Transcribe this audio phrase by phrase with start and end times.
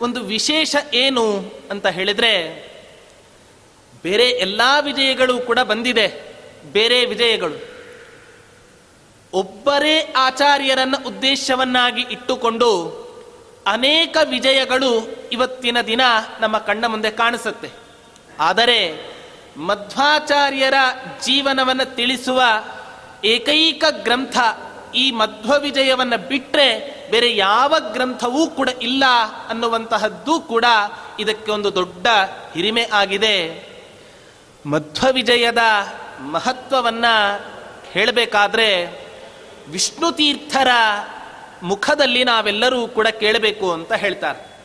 [0.00, 2.34] ಒಂದು ವಿಶೇಷ ಏನು ಅಂತ ಹೇಳಿದ್ರೆ,
[4.02, 6.36] ಬೇರೆ ಎಲ್ಲ ವಿಜಯಗಳು ಕೂಡ ಬಂದಿದೆ,
[6.72, 7.74] ಬೇರೆ ವಿಜಯಗಳು.
[9.32, 13.04] ಒಬ್ಬರೇ ಆಚಾರ್ಯರನ್ನ ಉದ್ದೇಶವನ್ನಾಗಿ ಇಟ್ಟುಕೊಂಡು
[13.66, 16.00] ಅನೇಕ ವಿಜಯಗಳು ಇವತ್ತಿನ ದಿನ
[16.40, 17.83] ನಮ್ಮ ಕಣ್ಣ ಮುಂದೆ ಕಾಣಿಸುತ್ತೆ.
[18.40, 19.10] ಆದರೆ
[19.56, 20.74] ಮಧ್ವಾಚಾರ್ಯರ
[21.24, 22.42] ಜೀವನವನ್ನು ತಿಳಿಸುವ
[23.24, 24.38] ಏಕೈಕ ಗ್ರಂಥ
[24.94, 29.04] ಈ ಮಧ್ವ ವಿಜಯವನ್ನು ಬಿಟ್ಟರೆ ಬೇರೆ ಯಾವ ಗ್ರಂಥವೂ ಕೂಡ ಇಲ್ಲ
[29.48, 30.64] ಅನ್ನುವಂತಹದ್ದು ಕೂಡ
[31.20, 32.06] ಇದಕ್ಕೆ ಒಂದು ದೊಡ್ಡ
[32.54, 33.68] ಹಿರಿಮೆ ಆಗಿದೆ.
[34.66, 35.58] ಮಧ್ವ ವಿಜಯದ
[36.20, 37.44] ಮಹತ್ವವನ್ನು
[37.92, 38.86] ಹೇಳಬೇಕಾದ್ರೆ
[39.68, 40.68] ವಿಷ್ಣು ತೀರ್ಥರ
[41.62, 44.60] ಮುಖದಲ್ಲಿ ನಾವೆಲ್ಲರೂ ಕೂಡ ಕೇಳಬೇಕು ಅಂತ ಹೇಳ್ತಾರೆ.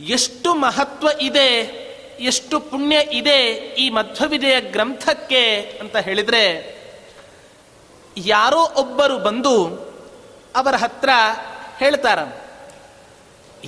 [0.00, 1.89] ಎಷ್ಟು ಮಹತ್ವ ಇದೆ
[2.20, 6.80] ಎಷ್ಟು ಪುಣ್ಯ ಇದೆ ಈ ಮಧ್ವವಿದೆಯ ಗ್ರಂಥಕ್ಕೆ ಅಂತ ಹೇಳಿದರೆ,
[8.16, 9.64] ಯಾರೋ ಒಬ್ಬರು ಬಂದು
[10.56, 11.08] ಅವರ ಹತ್ರ
[11.78, 12.18] ಹೇಳ್ತಾರ,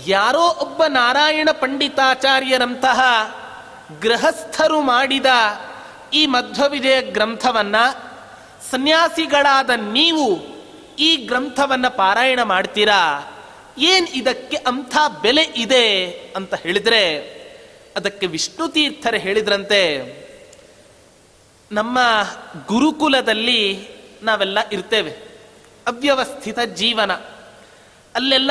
[0.07, 3.01] ಯಾರೋ ಒಬ್ಬ ನಾರಾಯಣ ಪಂಡಿತಾಚಾರ್ಯರಂತಹ
[4.03, 5.27] ಗೃಹಸ್ಥರು ಮಾಡಿದ
[6.15, 7.77] ಈ ಮಧ್ವ ವಿಜಯ ಗ್ರಂಥವನ್ನ,
[8.71, 10.27] ಸನ್ಯಾಸಿಗಳಾದ ನೀವು
[10.99, 13.03] ಈ ಗ್ರಂಥವನ್ನ ಪಾರಾಯಣ ಮಾಡ್ತೀರಾ?
[13.79, 15.87] ಏನ್ ಇದಕ್ಕೆ ಅಂಥ ಬೆಲೆ ಇದೆ?
[16.37, 17.42] ಅಂತ ಹೇಳಿದ್ರೆ
[17.97, 19.83] ಅದಕ್ಕೆ ವಿಷ್ಣು ತೀರ್ಥರು ಹೇಳಿದ್ರಂತೆ,
[21.73, 21.99] ನಮ್ಮ
[22.67, 23.89] ಗುರುಕುಲದಲ್ಲಿ
[24.23, 25.11] ನಾವೆಲ್ಲ ಇರ್ತೇವೆ.
[25.87, 27.13] ಅವ್ಯವಸ್ಥಿತ ಜೀವನ.
[28.15, 28.51] ಅಲ್ಲೆಲ್ಲ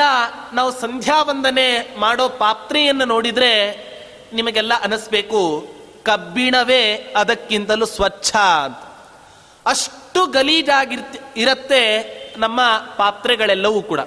[0.52, 3.52] ನಾವು ಸಂಧ್ಯಾ ವಂದನೆ ಮಾಡೋ ಪಾತ್ರೆಯನ್ನು ನೋಡಿದ್ರೆ
[4.32, 5.68] ನಿಮಗೆಲ್ಲ ಅನಿಸ್ಬೇಕು,
[6.02, 8.76] ಕಬ್ಬಿಣವೇ ಅದಕ್ಕಿಂತಲೂ ಸ್ವಚ್ಛ ಅಂತ.
[9.66, 12.02] ಅಷ್ಟು ಗಲೀಜಾಗಿರ್ತಿ, ಇರತ್ತೆ
[12.38, 12.60] ನಮ್ಮ
[12.96, 14.00] ಪಾತ್ರೆಗಳೆಲ್ಲವೂ ಕೂಡ.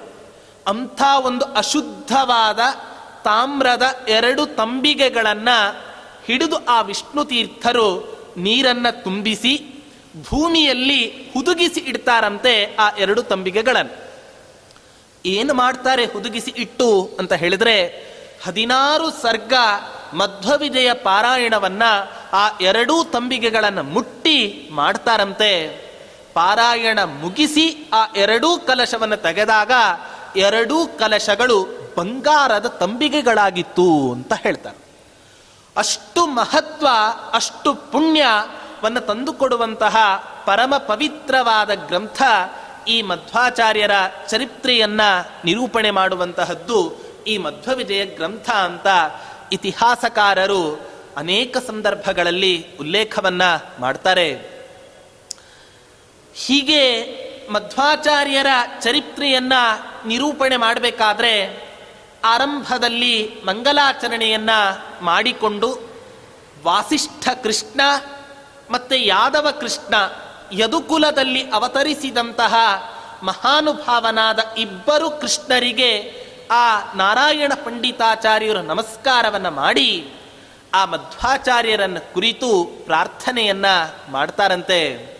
[0.66, 2.60] ಅಂಥ ಒಂದು ಅಶುದ್ಧವಾದ
[3.26, 5.58] ತಾಮ್ರದ ಎರಡು ತಂಬಿಗೆಗಳನ್ನು
[6.26, 7.88] ಹಿಡಿದು ಆ ವಿಷ್ಣು ತೀರ್ಥರು
[8.36, 9.52] ನೀರನ್ನು ತುಂಬಿಸಿ
[10.28, 11.00] ಭೂಮಿಯಲ್ಲಿ
[11.34, 13.96] ಹುದುಗಿಸಿ ಇಡ್ತಾರಂತೆ ಆ ಎರಡು ತಂಬಿಗೆಗಳನ್ನು.
[15.26, 17.76] ಏನು ಮಾಡ್ತಾರೆ ಹುದುಗಿಸಿ ಇಟ್ಟು ಅಂತ ಹೇಳಿದ್ರೆ
[18.44, 19.54] ಹದಿನಾರು ಸರ್ಗ
[20.14, 21.82] ಮಧ್ವವಿಜಯ ಪಾರಾಯಣವನ್ನ
[22.32, 25.52] ಆ ಎರಡೂ ತಂಬಿಗೆಗಳನ್ನು ಮುಟ್ಟಿ ಮಾಡ್ತಾರಂತೆ.
[26.34, 29.72] ಪಾರಾಯಣ ಮುಗಿಸಿ ಆ ಎರಡೂ ಕಲಶವನ್ನು ತೆಗೆದಾಗ
[30.36, 31.66] ಎರಡೂ ಕಲಶಗಳು
[31.96, 34.86] ಬಂಗಾರದ ತಂಬಿಗೆಗಳಾಗಿತ್ತು ಅಂತ ಹೇಳ್ತಾರೆ.
[35.76, 36.88] ಅಷ್ಟು ಮಹತ್ವ,
[37.32, 39.96] ಅಷ್ಟು ಪುಣ್ಯವನ್ನು ತಂದುಕೊಡುವಂತಹ
[40.46, 42.22] ಪರಮ ಪವಿತ್ರವಾದ ಗ್ರಂಥ
[42.88, 43.90] ಈ ಮಧ್ವಾಚಾರ್ಯರ
[44.28, 45.00] ಚರಿತ್ರೆಯನ್ನ
[45.44, 46.92] ನಿರೂಪಣೆ ಮಾಡುವಂತಹದ್ದು
[47.26, 48.86] ಈ ಮಧ್ವವಿಜಯ ಗ್ರಂಥ ಅಂತ
[49.52, 50.80] ಇತಿಹಾಸಕಾರರು
[51.16, 53.42] ಅನೇಕ ಸಂದರ್ಭಗಳಲ್ಲಿ ಉಲ್ಲೇಖವನ್ನ
[53.78, 54.56] ಮಾಡ್ತಾರೆ.
[56.34, 57.04] ಹೀಗೆ
[57.52, 58.46] ಮಧ್ವಾಚಾರ್ಯರ
[58.80, 59.52] ಚರಿತ್ರೆಯನ್ನ
[60.06, 61.66] ನಿರೂಪಣೆ ಮಾಡಬೇಕಾದ್ರೆ
[62.24, 64.50] ಆರಂಭದಲ್ಲಿ ಮಂಗಲಾಚರಣೆಯನ್ನ
[65.00, 65.90] ಮಾಡಿಕೊಂಡು
[66.64, 67.80] ವಾಸಿಷ್ಠ ಕೃಷ್ಣ
[68.70, 69.94] ಮತ್ತೆ ಯಾದವ ಕೃಷ್ಣ
[70.52, 72.54] ಯದುಕುಲದಲ್ಲಿ ಅವತರಿಸಿದಂತಹ
[73.22, 76.14] ಮಹಾನುಭಾವನಾದ ಇಬ್ಬರು ಕೃಷ್ಣರಿಗೆ
[76.50, 80.10] ಆ ನಾರಾಯಣ ಪಂಡಿತಾಚಾರ್ಯರು ನಮಸ್ಕಾರವನ್ನು ಮಾಡಿ
[80.74, 83.66] ಆ ಮಧ್ವಾಚಾರ್ಯರನ್ನು ಕುರಿತು ಪ್ರಾರ್ಥನೆಯನ್ನ
[84.10, 85.16] ಮಾಡ್ತಾರಂತೆ.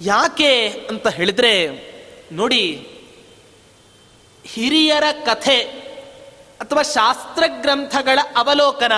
[0.00, 1.68] ಯಾಕೆ ಅಂತ ಹೇಳಿದ್ರೆ
[2.32, 2.90] ನೋಡಿ
[4.46, 5.58] ಹಿರಿಯರ ಕಥೆ
[6.60, 8.92] ಅಥವಾ ಶಾಸ್ತ್ರ ಗ್ರಂಥಗಳ ಅವಲೋಕನ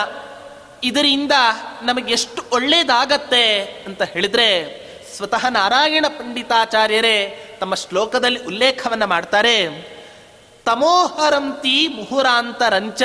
[0.84, 1.32] ಇದರಿಂದ
[1.82, 9.68] ನಮಗೆಷ್ಟು ಒಳ್ಳೇದಾಗತ್ತೆ ಅಂತ ಹೇಳಿದ್ರೆ ಸ್ವತಃ ನಾರಾಯಣ ಪಂಡಿತಾಚಾರ್ಯರೇ ತಮ್ಮ ಶ್ಲೋಕದಲ್ಲಿ ಉಲ್ಲೇಖವನ್ನ ಮಾಡ್ತಾರೆ.
[10.64, 13.02] ತಮೋಹರಂತಿ ಮುಹುರಾಂತರಂಚ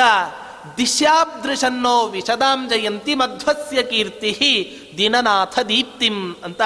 [0.77, 6.61] ದಿಶ್ಯಾಬ್ದೃಶನ್ನೋ ವಿಷದಾಂ ಜಯಂತಿ ಮಧ್ವಸ್ಯ ಕೀರ್ತಿ ದಿನನಾಥ ದೀಪ್ತಿಂ ಅಂತ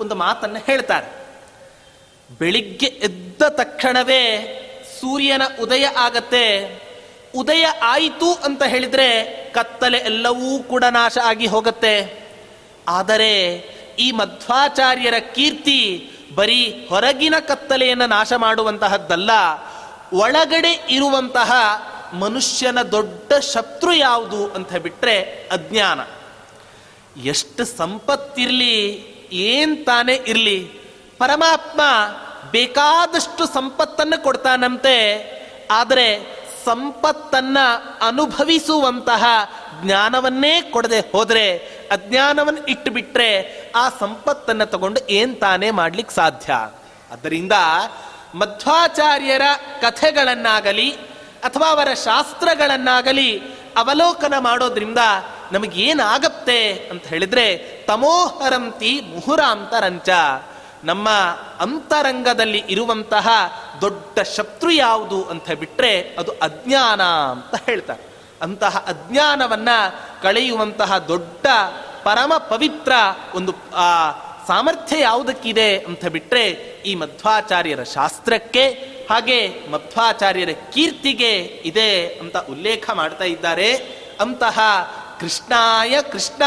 [0.00, 1.26] ಒಂದು ಮಾತನ್ನು ಹೇಳ್ತಾರೆ.
[2.38, 4.60] ಬೆಳಿಗ್ಗೆ ಎದ್ದ ತಕ್ಷಣವೇ
[5.04, 6.46] ಸೂರ್ಯನ ಉದಯ ಆಗತ್ತೆ.
[7.34, 9.08] ಉದಯ ಆಯಿತು ಅಂತ ಹೇಳಿದ್ರೆ
[9.52, 11.94] ಕತ್ತಲೆ ಎಲ್ಲವೂ ಕೂಡ ನಾಶ ಆಗಿ ಹೋಗುತ್ತೆ.
[12.88, 13.32] ಆದರೆ
[13.98, 15.80] ಈ ಮಧ್ವಾಚಾರ್ಯರ ಕೀರ್ತಿ
[16.34, 19.30] ಬರೀ ಹೊರಗಿನ ಕತ್ತಲೆಯನ್ನು ನಾಶ ಮಾಡುವಂತಹದ್ದಲ್ಲ,
[20.12, 21.52] ಒಳಗಡೆ ಇರುವಂತಹ
[22.14, 25.16] ಮನುಷ್ಯನ ದೊಡ್ಡ ಶತ್ರು ಯಾವುದು ಅಂತ ಬಿಟ್ರೆ
[25.52, 26.00] ಅಜ್ಞಾನ.
[27.24, 28.76] ಎಷ್ಟು ಸಂಪತ್ತಿರಲಿ,
[29.48, 30.58] ಏನ್ ತಾನೇ ಇರಲಿ,
[31.18, 31.80] ಪರಮಾತ್ಮ
[32.54, 34.96] ಬೇಕಾದಷ್ಟು ಸಂಪತ್ತನ್ನು ಕೊಡ್ತಾನಂತೆ.
[35.70, 37.58] ಆದರೆ ಸಂಪತ್ತನ್ನ
[38.06, 39.24] ಅನುಭವಿಸುವಂತಹ
[39.82, 41.58] ಜ್ಞಾನವನ್ನೇ ಕೊಡದೆ ಹೋದರೆ,
[41.92, 43.30] ಅಜ್ಞಾನವನ್ನು ಇಟ್ಟು ಬಿಟ್ರೆ
[43.76, 46.52] ಆ ಸಂಪತ್ತನ್ನು ತಗೊಂಡು ಏನ್ ತಾನೇ ಮಾಡ್ಲಿಕ್ಕೆ ಸಾಧ್ಯ?
[47.10, 47.52] ಅದರಿಂದ
[48.34, 49.42] ಮಧ್ವಾಚಾರ್ಯರ
[49.80, 50.90] ಕಥೆಗಳನ್ನಾಗಲಿ
[51.44, 53.42] ಅಥವಾ ಅವರ ಶಾಸ್ತ್ರಗಳನ್ನಾಗಲಿ
[53.76, 54.98] ಅವಲೋಕನ ಮಾಡೋದ್ರಿಂದ
[55.52, 60.08] ನಮಗೇನಾಗತ್ತೆ ಅಂತ ಹೇಳಿದ್ರೆ ತಮೋಹರಂತಿ ಮುಹುರಾಂತರಂಚ.
[60.84, 61.08] ನಮ್ಮ
[61.60, 63.28] ಅಂತರಂಗದಲ್ಲಿ ಇರುವಂತಹ
[63.80, 68.14] ದೊಡ್ಡ ಶತ್ರು ಯಾವುದು ಅಂತ ಬಿಟ್ಟರೆ ಅದು ಅಜ್ಞಾನ ಅಂತ ಹೇಳ್ತಾರೆ.
[68.42, 69.68] ಅಂತಹ ಅಜ್ಞಾನವನ್ನ
[70.22, 71.46] ಕಳೆಯುವಂತಹ ದೊಡ್ಡ
[72.04, 72.92] ಪರಮ ಪವಿತ್ರ
[73.34, 74.10] ಒಂದು, ಆ,
[74.46, 76.44] ಸಾಮರ್ಥ್ಯ ಯಾವುದಕ್ಕಿದೆ ಅಂತ ಬಿಟ್ಟರೆ
[76.86, 78.68] ಈ ಮಧ್ವಾಚಾರ್ಯರ ಶಾಸ್ತ್ರಕ್ಕೆ,
[79.10, 83.72] ಹಾಗೆ ಮಧ್ವಾಚಾರ್ಯರ ಕೀರ್ತಿಗೆ ಇದೆ ಅಂತ ಉಲ್ಲೇಖ ಮಾಡ್ತಾ ಇದ್ದಾರೆ.
[84.20, 84.58] ಅಂತಹ
[85.20, 86.42] ಕೃಷ್ಣಾಯ ಕೃಷ್ಣ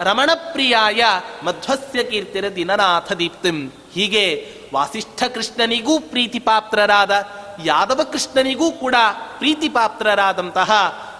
[0.00, 1.04] ರಮಣಪ್ರಿಯಾಯ
[1.42, 3.70] ಮಧ್ವಸ್ಯ ಕೀರ್ತಿರ ದಿನನಾಥ ದೀಪ್ತಿಂ.
[3.92, 7.28] ಹೀಗೆ ವಾಸಿಷ್ಠ ಕೃಷ್ಣನಿಗೂ ಪ್ರೀತಿ ಪಾತ್ರರಾದ
[7.64, 8.94] ಯಾದವ ಕೃಷ್ಣನಿಗೂ ಕೂಡ
[9.38, 10.70] ಪ್ರೀತಿ ಪಾತ್ರರಾದಂತಹ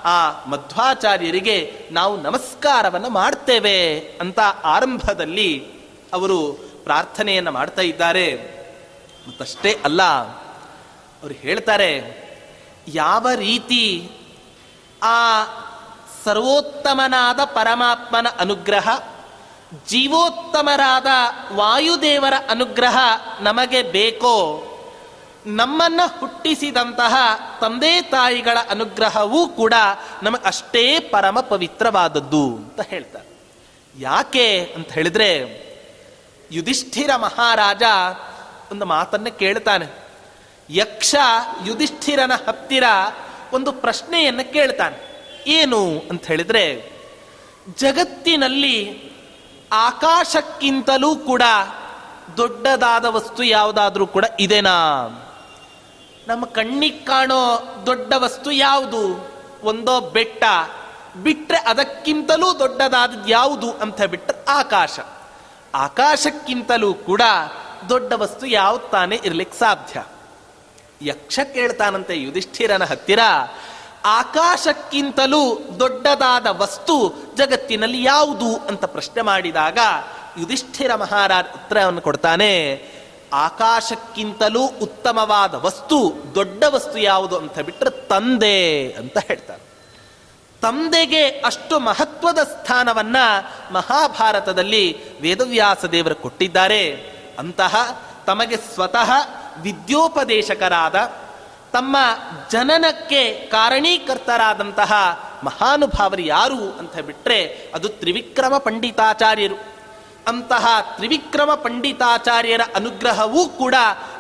[0.05, 5.65] ಆ ಮಧ್ವಾಚಾರ್ಯರಿಗೆ ನಾವು ನಮಸ್ಕಾರವನ್ನು ಮಾಡ್ತೇವೆ ಅಂತ ಆರಂಭದಲ್ಲಿ
[6.13, 6.53] ಅವರು
[6.85, 8.35] ಪ್ರಾರ್ಥನೆಯನ್ನು ಮಾಡ್ತಾ ಇದ್ದಾರೆ.
[9.29, 10.03] ಮತ್ತಷ್ಟೇ ಅಲ್ಲ,
[11.23, 12.25] ಅವರು ಹೇಳ್ತಾರೆ,
[12.89, 14.11] ಯಾವ ರೀತಿ
[15.03, 15.45] ಆ
[16.25, 19.01] ಸರ್ವೋತ್ತಮನಾದ ಪರಮಾತ್ಮನ ಅನುಗ್ರಹ,
[19.89, 21.07] ಜೀವೋತ್ತಮರಾದ
[21.53, 22.99] ವಾಯುದೇವರ ಅನುಗ್ರಹ
[23.41, 24.63] ನಮಗೆ ಬೇಕೋ?
[25.47, 27.17] ನಮ್ಮನ್ನ ಹುಟ್ಟಿಸಿದಂತಹ
[27.61, 29.75] ತಂದೆ ತಾಯಿಗಳ ಅನುಗ್ರಹವೂ ಕೂಡ
[30.23, 33.47] ನಮಗೆ ಅಷ್ಟೇ ಪರಮ ಪವಿತ್ರವಾದದ್ದು ಅಂತ ಹೇಳ್ತಾರೆ.
[33.99, 35.37] ಯಾಕೆ ಅಂತ ಹೇಳಿದ್ರೆ,
[36.53, 37.83] ಯುಧಿಷ್ಠಿರ ಮಹಾರಾಜ
[38.73, 39.87] ಒಂದು ಮಾತನ್ನ ಕೇಳ್ತಾನೆ.
[40.71, 41.15] ಯಕ್ಷ
[41.67, 42.85] ಯುಧಿಷ್ಠಿರನ ಹತ್ತಿರ
[43.53, 45.14] ಒಂದು ಪ್ರಶ್ನೆಯನ್ನು ಕೇಳ್ತಾನೆ.
[45.47, 46.93] ಏನು ಅಂತ ಹೇಳಿದ್ರೆ,
[47.77, 49.05] ಜಗತ್ತಿನಲ್ಲಿ
[49.73, 51.43] ಆಕಾಶಕ್ಕಿಂತಲೂ ಕೂಡ
[52.37, 55.09] ದೊಡ್ಡದಾದ ವಸ್ತು ಯಾವುದಾದ್ರೂ ಕೂಡ ಇದೆನಾ?
[56.29, 59.31] ನಮ್ಮ ಕಣ್ಣಿಗೆ ಕಾಣೋ ದೊಡ್ಡ ವಸ್ತು ಯಾವುದು?
[59.63, 60.45] ಒಂದೋ ಬೆಟ್ಟ.
[61.17, 64.99] ಬಿಟ್ರೆ ಅದಕ್ಕಿಂತಲೂ ದೊಡ್ಡದಾದದ್ದು ಯಾವುದು ಅಂತ ಬಿಟ್ಟರೆ ಆಕಾಶ.
[65.75, 67.23] ಆಕಾಶಕ್ಕಿಂತಲೂ ಕೂಡ
[67.89, 70.05] ದೊಡ್ಡ ವಸ್ತು ಯಾವ್ದು ತಾನೇ ಇರ್ಲಿಕ್ಕೆ ಸಾಧ್ಯ?
[71.03, 73.19] ಯಕ್ಷ ಕೇಳ್ತಾನಂತೆ ಯುಧಿಷ್ಠಿರನ ಹತ್ತಿರ
[74.05, 79.79] ಆಕಾಶಕ್ಕಿಂತಲೂ ದೊಡ್ಡದಾದ ವಸ್ತು ಜಗತ್ತಿನಲ್ಲಿ ಯಾವುದು ಅಂತ ಪ್ರಶ್ನೆ ಮಾಡಿದಾಗ
[80.39, 82.85] ಯುಧಿಷ್ಠಿರ ಮಹಾರಾಜ ಉತ್ತರವನ್ನು ಕೊಡ್ತಾನೆ,
[83.33, 89.63] ಆಕಾಶಕ್ಕಿಂತಲೂ ಉತ್ತಮವಾದ ವಸ್ತು, ದೊಡ್ಡ ವಸ್ತು ಯಾವುದು ಅಂತ ಬಿಟ್ಟರೆ ತಂದೆ ಅಂತ ಹೇಳ್ತಾರೆ.
[90.63, 93.17] ತಂದೆಗೆ ಅಷ್ಟು ಮಹತ್ವದ ಸ್ಥಾನವನ್ನ
[93.73, 97.15] ಮಹಾಭಾರತದಲ್ಲಿ ವೇದವ್ಯಾಸ ದೇವರು ಕೊಟ್ಟಿದ್ದಾರೆ.
[97.39, 99.11] ಅಂತಹ ತಮಗೆ ಸ್ವತಃ
[99.61, 100.95] ವಿದ್ಯೋಪದೇಶಕರಾದ
[101.75, 101.97] ತಮ್ಮ
[102.51, 104.93] ಜನನಕ್ಕೆ ಕಾರಣೀಕರ್ತರಾದಂತಹ
[105.45, 109.55] ಮಹಾನುಭಾವರು ಯಾರು ಅಂತ ಬಿಟ್ಟರೆ ಅದು ತ್ರಿವಿಕ್ರಮ ಪಂಡಿತಾಚಾರ್ಯರು.
[110.29, 110.67] ಅಂತಹ
[110.97, 113.75] ತ್ರಿವಿಕ್ರಮ ಪಂಡಿತಾಚಾರ್ಯರ ಅನುಗ್ರಹವೂ ಕೂಡ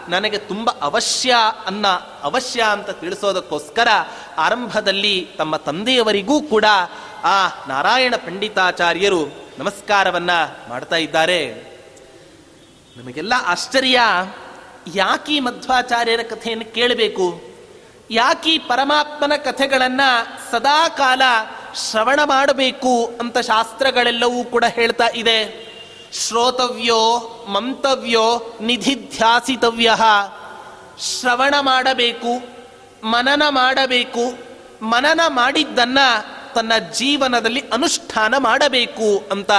[0.09, 1.35] ನನಗೆ ತುಂಬ ಅವಶ್ಯ
[1.67, 1.87] ಅನ್ನ
[2.23, 3.89] ಅವಶ್ಯ ಅಂತ ತಿಳಿಸೋದಕ್ಕೋಸ್ಕರ
[4.39, 6.65] ಆರಂಭದಲ್ಲಿ ತಮ್ಮ ತಂದೆಯವರಿಗೂ ಕೂಡ
[7.25, 9.27] ಆ ನಾರಾಯಣ ಪಂಡಿತಾಚಾರ್ಯರು
[9.59, 10.31] ನಮಸ್ಕಾರವನ್ನ
[10.69, 11.55] ಮಾಡ್ತಾ ಇದ್ದಾರೆ.
[12.97, 14.01] ನಮಗೆಲ್ಲ ಆಶ್ಚರ್ಯ.
[14.95, 17.41] ಯಾಕೀ ಮಧ್ವಾಚಾರ್ಯರ ಕಥೆಯನ್ನು ಕೇಳಬೇಕು?
[18.11, 20.01] ಯಾಕೆ ಪರಮಾತ್ಮನ ಕಥೆಗಳನ್ನ
[20.51, 21.23] ಸದಾ ಕಾಲ
[21.91, 25.65] ಶ್ರವಣ ಮಾಡಬೇಕು ಅಂತ ಶಾಸ್ತ್ರಗಳೆಲ್ಲವೂ ಕೂಡ ಹೇಳ್ತಾ ಇದೆ.
[26.13, 29.97] ಶ್ರೋತವ್ಯೋ ಮಂತವ್ಯೋ ನಿಧಿಧ್ಯಾಸಿತವ್ಯ.
[31.01, 32.43] ಶ್ರವಣ ಮಾಡಬೇಕು,
[33.07, 34.39] ಮನನ ಮಾಡಬೇಕು,
[34.85, 35.99] ಮನನ ಮಾಡಿದ್ದನ್ನ
[36.55, 39.51] ತನ್ನ ಜೀವನದಲ್ಲಿ ಅನುಷ್ಠಾನ ಮಾಡಬೇಕು ಅಂತ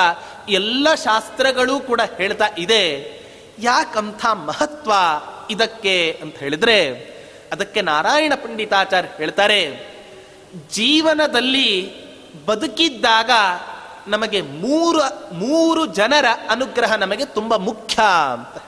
[0.50, 3.15] ಎಲ್ಲ ಶಾಸ್ತ್ರಗಳು ಕೂಡ ಹೇಳ್ತಾ ಇದೆ.
[3.60, 4.92] ಯಾಕಂಥ ಮಹತ್ವ
[5.50, 6.90] ಇದಕ್ಕೆ ಅಂತ ಹೇಳಿದ್ರೆ,
[7.52, 9.96] ಅದಕ್ಕೆ ನಾರಾಯಣ ಪಂಡಿತಾಚಾರ್ಯ ಹೇಳ್ತಾರೆ,
[10.72, 11.94] ಜೀವನದಲ್ಲಿ
[12.46, 13.32] ಬದುಕಿದ್ದಾಗ
[14.08, 15.00] ನಮಗೆ ಮೂರು
[15.34, 18.02] ಮೂರು ಜನರ ಅನುಗ್ರಹ ನಮಗೆ ತುಂಬ ಮುಖ್ಯ
[18.34, 18.64] ಅಂತ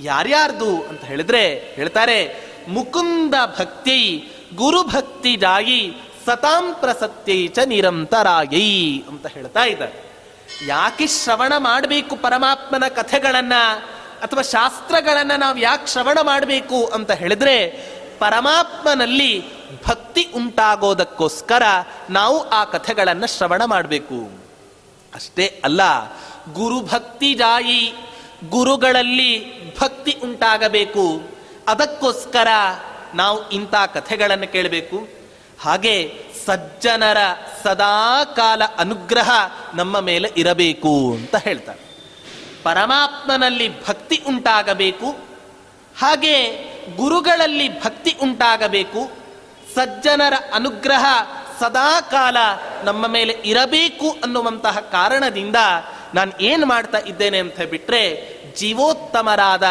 [0.00, 5.92] ಯಾರ್ಯಾರ್ದು ಅಂತ ಹೇಳಿದ್ರೆ, ಹೇಳ್ತಾರೆ, ಮುಕುಂದ ಭಕ್ತಿ ಗುರು ಭಕ್ತಿ ಜಾಯಿ
[6.26, 10.10] ಸತಾಂ ಪ್ರಸತ್ಯೈ ಚ ನಿರಂತರಾಯೈ ಅಂತ ಹೇಳ್ತಾ ಇದ್ದಾರೆ.
[10.66, 13.52] ಯಾಕೆ ಶ್ರವಣ ಮಾಡಬೇಕು ಪರಮಾತ್ಮನ ಕಥೆಗಳನ್ನ?
[14.22, 17.68] ಅಥವಾ ಶಾಸ್ತ್ರಗಳನ್ನು ನಾವು ಯಾಕೆ ಶ್ರವಣ ಮಾಡಬೇಕು ಅಂತ ಹೇಳಿದ್ರೆ,
[18.18, 19.44] ಪರಮಾತ್ಮನಲ್ಲಿ
[19.88, 21.62] ಭಕ್ತಿ ಉಂಟಾಗೋದಕ್ಕೋಸ್ಕರ
[22.10, 24.38] ನಾವು ಆ ಕಥೆಗಳನ್ನು ಶ್ರವಣ ಮಾಡಬೇಕು.
[25.14, 25.80] ಅಷ್ಟೇ ಅಲ್ಲ,
[26.52, 27.94] ಗುರು ಭಕ್ತಿ ಜಾಯಿ,
[28.48, 31.22] ಗುರುಗಳಲ್ಲಿ ಭಕ್ತಿ ಉಂಟಾಗಬೇಕು.
[31.68, 32.48] ಅದಕ್ಕೋಸ್ಕರ
[33.14, 35.08] ನಾವು ಇಂಥ ಕಥೆಗಳನ್ನು ಕೇಳಬೇಕು.
[35.60, 37.16] ಹಾಗೆ ಸಜ್ಜನರ
[37.62, 39.30] ಸದಾಕಾಲ ಅನುಗ್ರಹ
[39.74, 41.89] ನಮ್ಮ ಮೇಲೆ ಇರಬೇಕು ಅಂತ ಹೇಳ್ತಾರೆ.
[42.64, 45.10] ಪರಮಾತ್ಮನಲ್ಲಿ ಭಕ್ತಿ ಉಂಟಾಗಬೇಕು,
[46.00, 46.34] ಹಾಗೆ
[46.96, 49.10] ಗುರುಗಳಲ್ಲಿ ಭಕ್ತಿ ಉಂಟಾಗಬೇಕು,
[49.74, 51.04] ಸಜ್ಜನರ ಅನುಗ್ರಹ
[51.60, 52.36] ಸದಾಕಾಲ
[52.84, 55.56] ನಮ್ಮ ಮೇಲೆ ಇರಬೇಕು ಅನ್ನುವಂತಹ ಕಾರಣದಿಂದ
[56.14, 58.02] ನಾನು ಏನು ಮಾಡ್ತಾ ಇದ್ದೇನೆ ಅಂತ ಬಿಟ್ಟರೆ
[58.56, 59.62] ಜೀವೋತ್ತಮರಾದ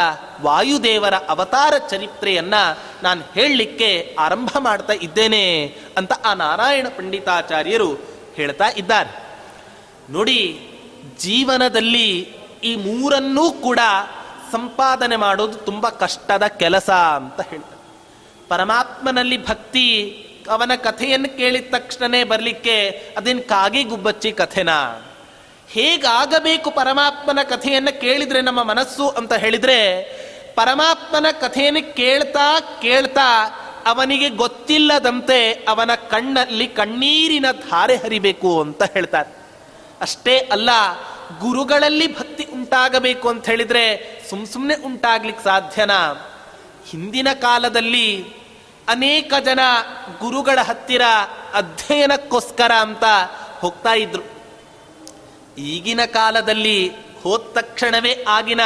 [0.42, 2.54] ವಾಯುದೇವರ ಅವತಾರ ಚರಿತ್ರೆಯನ್ನ
[3.04, 7.94] ನಾನು ಹೇಳಲಿಕ್ಕೆ ಆರಂಭ ಮಾಡ್ತಾ ಇದ್ದೇನೆ ಅಂತ ಆ ನಾರಾಯಣ ಪಂಡಿತಾಚಾರ್ಯರು
[8.36, 9.12] ಹೇಳ್ತಾ ಇದ್ದಾರೆ.
[10.10, 10.60] ನೋಡಿ,
[11.20, 13.80] ಜೀವನದಲ್ಲಿ ಈ ಮೂರನ್ನೂ ಕೂಡ
[14.52, 17.80] ಸಂಪಾದನೆ ಮಾಡೋದು ತುಂಬ ಕಷ್ಟದ ಕೆಲಸ ಅಂತ ಹೇಳ್ತಾರೆ.
[18.50, 20.10] ಪರಮಾತ್ಮನಲ್ಲಿ ಭಕ್ತಿ,
[20.52, 25.06] ಅವನ ಕಥೆಯನ್ನು ಕೇಳಿದ ತಕ್ಷಣನೇ ಬರಲಿಕ್ಕೆ ಅದೇನು ಕಾಗಿ ಗುಬ್ಬಚ್ಚಿ ಕಥೆನಾ?
[25.70, 30.04] ಹೇಗಾಗಬೇಕು ಪರಮಾತ್ಮನ ಕಥೆಯನ್ನು ಕೇಳಿದ್ರೆ ನಮ್ಮ ಮನಸ್ಸು ಅಂತ ಹೇಳಿದರೆ,
[30.56, 33.48] ಪರಮಾತ್ಮನ ಕಥೆಯನ್ನು ಕೇಳ್ತಾ ಕೇಳ್ತಾ
[33.86, 39.30] ಅವನಿಗೆ ಗೊತ್ತಿಲ್ಲದಂತೆ ಅವನ ಕಣ್ಣಲ್ಲಿ ಕಣ್ಣೀರಿನ ಧಾರೆ ಹರಿಬೇಕು ಅಂತ ಹೇಳ್ತಾರೆ.
[40.02, 40.70] ಅಷ್ಟೇ ಅಲ್ಲ
[41.40, 46.14] ಗುರುಗಳಲ್ಲಿ ಭಕ್ತಿ ಉಂಟಾಗಬೇಕು ಅಂತ ಹೇಳಿದ್ರೆ ಸುಮ್ ಸುಮ್ಮನೆ ಉಂಟಾಗ್ಲಿಕ್ಕೆ ಸಾಧ್ಯನಾ?
[46.88, 48.26] ಹಿಂದಿನ ಕಾಲದಲ್ಲಿ
[48.88, 49.60] ಅನೇಕ ಜನ
[50.20, 51.02] ಗುರುಗಳ ಹತ್ತಿರ
[51.54, 53.04] ಅಧ್ಯಯನಕ್ಕೋಸ್ಕರ ಅಂತ
[53.60, 54.24] ಹೋಗ್ತಾ ಇದ್ರು.
[55.58, 56.92] ಈಗಿನ ಕಾಲದಲ್ಲಿ
[57.24, 58.62] ಹೋದ ತಕ್ಷಣವೇ ಆಗಿನ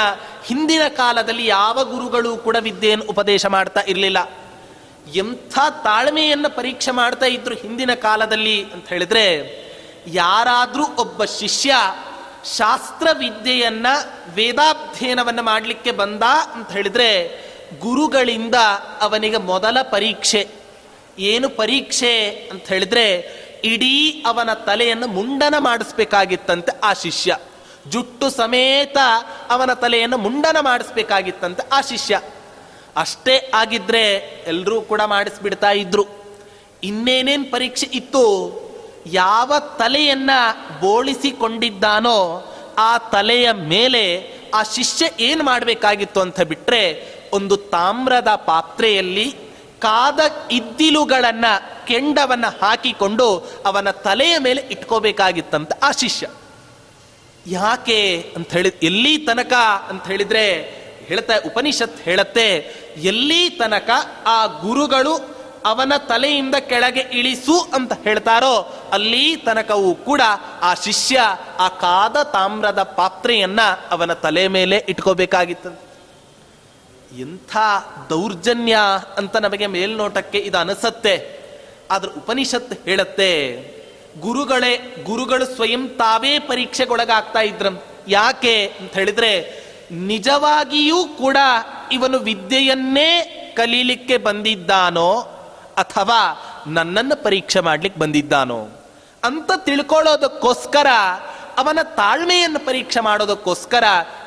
[0.46, 4.32] ಹಿಂದಿನ ಕಾಲದಲ್ಲಿ ಯಾವ ಗುರುಗಳು ಕೂಡ ವಿದ್ಯೆಯನ್ನು ಉಪದೇಶ ಮಾಡ್ತಾ ಇರಲಿಲ್ಲ.
[5.16, 9.36] ಎಂಥ ತಾಳ್ಮೆಯನ್ನು ಪರೀಕ್ಷೆ ಮಾಡ್ತಾ ಇದ್ರು ಹಿಂದಿನ ಕಾಲದಲ್ಲಿ ಅಂತ ಹೇಳಿದ್ರೆ,
[10.08, 11.76] ಯಾರಾದರೂ ಒಬ್ಬ ಶಿಷ್ಯ
[12.46, 16.24] ಶಾಸ್ತ್ರ ವಿದ್ಯೆಯನ್ನು ವೇದಾಧ್ಯಯನವನ್ನು ಮಾಡಲಿಕ್ಕೆ ಬಂದ
[16.54, 17.28] ಅಂತ ಹೇಳಿದ್ರೆ
[17.80, 18.56] ಗುರುಗಳಿಂದ
[19.02, 20.50] ಅವನಿಗೆ ಮೊದಲ ಪರೀಕ್ಷೆ.
[21.20, 23.16] ಏನು ಪರೀಕ್ಷೆ ಅಂತ ಹೇಳಿದ್ರೆ
[23.64, 27.38] ಇಡೀ ಅವನ ತಲೆಯನ್ನು ಮುಂಡನ ಮಾಡಿಸ್ಬೇಕಾಗಿತ್ತಂತೆ ಆ ಶಿಷ್ಯ.
[27.90, 28.98] ಜುಟ್ಟು ಸಮೇತ
[29.50, 32.22] ಅವನ ತಲೆಯನ್ನು ಮುಂಡನ ಮಾಡಿಸ್ಬೇಕಾಗಿತ್ತಂತೆ ಆ ಶಿಷ್ಯ.
[32.98, 34.14] ಅಷ್ಟೇ ಆಗಿದ್ರೆ
[34.48, 36.06] ಎಲ್ಲರೂ ಕೂಡ ಮಾಡಿಸ್ಬಿಡ್ತಾ ಇದ್ರು.
[36.84, 38.63] ಇನ್ನೇನೇನು ಪರೀಕ್ಷೆ ಇತ್ತು?
[39.06, 40.30] ಯಾವ ತಲೆಯನ್ನ
[40.82, 42.20] ಬೋಳಿಸಿಕೊಂಡಿದ್ದಾನೋ
[42.78, 44.04] ಆ ತಲೆಯ ಮೇಲೆ
[44.54, 46.84] ಆ ಶಿಷ್ಯ ಏನು ಮಾಡಬೇಕಾಗಿತ್ತು ಅಂತ ಬಿಟ್ಟರೆ
[47.34, 49.36] ಒಂದು ತಾಮ್ರದ ಪಾತ್ರೆಯಲ್ಲಿ
[49.80, 50.20] ಕಾದ
[50.52, 56.28] ಇದ್ದಿಲುಗಳನ್ನು ಕೆಂಡವನ್ನ ಹಾಕಿಕೊಂಡು ಅವನ ತಲೆಯ ಮೇಲೆ ಇಟ್ಕೋಬೇಕಾಗಿತ್ತಂತ ಆ ಶಿಷ್ಯ.
[57.48, 59.54] ಯಾಕೆ ಅಂತ ಹೇಳಿ, ಎಲ್ಲಿ ತನಕ
[59.90, 60.62] ಅಂತ ಹೇಳಿದ್ರೆ
[61.08, 62.50] ಹೇಳ್ತಾ ಉಪನಿಷತ್ ಹೇಳತ್ತೆ,
[62.98, 63.90] ಎಲ್ಲಿ ತನಕ
[64.28, 70.22] ಆ ಗುರುಗಳು ಅವನ ತಲೆಯಿಂದ ಕೆಳಗೆ ಇಳಿಸು ಅಂತ ಹೇಳ್ತಾರೋ, ಅಲ್ಲಿ ತನಕವೂ ಕೂಡ
[70.62, 71.22] ಆ ಶಿಷ್ಯ
[71.60, 75.94] ಆ ಕಾದ ತಾಮ್ರದ ಪಾತ್ರೆಯನ್ನ ಅವನ ತಲೆ ಮೇಲೆ ಇಟ್ಕೋಬೇಕಾಗಿತ್ತು.
[77.20, 77.58] ಎಂಥ
[78.10, 78.78] ದೌರ್ಜನ್ಯ
[79.18, 81.44] ಅಂತ ನಮಗೆ ಮೇಲ್ನೋಟಕ್ಕೆ ಇದು ಅನಿಸತ್ತೆ.
[81.92, 83.58] ಆದ್ರೆ ಉಪನಿಷತ್ ಹೇಳತ್ತೆ,
[84.20, 87.68] ಗುರುಗಳೇ, ಗುರುಗಳು ಸ್ವಯಂ ತಾವೇ ಪರೀಕ್ಷೆಗೊಳಗಾಗ್ತಾ ಇದ್ರ.
[88.08, 91.38] ಯಾಕೆ ಅಂತ ಹೇಳಿದ್ರೆ, ನಿಜವಾಗಿಯೂ ಕೂಡ
[91.92, 95.30] ಇವನು ವಿದ್ಯೆಯನ್ನೇ ಕಲೀಲಿಕ್ಕೆ ಬಂದಿದ್ದಾನೋ
[95.76, 98.68] ಅಥವಾ ನನ್ನನ್ನು ಪರೀಕ್ಷೆ ಮಾಡ್ಲಿಕ್ಕೆ ಬಂದಿದ್ದಾನೋ?
[99.24, 100.88] ಅಂತ ತಿಳ್ಕೊಳ್ಳೋದಕ್ಕೋಸ್ಕರ,
[101.58, 103.84] ಅವನ ತಾಳ್ಮೆಯನ್ನು ಪರೀಕ್ಷೆ ಮಾಡೋದಕ್ಕೋಸ್ಕರ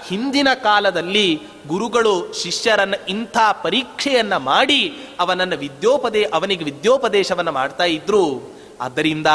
[0.07, 8.57] ಹಿಂದಿನ ಕಾಲದಲ್ಲಿ ಗುರುಗಳು ಶಿಷ್ಯರನ್ನು ಇಂಥ ಪರೀಕ್ಷೆಯನ್ನ ಮಾಡಿ ಅವನನ್ನು ವಿದ್ಯೋಪದೇ, ಅವನಿಗೆ ವಿದ್ಯೋಪದೇಶವನ್ನು ಮಾಡ್ತಾ ಇದ್ರು.
[8.81, 9.27] ಆದ್ದರಿಂದ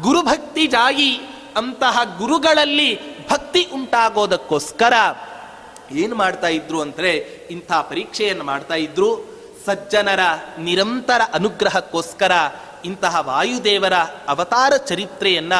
[0.00, 1.20] ಗುರುಭಕ್ತಿ ಜಾಯಿ
[1.56, 4.92] ಅಂತಹ ಗುರುಗಳಲ್ಲಿ ಭಕ್ತಿ ಉಂಟಾಗೋದಕ್ಕೋಸ್ಕರ
[5.92, 7.10] ಏನು ಮಾಡ್ತಾ ಇದ್ರು ಅಂದರೆ
[7.50, 9.27] ಇಂಥ ಪರೀಕ್ಷೆಯನ್ನು ಮಾಡ್ತಾ ಇದ್ರು.
[9.68, 10.20] ಸಜ್ಜನರ
[10.58, 12.32] ನಿರಂತರ ಅನುಗ್ರಹಕ್ಕೋಸ್ಕರ
[12.84, 13.94] ಇಂತಹ ವಾಯುದೇವರ
[14.28, 15.52] ಅವತಾರ ಚರಿತ್ರೆಯನ್ನ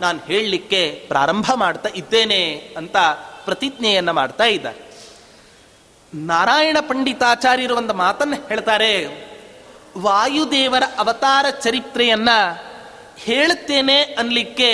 [0.00, 2.96] ನಾನು ಹೇಳಲಿಕ್ಕೆ ಪ್ರಾರಂಭ ಮಾಡ್ತಾ ಇದ್ದೇನೆ ಅಂತ
[3.44, 4.92] ಪ್ರತಿಜ್ಞೆಯನ್ನ ಮಾಡ್ತಾ ಇದ್ದಾರೆ.
[6.14, 8.92] ನಾರಾಯಣ ಪಂಡಿತಾಚಾರ್ಯರು ಒಂದು ಮಾತನ್ನು ಹೇಳ್ತಾರೆ,
[9.98, 12.28] ವಾಯುದೇವರ ಅವತಾರ ಚರಿತ್ರೆಯನ್ನ
[13.16, 14.70] ಹೇಳ್ತೇನೆ ಅನ್ಲಿಕ್ಕೆ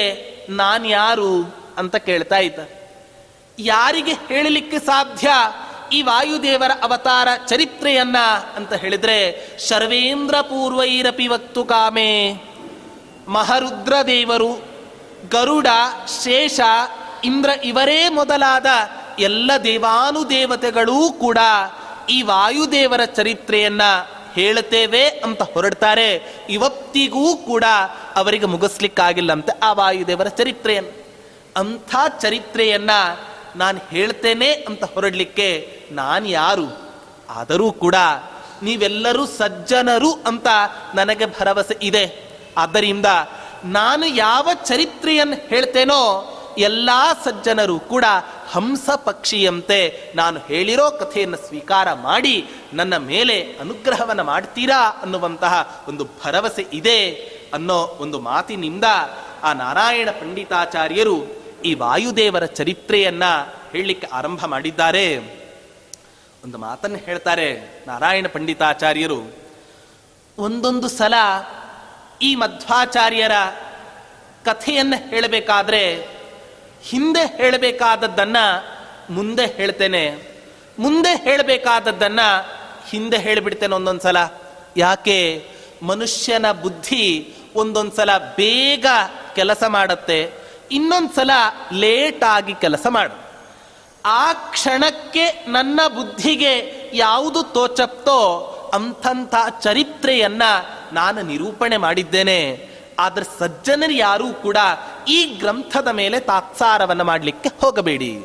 [0.50, 1.54] ನಾನು ಯಾರು?
[1.78, 2.58] ಅಂತ ಕೇಳ್ತಾ ಇದ್ದ
[3.58, 5.28] ಯಾರಿಗೆ ಹೇಳಲಿಕ್ಕೆ ಸಾಧ್ಯ?
[5.92, 8.16] ಈ ವಾಯುದೇವರ ಅವತಾರ ಚರಿತ್ರೆಯನ್ನ
[8.56, 12.34] ಅಂತ ಹೇಳಿದ್ರೆ, ಶರ್ವೇಂದ್ರ ಪೂರ್ವೈರಪಿ ವಕ್ತು ಕಾಮೆ,
[13.28, 14.64] ಮಹರುದ್ರ ದೇವರು,
[15.30, 15.66] ಗರುಡ,
[16.24, 16.60] ಶೇಷ,
[17.24, 18.66] ಇಂದ್ರ ಇವರೇ ಮೊದಲಾದ
[19.18, 21.38] ಎಲ್ಲ ದೇವಾನುದೇವತೆಗಳೂ ಕೂಡ
[22.10, 23.82] ಈ ವಾಯುದೇವರ ಚರಿತ್ರೆಯನ್ನ
[24.34, 26.22] ಹೇಳ್ತೇವೆ ಅಂತ ಹೊರಡ್ತಾರೆ.
[26.50, 27.64] ಇವತ್ತಿಗೂ ಕೂಡ
[28.16, 31.08] ಅವರಿಗೆ ಮುಗಿಸ್ಲಿಕ್ಕಾಗಿಲ್ಲಂತೆ ಆ ವಾಯುದೇವರ ಚರಿತ್ರೆಯನ್ನು.
[31.56, 32.90] ಅಂಥ ಚರಿತ್ರೆಯನ್ನ
[33.58, 35.48] ನಾನು ಹೇಳ್ತೇನೆ ಅಂತ ಹೊರಡಲಿಕ್ಕೆ
[35.90, 36.66] ನಾನು ಯಾರು?
[37.30, 37.94] ಆದರೂ ಕೂಡ
[38.62, 40.46] ನೀವೆಲ್ಲರೂ ಸಜ್ಜನರು ಅಂತ
[40.94, 42.04] ನನಗೆ ಭರವಸೆ ಇದೆ.
[42.56, 43.06] ಆದ್ದರಿಂದ
[43.64, 46.90] ನಾನು ಯಾವ ಚರಿತ್ರೆಯನ್ನು ಹೇಳ್ತೇನೋ ಎಲ್ಲ
[47.24, 48.04] ಸಜ್ಜನರು ಕೂಡ
[48.50, 49.78] ಹಂಸ ಪಕ್ಷಿಯಂತೆ
[50.14, 56.98] ನಾನು ಹೇಳಿರೋ ಕಥೆಯನ್ನು ಸ್ವೀಕಾರ ಮಾಡಿ ನನ್ನ ಮೇಲೆ ಅನುಗ್ರಹವನ್ನು ಮಾಡ್ತೀರಾ ಅನ್ನುವಂತಹ ಒಂದು ಭರವಸೆ ಇದೆ
[57.54, 58.84] ಅನ್ನೋ ಒಂದು ಮಾತಿನಿಂದ
[59.42, 61.16] ಆ ನಾರಾಯಣ ಪಂಡಿತಾಚಾರ್ಯರು
[61.64, 63.24] ಈ ವಾಯುದೇವರ ಚರಿತ್ರೆಯನ್ನ
[63.72, 65.18] ಹೇಳಲಿಕ್ಕೆ ಆರಂಭ ಮಾಡಿದ್ದಾರೆ.
[66.44, 69.36] ಒಂದು ಮಾತನ್ನು ಹೇಳ್ತಾರೆ ನಾರಾಯಣ ಪಂಡಿತಾಚಾರ್ಯರು.
[70.38, 71.14] ಒಂದೊಂದು ಸಲ
[72.22, 73.32] ಈ ಮಧ್ವಾಚಾರ್ಯರ
[74.44, 76.08] ಕಥೆಯನ್ನು ಹೇಳಬೇಕಾದ್ರೆ
[76.82, 78.36] ಹಿಂದೆ ಹೇಳಬೇಕಾದದ್ದನ್ನ
[79.10, 80.14] ಮುಂದೆ ಹೇಳ್ತೇನೆ.
[80.78, 82.20] ಮುಂದೆ ಹೇಳಬೇಕಾದದ್ದನ್ನ
[82.88, 84.16] ಹಿಂದೆ ಹೇಳಿಬಿಡ್ತೇನೆ ಒಂದೊಂದ್ಸಲ
[84.76, 85.48] ಯಾಕೆ?
[85.82, 88.86] ಮನುಷ್ಯನ ಬುದ್ಧಿ ಒಂದೊಂದು ಸಲ ಬೇಗ
[89.34, 90.32] ಕೆಲಸ ಮಾಡುತ್ತೆ.
[90.72, 91.30] ಇನ್ನೊಂದ್ಸಲ
[91.72, 93.28] ಲೇಟ್ ಆಗಿ ಕೆಲಸ ಮಾಡು.
[94.06, 100.42] ಆ ಕ್ಷಣಕ್ಕೆ ನನ್ನ ಬುದ್ಧಿಗೆ ಯಾವುದು ತೋಚಪ್ತೋ ಅಂಥಂಥ ಚರಿತ್ರೆಯನ್ನ
[100.92, 102.68] ನಾನು ನಿರೂಪಣೆ ಮಾಡಿದ್ದೇನೆ.
[102.98, 104.56] ಆದ್ರೆ ಸಜ್ಜನರು ಯಾರೂ ಕೂಡ
[105.08, 108.24] ಈ ಗ್ರಂಥದ ಮೇಲೆ ತಾತ್ಸಾರವನ್ನು ಮಾಡಲಿಕ್ಕೆ ಹೋಗಬೇಡಿ.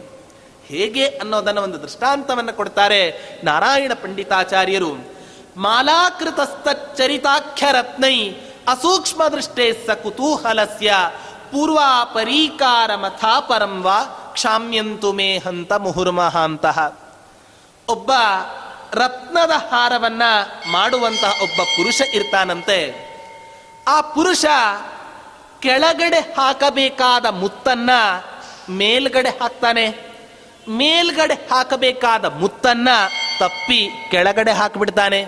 [0.67, 5.13] ಹೇಗೆ ಅನ್ನೋದನ್ನ ಒಂದು ದೃಷ್ಟಾಂತವನ್ನು ಕೊಡ್ತಾರೆ ನಾರಾಯಣ ಪಂಡಿತಾಚಾರ್ಯರು.
[5.57, 8.31] ಮಾಲಾಕೃತಸ್ಥರಿತಾಖ್ಯ ರತ್ನೈ
[8.67, 10.93] ಅಸೂಕ್ಷ್ಮ ದೃಷ್ಟೇ ಸ ಕುತೂಹಲಸ್ಯ
[11.53, 13.89] ಪೂರ್ವಾಪರೀಕಾರ ಮಥಾ ಪರಂವ
[14.33, 15.71] ಕ್ಷಾಮ್ಯಂತು ಮೇ ಹಂತ
[17.89, 18.11] ಒಬ್ಬ
[18.93, 20.21] ರತ್ನದ ಹಾರವನ್ನ
[20.71, 22.79] ಮಾಡುವಂತಹ ಒಬ್ಬ ಪುರುಷ ಇರ್ತಾನಂತೆ.
[23.87, 24.45] ಆ ಪುರುಷ
[25.59, 27.89] ಕೆಳಗಡೆ ಹಾಕಬೇಕಾದ ಮುತ್ತನ್ನ
[28.69, 29.89] ಮೇಲ್ಗಡೆ ಹಾಕ್ತಾನೆ.
[30.69, 32.89] ಮೇಲ್ಗಡೆ ಹಾಕಬೇಕಾದ ಮುತ್ತನ್ನ
[33.39, 35.23] ತಪ್ಪಿ ಕೆಳಗಡೆ ಹಾಕಿಬಿಡ್ತಾನೆ.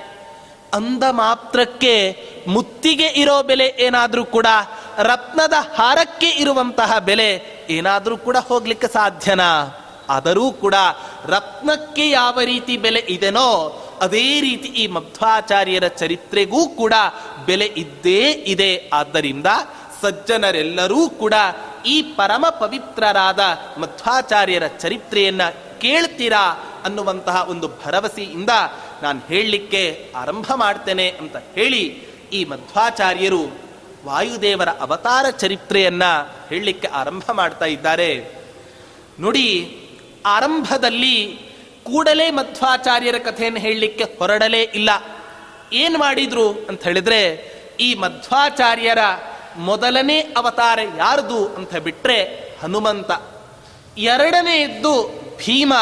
[0.74, 4.48] ಅಂದ ಮಾತ್ರಕ್ಕೆ ಮುತ್ತಿಗೆ ಇರೋ ಬೆಲೆ ಏನಾದರೂ ಕೂಡ
[5.00, 9.82] ರತ್ನದ ಹಾರಕ್ಕೆ ಇರುವಂತಹ ಬೆಲೆ ಏನಾದರೂ ಕೂಡ ಹೋಗ್ಲಿಕ್ಕೆ ಸಾಧ್ಯನಾ?
[10.10, 10.76] ಆದರೂ ಕೂಡ
[11.26, 16.94] ರತ್ನಕ್ಕೆ ಯಾವ ರೀತಿ ಬೆಲೆ ಇದೆನೋ, ಅದೇ ರೀತಿ ಈ ಮಧ್ವಾಚಾರ್ಯರ ಚರಿತ್ರೆಗೂ ಕೂಡ
[17.46, 18.90] ಬೆಲೆ ಇದ್ದೇ ಇದೆ.
[18.94, 19.46] ಆದ್ದರಿಂದ
[20.02, 21.34] ಸಜ್ಜನರೆಲ್ಲರೂ ಕೂಡ
[21.86, 23.40] ಈ ಪರಮ ಪವಿತ್ರರಾದ
[23.78, 25.42] ಮಧ್ವಾಚಾರ್ಯರ ಚರಿತ್ರೆಯನ್ನ
[25.82, 28.50] ಕೇಳ್ತೀರಾ ಅನ್ನುವಂತಹ ಒಂದು ಭರವಸೆಯಿಂದ
[29.04, 33.65] ನಾನು ಹೇಳಲಿಕ್ಕೆ ಆರಂಭ ಮಾಡ್ತೇನೆ ಅಂತ ಹೇಳಿ ಈ ಮಧ್ವಾಚಾರ್ಯರು
[34.06, 36.04] ವಾಯುದೇವರ ಅವತಾರ ಚರಿತ್ರೆಯನ್ನ
[36.50, 38.36] ಹೇಳಲಿಕ್ಕೆ ಆರಂಭ ಮಾಡ್ತಾ ಇದ್ದಾರೆ.
[39.20, 39.80] ನೋಡಿ,
[40.26, 41.40] ಆರಂಭದಲ್ಲಿ
[41.84, 44.90] ಕೂಡಲೇ ಮಧ್ವಾಚಾರ್ಯರ ಕಥೆಯನ್ನು ಹೇಳಲಿಕ್ಕೆ ಹೊರಡಲೇ ಇಲ್ಲ.
[45.74, 48.98] ಏನ್ ಮಾಡಿದ್ರು ಅಂತ ಹೇಳಿದ್ರೆ, ಈ ಮಧ್ವಾಚಾರ್ಯರ
[49.58, 52.24] ಮೊದಲನೇ ಅವತಾರ ಯಾರ್ದು ಅಂತ ಬಿಟ್ರೆ
[52.64, 53.12] ಹನುಮಂತ.
[53.98, 55.74] ಎರಡನೆಯದ್ದು ಭೀಮ,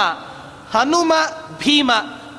[0.71, 1.13] ಹನುಮ
[1.57, 1.91] ಭೀಮ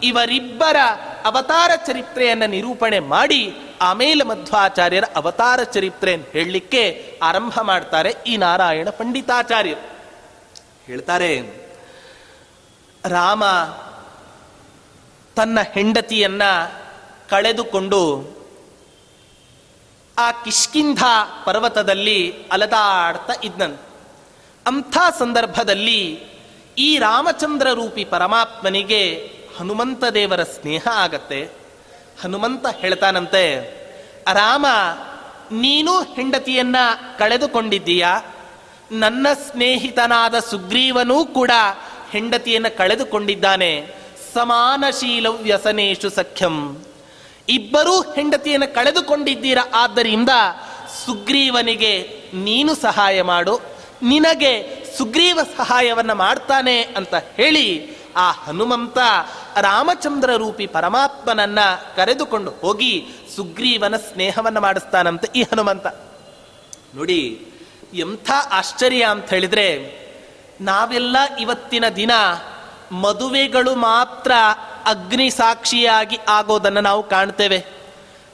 [0.02, 0.76] ಇವರಿಬ್ಬರ
[1.24, 6.82] ಅವತಾರ ಚರಿತ್ರೆಯನ್ನು ನಿರೂಪಣೆ ಮಾಡಿ ಆಮೇಲೆ ಮಧ್ವಾಚಾರ್ಯರ ಅವತಾರ ಚರಿತ್ರೆ ಹೇಳಲಿಕ್ಕೆ
[7.22, 9.84] ಆರಂಭ ಮಾಡ್ತಾರೆ ಈ ನಾರಾಯಣ ಪಂಡಿತಾಚಾರ್ಯರು.
[10.86, 11.32] ಹೇಳ್ತಾರೆ,
[13.08, 13.44] ರಾಮ
[15.36, 16.42] ತನ್ನ ಹೆಂಡತಿಯನ್ನ
[17.30, 18.02] ಕಳೆದುಕೊಂಡು
[20.18, 21.02] ಆ ಕಿಷ್ಕಿಂಧ
[21.44, 22.18] ಪರ್ವತದಲ್ಲಿ
[22.52, 23.78] ಅಲದಾಡ್ತಾ ಇದ್ನನ್
[24.66, 26.00] ಅಂಥ ಸಂದರ್ಭದಲ್ಲಿ
[26.78, 29.02] ಈ ರಾಮಚಂದ್ರ ರೂಪಿ ಪರಮಾತ್ಮನಿಗೆ
[29.58, 31.63] ಹನುಮಂತ ದೇವರ ಸ್ನೇಹ ಆಗತ್ತೆ.
[32.22, 33.60] ಹನುಮಂತ ಹೇಳ್ತಾನಂತೆ,
[34.32, 34.66] ರಾಮ,
[35.52, 36.76] ನೀನು ಹೆಂಡತಿಯನ್ನ
[37.18, 38.20] ಕಳೆದುಕೊಂಡಿದ್ದೀಯಾ?
[38.92, 41.50] ನನ್ನ ಸ್ನೇಹಿತನಾದ ಸುಗ್ರೀವನೂ ಕೂಡ
[42.10, 43.94] ಹೆಂಡತಿಯನ್ನು ಕಳೆದುಕೊಂಡಿದ್ದಾನೆ.
[44.34, 46.84] ಸಮಾನಶೀಲ ವ್ಯಸನೇಶು ಸಖ್ಯಂ.
[47.48, 49.58] ಇಬ್ಬರೂ ಹೆಂಡತಿಯನ್ನು ಕಳೆದುಕೊಂಡಿದ್ದೀರ?
[49.74, 50.28] ಆದ್ದರಿಂದ
[51.06, 53.60] ಸುಗ್ರೀವನಿಗೆ ನೀನು ಸಹಾಯ ಮಾಡು.
[54.02, 58.98] ನಿನಗೆ ಸುಗ್ರೀವ ಸಹಾಯವನ್ನು ಮಾಡ್ತಾನೆ ಅಂತ ಹೇಳಿ ಆ ಹನುಮಂತ
[59.56, 61.58] ರಾಮಚಂದ್ರ ರೂಪಿ ಪರಮಾತ್ಮನನ್ನ
[61.96, 65.86] ಕರೆದುಕೊಂಡು ಹೋಗಿ ಸುಗ್ರೀವನ ಸ್ನೇಹವನ್ನು ಮಾಡಿಸ್ತಾನಂತೆ ಈ ಹನುಮಂತ.
[66.94, 67.46] ನೋಡಿ,
[67.94, 70.04] ಎಂಥ ಆಶ್ಚರ್ಯ ಅಂತ ಹೇಳಿದ್ರೆ,
[70.60, 72.10] ನಾವೆಲ್ಲ ಇವತ್ತಿನ ದಿನ
[72.92, 74.32] ಮದುವೆಗಳು ಮಾತ್ರ
[74.84, 77.66] ಅಗ್ನಿ ಸಾಕ್ಷಿಯಾಗಿ ಆಗೋದನ್ನು ನಾವು ಕಾಣ್ತೇವೆ.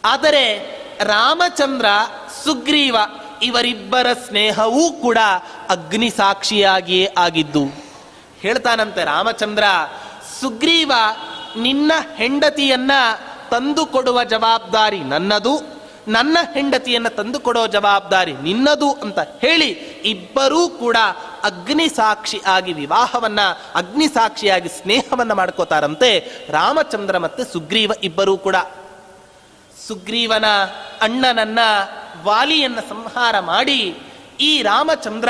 [0.05, 0.59] ಆದರೆ
[1.05, 1.87] ರಾಮಚಂದ್ರ,
[2.45, 2.97] ಸುಗ್ರೀವ
[3.43, 5.19] ಇವರಿಬ್ಬರ ಸ್ನೇಹವೂ ಕೂಡ
[5.69, 7.91] ಅಗ್ನಿ ಸಾಕ್ಷಿಯಾಗಿಯೇ ಆಗಿದ್ದು.
[8.41, 9.65] ಹೇಳ್ತಾನಂತೆ ರಾಮಚಂದ್ರ
[10.41, 10.93] ಸುಗ್ರೀವ
[11.57, 12.91] ನಿನ್ನ ಹೆಂಡತಿಯನ್ನ
[13.51, 15.81] ತಂದು ಕೊಡುವ ಜವಾಬ್ದಾರಿ ನನ್ನದು.
[16.09, 19.67] ನನ್ನ ಹೆಂಡತಿಯನ್ನ ತಂದು ಕೊಡೋ ಜವಾಬ್ದಾರಿ ನಿನ್ನದು ಅಂತ ಹೇಳಿ
[20.05, 20.97] ಇಬ್ಬರೂ ಕೂಡ
[21.43, 23.41] ಅಗ್ನಿ ಸಾಕ್ಷಿ ಆಗಿ ವಿವಾಹವನ್ನ,
[23.75, 28.57] ಅಗ್ನಿ ಸಾಕ್ಷಿಯಾಗಿ ಸ್ನೇಹವನ್ನ ಮಾಡ್ಕೋತಾರಂತೆ ರಾಮಚಂದ್ರ ಮತ್ತೆ ಸುಗ್ರೀವ ಇಬ್ಬರೂ ಕೂಡ.
[29.89, 30.45] ಸುಗ್ರೀವನ
[31.01, 31.59] ಅಣ್ಣನನ್ನ
[32.23, 33.97] ವಾಲಿಯನ್ನ ಸಂಹಾರ ಮಾಡಿ
[34.41, 35.29] ಈ ರಾಮಚಂದ್ರ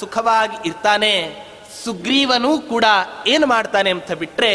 [0.00, 1.49] ಸುಖವಾಗಿ ಇರ್ತಾನೆ.
[1.84, 2.84] ಸುಗ್ರೀವನೂ ಕೂಡ
[3.26, 4.52] ಏನು ಮಾಡ್ತಾನೆ ಅಂತ ಬಿಟ್ರೆ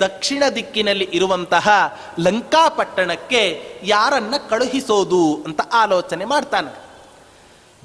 [0.00, 1.68] ದಕ್ಷಿಣ ದಿಕ್ಕಿನಲ್ಲಿ ಇರುವಂತಹ
[2.18, 3.42] ಲಂಕಾಪಟ್ಟಣಕ್ಕೆ
[3.82, 6.72] ಯಾರನ್ನ ಕಳುಹಿಸೋದು ಅಂತ ಆಲೋಚನೆ ಮಾಡ್ತಾನೆ.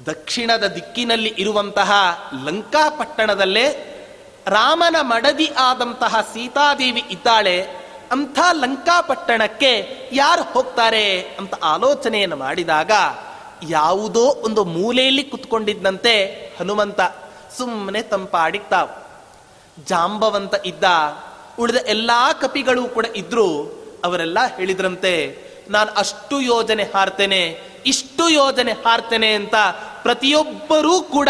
[0.06, 1.92] ದಕ್ಷಿಣದ ದಿಕ್ಕಿನಲ್ಲಿ ಇರುವಂತಹ
[2.44, 3.66] ಲಂಕಾಪಟ್ಟಣದಲ್ಲೇ
[4.46, 9.72] ರಾಮನ ಮಡದಿ ಆದಂತಹ ಸೀತಾದೇವಿ ಇದ್ದಾಳೆ, ಅಂಥ ಲಂಕಾಪಟ್ಟಣಕ್ಕೆ
[10.12, 12.92] ಯಾರು ಹೋಗ್ತಾರೆ ಅಂತ ಆಲೋಚನೆಯನ್ನು ಮಾಡಿದಾಗ
[13.70, 16.14] ಯಾವುದೋ ಒಂದು ಮೂಲೆಯಲ್ಲಿ ಕುತ್ಕೊಂಡಿದ್ದಂತೆ
[16.60, 17.00] ಹನುಮಂತ
[17.58, 18.88] ಸುಮ್ಮನೆ ತಂಪಾಡಿಕ್ತಾವ್
[19.86, 20.84] ಜಾಂಬವಂತ ಇದ್ದ,
[21.58, 23.48] ಉಳಿದ ಎಲ್ಲಾ ಕಪಿಗಳು ಕೂಡ ಇದ್ರು
[24.04, 25.38] ಅವರೆಲ್ಲ ಹೇಳಿದ್ರಂತೆ,
[25.70, 29.54] ನಾನು ಅಷ್ಟು ಯೋಜನೆ ಹಾರ್ತೇನೆ, ಇಷ್ಟು ಯೋಜನೆ ಹಾರ್ತೇನೆ ಅಂತ
[30.02, 31.28] ಪ್ರತಿಯೊಬ್ಬರೂ ಕೂಡ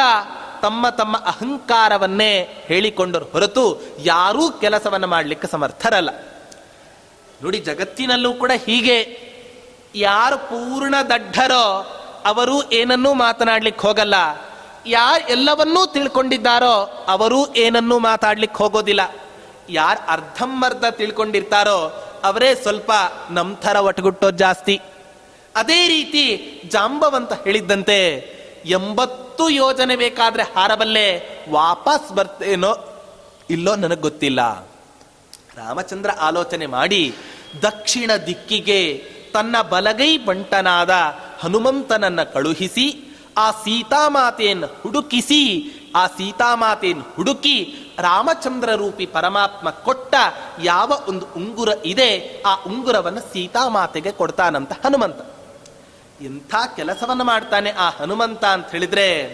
[0.62, 6.10] ತಮ್ಮ ತಮ್ಮ ಅಹಂಕಾರವನ್ನೇ ಹೇಳಿಕೊಂಡರು ಹೊರತು ಯಾರೂ ಕೆಲಸವನ್ನು ಮಾಡಲಿಕ್ಕೆ ಸಮರ್ಥರಲ್ಲ.
[7.42, 8.98] ನೋಡಿ, ಜಗತ್ತಿನಲ್ಲೂ ಕೂಡ ಹೀಗೆ.
[9.94, 11.66] ಯಾರು ಪೂರ್ಣ ದಡ್ಡರೋ,
[12.26, 14.14] ಅವರು ಏನನ್ನೂ ಮಾತನಾಡ್ಲಿಕ್ಕೆ ಹೋಗಲ್ಲ.
[14.86, 19.00] ಯಾರು ಎಲ್ಲವನ್ನೂ ತಿಳ್ಕೊಂಡಿದ್ದಾರೋ ಅವರು ಏನನ್ನೂ ಮಾತಾಡ್ಲಿಕ್ಕೆ ಹೋಗೋದಿಲ್ಲ.
[19.70, 21.78] ಯಾರು ಅರ್ಧಂಬರ್ಧ ತಿಳ್ಕೊಂಡಿರ್ತಾರೋ
[22.24, 22.92] ಅವರೇ ಸ್ವಲ್ಪ
[23.30, 24.80] ನಮ್ಮ ಥರ ಒಟಗುಟ್ಟೋದು ಜಾಸ್ತಿ.
[25.56, 26.24] ಅದೇ ರೀತಿ
[26.68, 27.98] ಜಾಂಬವಂತ ಹೇಳಿದ್ದಂತೆ,
[28.66, 31.06] ಎಂಬತ್ತು ಯೋಜನೆ ಬೇಕಾದ್ರೆ ಹಾರಬಲ್ಲೆ
[31.50, 32.72] ವಾಪಸ್ ಬರ್ತೇನೋ
[33.50, 34.60] ಇಲ್ಲೋ ನನಗೆ ಗೊತ್ತಿಲ್ಲ.
[35.56, 37.14] ರಾಮಚಂದ್ರ ಆಲೋಚನೆ ಮಾಡಿ,
[37.62, 40.90] ದಕ್ಷಿಣ ದಿಕ್ಕಿಗೆ ತನ್ನ ಬಲಗೈ ಬಂಟನಾದ
[41.40, 45.64] ಹನುಮಂತನನ್ನ ಕಳುಹಿಸಿ ಆ ಸೀತಾಮಾತೆಯನ್ನು ಹುಡುಕಿಸಿ,
[45.96, 50.14] ಆ ಸೀತಾಮಾತೆಯನ್ನು ಹುಡುಕಿ ರಾಮಚಂದ್ರ ರೂಪಿ ಪರಮಾತ್ಮ ಕೊಟ್ಟ
[50.62, 55.20] ಯಾವ ಒಂದು ಉಂಗುರ ಇದೆ, ಆ ಉಂಗುರವನ್ನು ಸೀತಾಮಾತೆಗೆ ಕೊಡ್ತಾನಂತ ಹನುಮಂತ.
[56.22, 59.26] ಎಂಥ ಕೆಲಸವನ್ನು ಮಾಡ್ತಾನೆ ಆ ಹನುಮಂತ ಅಂತ ಹೇಳಿದ್ರೆ,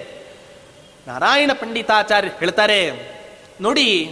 [1.07, 3.09] ನಾರಾಯಣ ಪಂಡಿತಾಚಾರ್ಯ ಹೇಳ್ತಾರೆ,
[3.61, 4.07] ನೋಡಿ,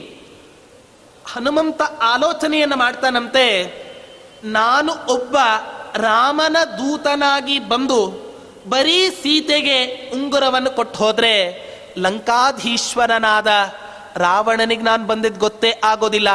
[1.33, 3.87] ಹನುಮಂತ ಆಲೋಚನೆಯನ್ನು ಮಾಡ್ತಾನಂತೆ,
[4.45, 5.37] ನಾನು ಒಬ್ಬ
[5.97, 8.26] ರಾಮನ ದೂತನಾಗಿ ಬಂದು
[8.69, 11.67] ಬರೀ ಸೀತೆಗೆ ಉಂಗುರವನ್ನು ಕೊಟ್ಟು ಹೋದ್ರೆ
[11.99, 13.47] ಲಂಕಾಧೀಶ್ವರನಾದ
[14.17, 16.31] ರಾವಣನಿಗೆ ನಾನು ಬಂದಿದ್ದು ಗೊತ್ತೇ ಆಗೋದಿಲ್ಲ.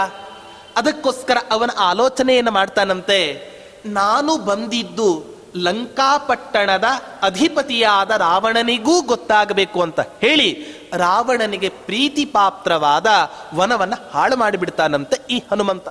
[0.76, 3.52] ಅದಕ್ಕೋಸ್ಕರ ಅವನ ಆಲೋಚನೆಯನ್ನು ಮಾಡ್ತಾನಂತೆ.
[3.86, 5.24] ನಾನು ಬಂದಿದ್ದು
[5.56, 6.84] ಲಂಕಾಪಟ್ಟಣದ
[7.22, 13.08] ಅಧಿಪತಿಯಾದ ರಾವಣನಿಗೂ ಗೊತ್ತಾಗಬೇಕು ಅಂತ ಹೇಳಿ ರಾವಣನಿಗೆ ಪ್ರೀತಿ ಪಾತ್ರವಾದ
[13.56, 15.88] ವನವನ್ನು ಹಾಳು ಮಾಡಿಬಿಡ್ತಾನಂತೆ ಈ ಹನುಮಂತ.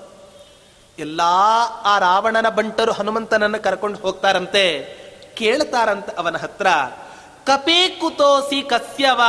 [0.99, 1.21] ಎಲ್ಲ
[1.85, 5.00] ಆ ರಾವಣನ ಬಂಟರು ಹನುಮಂತನನ್ನು ಕರ್ಕೊಂಡು ಹೋಗ್ತಾರಂತೆ.
[5.41, 6.67] ಕೇಳ್ತಾರಂತೆ ಅವನ ಹತ್ರ,
[7.47, 9.21] ಕಪೇ ಕುತೋಸಿ ಕಸ್ಯವ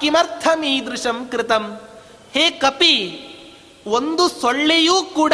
[0.00, 1.64] ಕಿಮರ್ಥಮೀದೃಶಂ ಕೃತಂ.
[2.34, 2.96] ಹೇ ಕಪಿ,
[3.86, 5.32] ಒಂದು ಸೊಳ್ಳೆಯೂ ಕೂಡ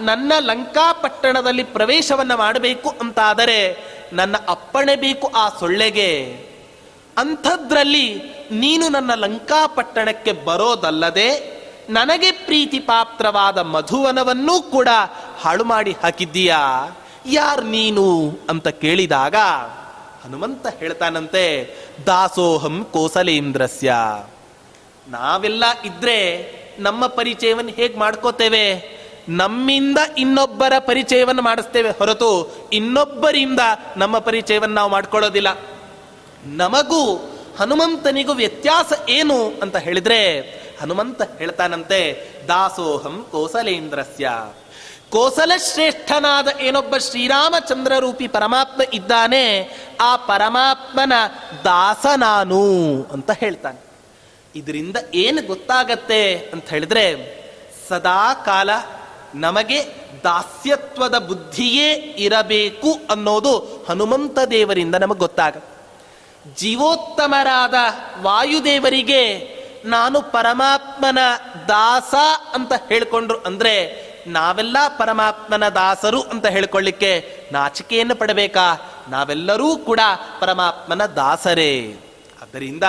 [0.00, 3.60] ನನ್ನ ಲಂಕಾಪಟ್ಟಣದಲ್ಲಿ ಪ್ರವೇಶವನ್ನ ಮಾಡಬೇಕು ಅಂತಾದರೆ
[4.12, 6.10] ನನ್ನ ಅಪ್ಪಣೆ ಬೇಕು ಆ ಸೊಳ್ಳೆಗೆ.
[7.18, 8.06] ಅಂಥದ್ರಲ್ಲಿ
[8.50, 11.30] ನೀನು ನನ್ನ ಲಂಕಾಪಟ್ಟಣಕ್ಕೆ ಬರೋದಲ್ಲದೆ
[11.90, 14.88] ನನಗೆ ಪ್ರೀತಿ ಪಾತ್ರವಾದ ಮಧುವನವನ್ನೂ ಕೂಡ
[15.40, 16.60] ಹಾಳು ಮಾಡಿ ಹಾಕಿದ್ದೀಯಾ?
[17.26, 19.34] ಯಾರ್ ನೀನು ಅಂತ ಕೇಳಿದಾಗ
[20.24, 21.74] ಹನುಮಂತ ಹೇಳ್ತಾನಂತೆ,
[22.06, 23.94] ದಾಸೋಹಂ ಕೋಸಲೇಂದ್ರಸ್ಯ.
[25.08, 28.94] ನಾವೆಲ್ಲ ಇದ್ರೆ ನಮ್ಮ ಪರಿಚಯವನ್ನು ಹೇಗೆ ಮಾಡ್ಕೋತೇವೆ?
[29.28, 33.60] ನಮ್ಮಿಂದ ಇನ್ನೊಬ್ಬರ ಪರಿಚಯವನ್ನು ಮಾಡಿಸ್ತೇವೆ ಹೊರತು ಇನ್ನೊಬ್ಬರಿಂದ
[33.96, 35.58] ನಮ್ಮ ಪರಿಚಯವನ್ನು ನಾವು ಮಾಡ್ಕೊಳ್ಳೋದಿಲ್ಲ.
[36.44, 40.40] ನಮಗೂ ಹನುಮಂತನಿಗೂ ವ್ಯತ್ಯಾಸ ಏನು ಅಂತ ಹೇಳಿದ್ರೆ,
[40.80, 44.30] ಹನುಮಂತ ಹೇಳ್ತಾನಂತೆ, ದಾಸೋಹಂ ಕೋಸಲೇಂದ್ರಸ್ಯ.
[45.14, 51.12] ಕೋಸಲ ಶ್ರೇಷ್ಠನಾದ ಏನೊಬ್ಬ ಶ್ರೀರಾಮಚಂದ್ರ ರೂಪಿ ಪರಮಾತ್ಮ ಇದ್ದಾನೆ, ಆ ಪರಮಾತ್ಮನ
[51.64, 52.62] ದಾಸ ನಾನು
[53.12, 53.84] ಅಂತ ಹೇಳ್ತಾನೆ.
[54.56, 57.14] ಇದರಿಂದ ಏನು ಗೊತ್ತಾಗತ್ತೆ ಅಂತ ಹೇಳಿದ್ರೆ,
[57.88, 58.70] ಸದಾ ಕಾಲ
[59.34, 59.84] ನಮಗೆ
[60.24, 65.74] ದಾಸ್ಯತ್ವದ ಬುದ್ಧಿಯೇ ಇರಬೇಕು ಅನ್ನೋದು ಹನುಮಂತ ದೇವರಿಂದ ನಮಗೆ ಗೊತ್ತಾಗುತ್ತೆ.
[66.54, 67.74] ಜೀವೋತ್ತಮರಾದ
[68.22, 69.38] ವಾಯುದೇವರಿಗೆ
[69.84, 71.18] ನಾನು ಪರಮಾತ್ಮನ
[71.68, 72.14] ದಾಸ
[72.54, 78.90] ಅಂತ ಹೇಳಿಕೊಂಡ್ರು ಅಂದ್ರೆ ನಾವೆಲ್ಲ ಪರಮಾತ್ಮನ ದಾಸರು ಅಂತ ಹೇಳ್ಕೊಳ್ಳಿಕ್ಕೆ ನಾಚಿಕೆಯನ್ನು ಪಡಬೇಕಾ?
[79.08, 80.00] ನಾವೆಲ್ಲರೂ ಕೂಡ
[80.40, 81.96] ಪರಮಾತ್ಮನ ದಾಸರೇ.
[82.42, 82.82] ಆದ್ದರಿಂದ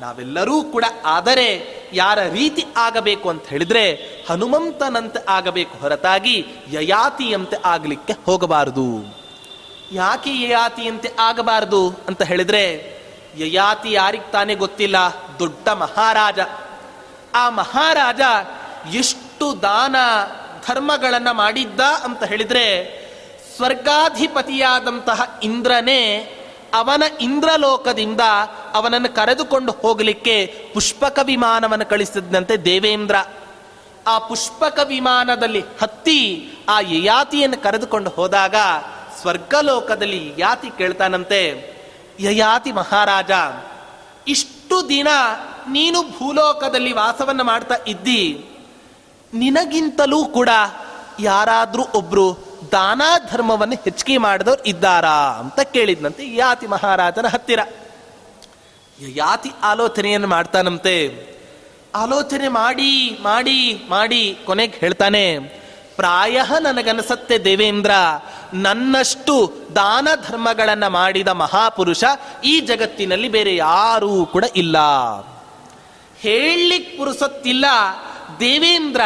[0.00, 3.92] ನಾವೆಲ್ಲರೂ ಕೂಡ ಆದರೆ ಯಾರ ರೀತಿ ಆಗಬೇಕು ಅಂತ ಹೇಳಿದ್ರೆ
[4.30, 9.16] ಹನುಮಂತನಂತೆ ಆಗಬೇಕು ಹೊರತಾಗಿ ಯಯಾತಿಯಂತೆ ಆಗಲಿಕ್ಕೆ ಹೋಗಬಾರದು.
[9.92, 12.98] ಯಾಕೆ ಯಯಾತಿಯಂತೆ ಆಗಬಾರದು ಅಂತ ಹೇಳಿದ್ರೆ
[13.38, 14.96] ಯಯಾತಿ ಯಾರಿಗೆ ತಾನೇ ಗೊತ್ತಿಲ್ಲ?
[15.38, 16.38] ದೊಡ್ಡ ಮಹಾರಾಜ.
[17.34, 18.20] ಆ ಮಹಾರಾಜ
[18.94, 19.96] ಎಷ್ಟು ದಾನ
[20.68, 22.66] ಧರ್ಮಗಳನ್ನ ಮಾಡಿದ್ದ ಅಂತ ಹೇಳಿದರೆ
[23.56, 26.34] ಸ್ವರ್ಗಾಧಿಪತಿಯಾದಂತಹ ಇಂದ್ರನೇ
[26.74, 28.20] ಅವನ ಇಂದ್ರಲೋಕದಿಂದ
[28.74, 33.16] ಅವನನ್ನು ಕರೆದುಕೊಂಡು ಹೋಗಲಿಕ್ಕೆ ಪುಷ್ಪಕ ವಿಮಾನವನ್ನು ಕಳಿಸಿದಂತೆ ದೇವೇಂದ್ರ.
[34.06, 38.54] ಆ ಪುಷ್ಪಕ ವಿಮಾನದಲ್ಲಿ ಹತ್ತಿ ಆ ಯಯಾತಿಯನ್ನು ಕರೆದುಕೊಂಡು ಹೋದಾಗ
[39.20, 41.40] ಸ್ವರ್ಗಲೋಕದಲ್ಲಿ ಯಾತಿ ಕೇಳ್ತಾನಂತೆ,
[42.20, 43.30] ಯಯಾತಿ ಮಹಾರಾಜ,
[44.28, 45.08] ಇಷ್ಟು ದಿನ
[45.68, 48.44] ನೀನು ಭೂಲೋಕದಲ್ಲಿ ವಾಸವನ್ನು ಮಾಡ್ತಾ ಇದ್ದಿ.
[49.34, 50.48] ನಿನಗಿಂತಲೂ ಕೂಡ
[51.20, 52.26] ಯಾರಾದರೂ ಒಬ್ರು
[52.72, 57.60] ದಾನ ಧರ್ಮವನ್ನು ಹೆಚ್ಚಿಗೆ ಮಾಡಿದವ್ರು ಇದ್ದಾರಾ ಅಂತ ಕೇಳಿದ್ನಂತೆ ಯಾತಿ ಮಹಾರಾಜನ ಹತ್ತಿರ.
[58.98, 60.96] ಯಾತಿ ಆಲೋಚನೆಯನ್ನು ಮಾಡ್ತಾನಂತೆ.
[61.94, 65.38] ಆಲೋಚನೆ ಮಾಡಿ ಮಾಡಿ ಮಾಡಿ ಕೊನೆಗೆ ಹೇಳ್ತಾನೆ,
[65.96, 67.90] ಪ್ರಾಯ ನನಗನ್ಸತ್ತೆ ದೇವೇಂದ್ರ,
[68.54, 72.04] ನನ್ನಷ್ಟು ದಾನ ಧರ್ಮಗಳನ್ನ ಮಾಡಿದ ಮಹಾಪುರುಷ
[72.44, 74.76] ಈ ಜಗತ್ತಿನಲ್ಲಿ ಬೇರೆ ಯಾರೂ ಕೂಡ ಇಲ್ಲ.
[76.16, 77.64] ಹೇಳಲಿಕ್ಕೆ ಪುರುಸೊತ್ತಿಲ್ಲ
[78.40, 79.00] ದೇವೇಂದ್ರ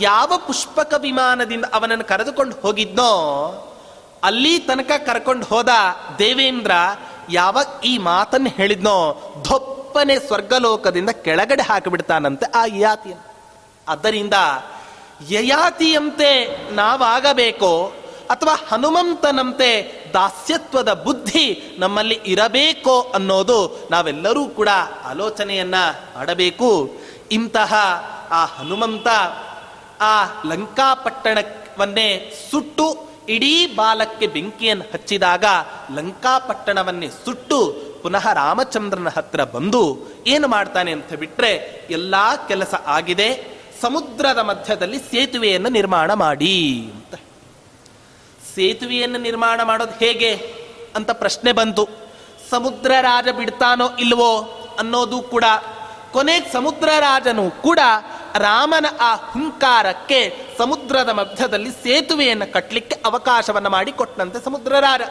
[0.00, 3.10] ಯಾವ ಪುಷ್ಪಕ ವಿಮಾನದಿಂದ ಅವನನ್ನು ಕರೆದುಕೊಂಡು ಹೋಗಿದ್ನೋ,
[4.22, 5.68] ಅಲ್ಲಿ ತನಕ ಕರ್ಕೊಂಡು ಹೋದ
[6.18, 6.70] ದೇವೇಂದ್ರ
[7.30, 8.96] ಯಾವ ಈ ಮಾತನ್ನು ಹೇಳಿದ್ನೋ
[9.48, 13.34] ಧೊಪ್ಪನೆ ಸ್ವರ್ಗಲೋಕದಿಂದ ಕೆಳಗಡೆ ಹಾಕಿಬಿಡ್ತಾನಂತೆ ಆ ಯಾತಿಯನ್ನು
[13.88, 14.34] ಆದ್ದರಿಂದ
[15.30, 16.30] ಯಯಾತಿಯಂತೆ
[16.72, 17.92] ನಾವಾಗಬೇಕೋ,
[18.30, 19.70] ಅಥವಾ ಹನುಮಂತನಂತೆ
[20.14, 24.68] ದಾಸ್ಯತ್ವದ ಬುದ್ಧಿ ನಮ್ಮಲ್ಲಿ ಇರಬೇಕೋ ಅನ್ನೋದು ನಾವೆಲ್ಲರೂ ಕೂಡ
[25.04, 25.74] ಆಲೋಚನೆಯನ್ನ
[26.16, 26.92] ಮಾಡಬೇಕು.
[27.30, 27.74] ಇಂತಹ
[28.32, 29.08] ಆ ಹನುಮಂತ
[30.00, 30.14] ಆ
[30.46, 32.08] ಲಂಕಾಪಟ್ಟಣವನ್ನೇ
[32.50, 32.86] ಸುಟ್ಟು
[33.28, 35.44] ಇಡೀ ಬಾಲಕ್ಕೆ ಬೆಂಕಿಯನ್ನು ಹಚ್ಚಿದಾಗ
[35.94, 37.58] ಲಂಕಾಪಟ್ಟಣವನ್ನೇ ಸುಟ್ಟು
[38.02, 39.82] ಪುನಃ ರಾಮಚಂದ್ರನ ಹತ್ರ ಬಂದು
[40.26, 41.52] ಏನು ಮಾಡ್ತಾನೆ ಅಂತ ಬಿಟ್ರೆ
[41.90, 42.14] ಎಲ್ಲ
[42.48, 43.28] ಕೆಲಸ ಆಗಿದೆ,
[43.82, 46.56] ಸಮುದ್ರದ ಮಧ್ಯದಲ್ಲಿ ಸೇತುವೆಯನ್ನು ನಿರ್ಮಾಣ ಮಾಡಿ
[46.94, 47.14] ಅಂತ.
[48.54, 50.32] ಸೇತುವೆಯನ್ನು ನಿರ್ಮಾಣ ಮಾಡೋದು ಹೇಗೆ
[50.96, 51.84] ಅಂತ ಪ್ರಶ್ನೆ ಬಂತು.
[52.50, 54.32] ಸಮುದ್ರ ರಾಜ ಬಿಡ್ತಾನೋ ಇಲ್ವೋ
[54.78, 55.44] ಅನ್ನೋದು ಕೂಡ,
[56.12, 57.78] ಕೊನೆಗೆ ಸಮುದ್ರ ರಾಜನು ಕೂಡ
[58.36, 65.02] ರಾಮನ ಆ ಹುಂಕಾರಕ್ಕೆ ಸಮುದ್ರದ ಮಧ್ಯದಲ್ಲಿ ಸೇತುವೆಯನ್ನು ಕಟ್ಟಲಿಕ್ಕೆ ಅವಕಾಶವನ್ನು ಮಾಡಿ ಕೊಟ್ಟಂತೆ ಸಮುದ್ರರಾರ.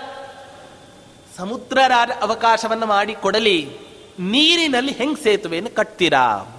[1.38, 3.78] ಸಮುದ್ರರಾರ ಸಮುದ್ರ ಅವಕಾಶವನ್ನು ಮಾಡಿ ಕೊಡಲಿ
[4.20, 6.58] ನೀರಿನಲ್ಲಿ ಹೆಂಗ್ ಸೇತುವೆಯನ್ನು ಕಟ್ತೀರಾ?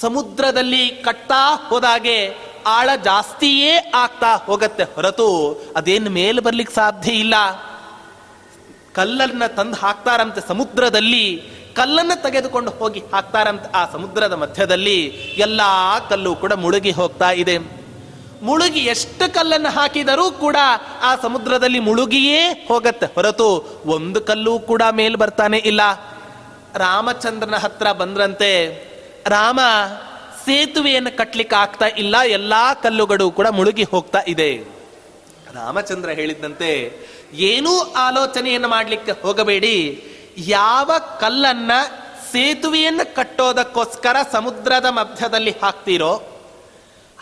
[0.00, 7.34] ಸಮುದ್ರದಲ್ಲಿ ಕಟ್ತಾ ಹೋದಾಗೆ ಆಳ ಜಾಸ್ತಿಯೇ ಆಗ್ತಾ ಹೋಗತ್ತೆ ಹೊರತು ಅದೇನು ಮೇಲೆ ಬರ್ಲಿಕ್ಕೆ ಸಾಧ್ಯ ಇಲ್ಲ.
[8.92, 11.42] ಕಲ್ಲನ್ನ ತಂದು ಹಾಕ್ತಾರಂತೆ ಸಮುದ್ರದಲ್ಲಿ.
[11.74, 15.04] ಕಲ್ಲನ್ನು ತೆಗೆದುಕೊಂಡು ಹೋಗಿ ಹಾಕ್ತಾರಂತ ಆ ಸಮುದ್ರದ ಮಧ್ಯದಲ್ಲಿ
[15.38, 15.60] ಎಲ್ಲ
[16.08, 17.58] ಕಲ್ಲು ಕೂಡ ಮುಳುಗಿ ಹೋಗ್ತಾ ಇದೆ.
[18.42, 20.56] ಮುಳುಗಿ ಎಷ್ಟು ಕಲ್ಲನ್ನು ಹಾಕಿದರೂ ಕೂಡ
[21.02, 25.80] ಆ ಸಮುದ್ರದಲ್ಲಿ ಮುಳುಗಿಯೇ ಹೋಗತ್ತೆ ಹೊರತು ಒಂದು ಕಲ್ಲು ಕೂಡ ಮೇಲ್ ಬರ್ತಾನೆ ಇಲ್ಲ.
[26.74, 28.50] ರಾಮಚಂದ್ರನ ಹತ್ರ ಬಂದ್ರಂತೆ,
[29.26, 29.60] ರಾಮ,
[30.44, 34.50] ಸೇತುವೆಯನ್ನು ಕಟ್ಟಲಿಕ್ಕೆ ಆಗ್ತಾ ಇಲ್ಲ, ಎಲ್ಲಾ ಕಲ್ಲುಗಳು ಕೂಡ ಮುಳುಗಿ ಹೋಗ್ತಾ ಇದೆ.
[35.54, 36.70] ರಾಮಚಂದ್ರ ಹೇಳಿದ್ದಂತೆ,
[37.34, 39.76] ಏನೂ ಆಲೋಚನೆಯನ್ನು ಮಾಡಲಿಕ್ಕೆ ಹೋಗಬೇಡಿ.
[40.38, 41.70] ಯಾವ ಕಲ್ಲನ್ನ
[42.32, 46.22] ಸೇತುವೆಯನ್ನು ಕಟ್ಟೋದಕ್ಕೋಸ್ಕರ ಸಮುದ್ರದ ಮಧ್ಯದಲ್ಲಿ ಹಾಕ್ತೀರೋ,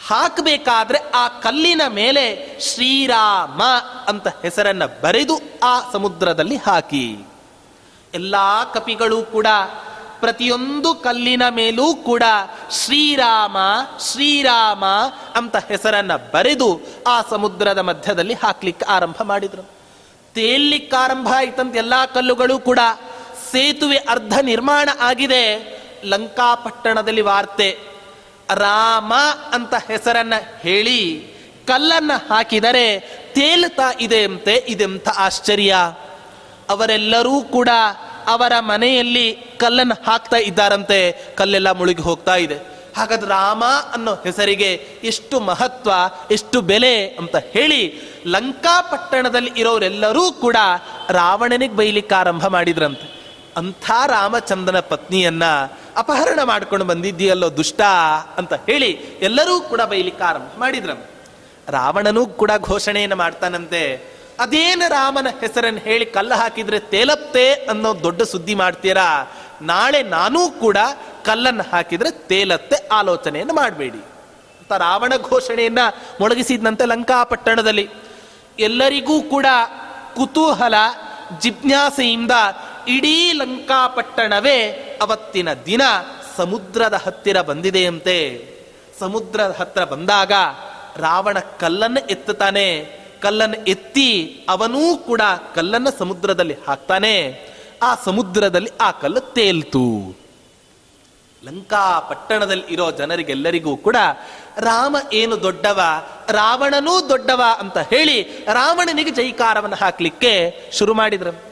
[0.06, 3.62] ಹಾಕಬೇಕಾದ್ರೆ ಆ ಕಲ್ಲಿನ ಮೇಲೆ ಶ್ರೀರಾಮ
[4.08, 7.26] ಅಂತ ಹೆಸರನ್ನ ಬರೆದು ಆ ಸಮುದ್ರದಲ್ಲಿ ಹಾಕಿ.
[8.14, 8.34] ಎಲ್ಲ
[8.74, 9.46] ಕಪಿಗಳು ಕೂಡ,
[10.20, 12.22] ಪ್ರತಿಯೊಂದು ಕಲ್ಲಿನ ಮೇಲೂ ಕೂಡ
[12.70, 13.56] ಶ್ರೀರಾಮ
[14.00, 14.84] ಶ್ರೀರಾಮ
[15.34, 19.81] ಅಂತ ಹೆಸರನ್ನ ಬರೆದು ಆ ಸಮುದ್ರದ ಮಧ್ಯದಲ್ಲಿ ಹಾಕ್ಲಿಕ್ಕೆ ಆರಂಭ ಮಾಡಿದ್ರು.
[20.34, 22.78] ತೇಲಿಕ್ಕೆ ಆರಂಭ ಆಯ್ತಂತ ಎಲ್ಲ ಕಲ್ಲುಗಳು ಕೂಡ
[23.52, 25.44] ಸೇತುವೆ ಅರ್ಧ ನಿರ್ಮಾಣ ಆಗಿದೆ.
[26.04, 27.78] ಲಂಕಾಪಟ್ಟಣದಲ್ಲಿ ವಾರ್ತೆ,
[28.54, 29.14] ರಾಮ
[29.52, 31.26] ಅಂತ ಹೆಸರನ್ನ ಹೇಳಿ
[31.66, 33.00] ಕಲ್ಲನ್ನ ಹಾಕಿದರೆ
[33.34, 35.76] ತೇಲ್ತಾ ಇದೆ ಅಂತೆ ಇದೆಂಥ ಆಶ್ಚರ್ಯ.
[36.70, 37.68] ಅವರೆಲ್ಲರೂ ಕೂಡ
[38.26, 41.12] ಅವರ ಮನೆಯಲ್ಲಿ ಕಲ್ಲನ್ನು ಹಾಕ್ತಾ ಇದ್ದಾರಂತೆ.
[41.36, 42.71] ಕಲ್ಲೆಲ್ಲ ಮುಳುಗಿ ಹೋಗ್ತಾ ಇದೆ.
[42.96, 44.72] ಹಾಗಾದ್ರೆ ರಾಮ ಅನ್ನೋ ಹೆಸರಿಗೆ
[45.04, 45.92] ಎಷ್ಟು ಮಹತ್ವ,
[46.30, 50.56] ಎಷ್ಟು ಬೆಲೆ ಅಂತ ಹೇಳಿ ಲಂಕಾಪಟ್ಟಣದಲ್ಲಿ ಇರೋರೆಲ್ಲರೂ ಕೂಡ
[51.10, 53.22] ರಾವಣನಿಗೆ ಬೈಲಿಕ್ಕೆ ಆರಂಭ ಮಾಡಿದ್ರಂತೆ.
[53.56, 55.42] ಅಂಥ ರಾಮಚಂದ್ರನ ಪತ್ನಿಯನ್ನ
[55.96, 57.80] ಅಪಹರಣ ಮಾಡ್ಕೊಂಡು ಬಂದಿದ್ದೀಯಲ್ಲೋ ದುಷ್ಟ
[58.36, 61.10] ಅಂತ ಹೇಳಿ ಎಲ್ಲರೂ ಕೂಡ ಬೈಲಿಕ್ಕೆ ಆರಂಭ ಮಾಡಿದ್ರಂತೆ.
[61.68, 64.12] ರಾವಣನೂ ಕೂಡ ಘೋಷಣೆಯನ್ನು ಮಾಡ್ತಾನಂತೆ.
[64.38, 70.76] ಅದೇನ ರಾಮನ ಹೆಸರನ್ನು ಹೇಳಿ ಕಲ್ಲ ಹಾಕಿದ್ರೆ ತೇಲಪ್ತೆ ಅನ್ನೋ ದೊಡ್ಡ ಸುದ್ದಿ ಮಾಡ್ತೀರಾ ನಾಳೆ ನಾನೂ ಕೂಡ
[71.24, 73.98] ಕಲ್ಲನ್ನು ಹಾಕಿದ್ರೆ ತೇಲತ್ತೆ ಆಲೋಚನೆಯನ್ನು ಮಾಡಬೇಡಿ.
[74.58, 75.78] ಅಂತ ರಾವಣ ಘೋಷಣೆಯನ್ನ
[76.20, 77.90] ಮೊಳಗಿಸಿದಂತೆ ಲಂಕಾಪಟ್ಟಣದಲ್ಲಿ.
[78.58, 79.46] ಎಲ್ಲರಿಗೂ ಕೂಡ
[80.16, 80.74] ಕುತೂಹಲ,
[81.40, 82.32] ಜಿಜ್ಞಾಸೆಯಿಂದ
[82.88, 84.62] ಇಡೀ ಲಂಕಾಪಟ್ಟಣವೇ
[85.02, 85.82] ಅವತ್ತಿನ ದಿನ
[86.36, 88.48] ಸಮುದ್ರದ ಹತ್ತಿರ ಬಂದಿದೆಯಂತೆ.
[89.00, 90.32] ಸಮುದ್ರದ ಹತ್ತಿರ ಬಂದಾಗ
[90.96, 93.02] ರಾವಣ ಕಲ್ಲನ್ನು ಎತ್ತುತ್ತಾನೆ.
[93.20, 95.20] ಕಲ್ಲನ್ನು ಎತ್ತಿ ಅವನೂ ಕೂಡ
[95.54, 97.46] ಕಲ್ಲನ್ನು ಸಮುದ್ರದಲ್ಲಿ ಹಾಕ್ತಾನೆ.
[97.82, 100.16] ಆ ಸಮುದ್ರದಲ್ಲಿ ಆ ಕಲ್ಲು ತೇಲ್ತು.
[101.44, 103.96] ಲಂಕಾ ಪಟ್ಟಣದಲ್ಲಿ ಇರೋ ಜನರಿಗೆಲ್ಲರಿಗೂ ಕೂಡ
[104.58, 105.80] ರಾಮ ಏನು ದೊಡ್ಡವ,
[106.30, 111.42] ರಾವಣನೂ ದೊಡ್ಡವ ಅಂತ ಹೇಳಿ ರಾವಣನಿಗೆ ಜೈಕಾರವನ್ನು ಹಾಕಲಿಕ್ಕೆ ಶುರು ಮಾಡಿದ್ರು.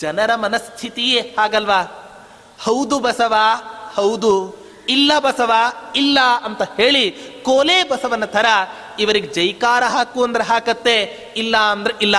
[0.00, 1.82] ಜನರ ಮನಸ್ಥಿತಿಯೇ ಹಾಗಲ್ವಾ?
[2.60, 3.34] ಹೌದು ಬಸವ,
[3.94, 4.56] ಹೌದು.
[4.88, 5.52] ಇಲ್ಲ ಬಸವ,
[5.96, 7.10] ಇಲ್ಲ ಅಂತ ಹೇಳಿ
[7.42, 8.46] ಕೋಲೆ ಬಸವನ ಥರ
[8.98, 11.02] ಇವರಿಗೆ ಜೈಕಾರ ಹಾಕು ಅಂದ್ರೆ ಹಾಕತ್ತೆ,
[11.36, 12.16] ಇಲ್ಲ ಅಂದ್ರೆ ಇಲ್ಲ.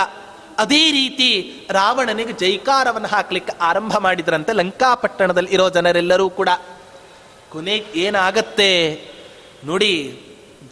[0.58, 6.48] ಅದೇ ರೀತಿ ರಾವಣನಿಗೆ ಜೈಕಾರವನ್ನು ಹಾಕ್ಲಿಕ್ಕೆ ಆರಂಭ ಮಾಡಿದ್ರಂತೆ ಲಂಕಾಪಟ್ಟಣದಲ್ಲಿ ಇರೋ ಜನರೆಲ್ಲರೂ ಕೂಡ.
[7.50, 9.00] ಕೊನೆಗೆ ಏನಾಗತ್ತೆ?
[9.64, 10.20] ನೋಡಿ,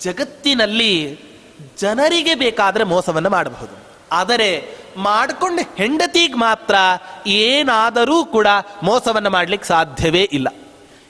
[0.01, 1.21] ಜಗತ್ತಿನಲ್ಲಿ
[1.79, 3.90] ಜನರಿಗೆ ಬೇಕಾದ್ರೆ ಮೋಸವನ್ನು ಮಾಡಬಹುದು.
[4.12, 6.75] ಆದರೆ ಮಾಡಿಕೊಂಡು ಹೆಂಡತಿಗೆ ಮಾತ್ರ
[7.27, 8.47] ಏನಾದರೂ ಕೂಡ
[8.83, 10.49] ಮೋಸವನ್ನು ಮಾಡಲಿಕ್ಕೆ ಸಾಧ್ಯವೇ ಇಲ್ಲ.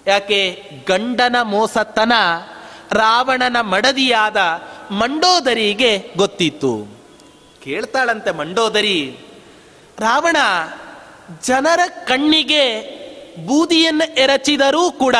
[0.06, 0.70] ಯಾಕೆ?
[0.88, 2.12] ಗಂಡನ ಮೋಸತನ
[2.92, 4.36] ರಾವಣನ ಮಡದಿಯಾದ
[4.90, 6.99] ಮಂಡೋದರಿಗೆ ಗೊತ್ತಿತ್ತು.
[7.62, 9.16] ಕೇಳ್ತಾಳಂತೆ ಮಂಡೋದರಿ.
[9.98, 10.36] ರಾವಣ
[11.46, 12.80] ಜನರ ಕಣ್ಣಿಗೆ
[13.46, 15.16] ಬೂದಿಯನ್ನು ಎರಚಿದರೂ ಕೂಡ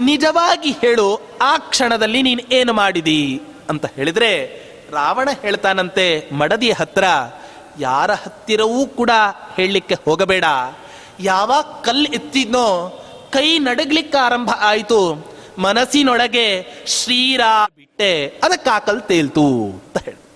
[0.00, 3.42] ನಿಜವಾಗಿ ಹೇಳು, ಆ ಕ್ಷಣದಲ್ಲಿ ನೀನು ಏನು ಮಾಡಿದಿ?
[3.70, 4.46] ಅಂತ ಹೇಳಿದ್ರೆ,
[4.90, 7.04] ರಾವಣ ಹೇಳ್ತಾನಂತೆ, ಮಡದಿಯ ಹತ್ರ,
[7.78, 9.10] ಯಾರ ಹತ್ತಿರವೂ ಕೂಡ
[9.56, 10.44] ಹೇಳಲಿಕ್ಕೆ ಹೋಗಬೇಡ.
[11.20, 12.90] ಯಾವಾಗ ಕಲ್ಲು ಎತ್ತಿದ್ನೋ,
[13.32, 15.28] ಕೈ ನಡಗ್ಲಿಕ್ಕೆ ಆರಂಭ ಆಯಿತು.
[15.58, 19.46] ಮನಸ್ಸಿನೊಳಗೆ ಶ್ರೀರಾ ಬಿಟ್ಟೆ, ಅದಕ್ಕೆ ತೇಲ್ತು
[19.86, 20.27] ಅಂತ ಹೇಳಿ.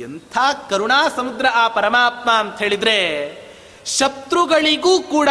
[0.00, 0.38] ಎಂಥ
[0.70, 2.98] ಕರುಣಾ ಸಮುದ್ರ ಆ ಪರಮಾತ್ಮ ಅಂತ ಹೇಳಿದ್ರೆ
[3.86, 5.28] ಶತ್ರುಗಳಿಗೂ ಕೂಡ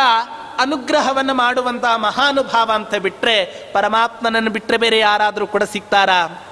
[0.60, 6.45] ಅನುಗ್ರಹವನ್ನು ಮಾಡುವಂತಹ ಮಹಾನುಭಾವ ಅಂತ ಬಿಟ್ರೆ ಪರಮಾತ್ಮನನ್ನು ಬಿಟ್ರೆ ಬೇರೆ ಯಾರಾದರೂ ಕೂಡ ಸಿಗ್ತಾರಾ?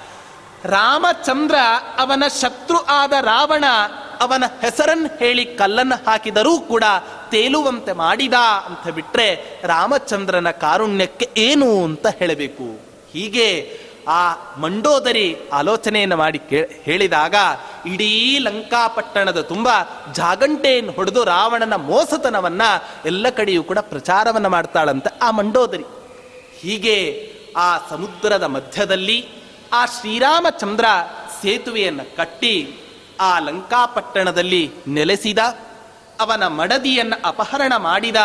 [0.64, 1.54] ರಾಮಚಂದ್ರ
[1.98, 3.64] ಅವನ ಶತ್ರು ಆದ ರಾವಣ
[4.20, 6.84] ಅವನ ಹೆಸರನ್ನು ಹೇಳಿ ಕಲ್ಲನ್ನು ಹಾಕಿದರೂ ಕೂಡ
[7.30, 8.34] ತೇಲುವಂತೆ ಮಾಡಿದ
[8.66, 12.80] ಅಂತ ಬಿಟ್ರೆ ರಾಮಚಂದ್ರನ ಕಾರುಣ್ಯಕ್ಕೆ ಏನು ಅಂತ ಹೇಳಬೇಕು?
[13.12, 16.40] ಹೀಗೆ ಆ ಮಂಡೋದರಿ ಆಲೋಚನೆಯನ್ನು ಮಾಡಿ
[16.82, 17.34] ಹೇಳಿದಾಗ
[17.86, 19.68] ಇಡೀ ಲಂಕಾಪಟ್ಟಣದ ತುಂಬ
[20.12, 22.62] ಜಾಗಂಟೆಯನ್ನು ಹೊಡೆದು ರಾವಣನ ಮೋಸತನವನ್ನ
[23.04, 25.84] ಎಲ್ಲ ಕಡೆಯೂ ಕೂಡ ಪ್ರಚಾರವನ್ನು ಮಾಡ್ತಾಳಂತೆ ಆ ಮಂಡೋದರಿ.
[26.60, 29.28] ಹೀಗೆ ಆ ಸಮುದ್ರದ ಮಧ್ಯದಲ್ಲಿ
[29.72, 30.84] ಆ ಶ್ರೀರಾಮಚಂದ್ರ
[31.42, 32.78] ಸೇತುವೆಯನ್ನು ಕಟ್ಟಿ
[33.20, 35.38] ಆ ಲಂಕಾಪಟ್ಟಣದಲ್ಲಿ ನೆಲೆಸಿದ,
[36.20, 38.16] ಅವನ ಮಡದಿಯನ್ನು ಅಪಹರಣ ಮಾಡಿದ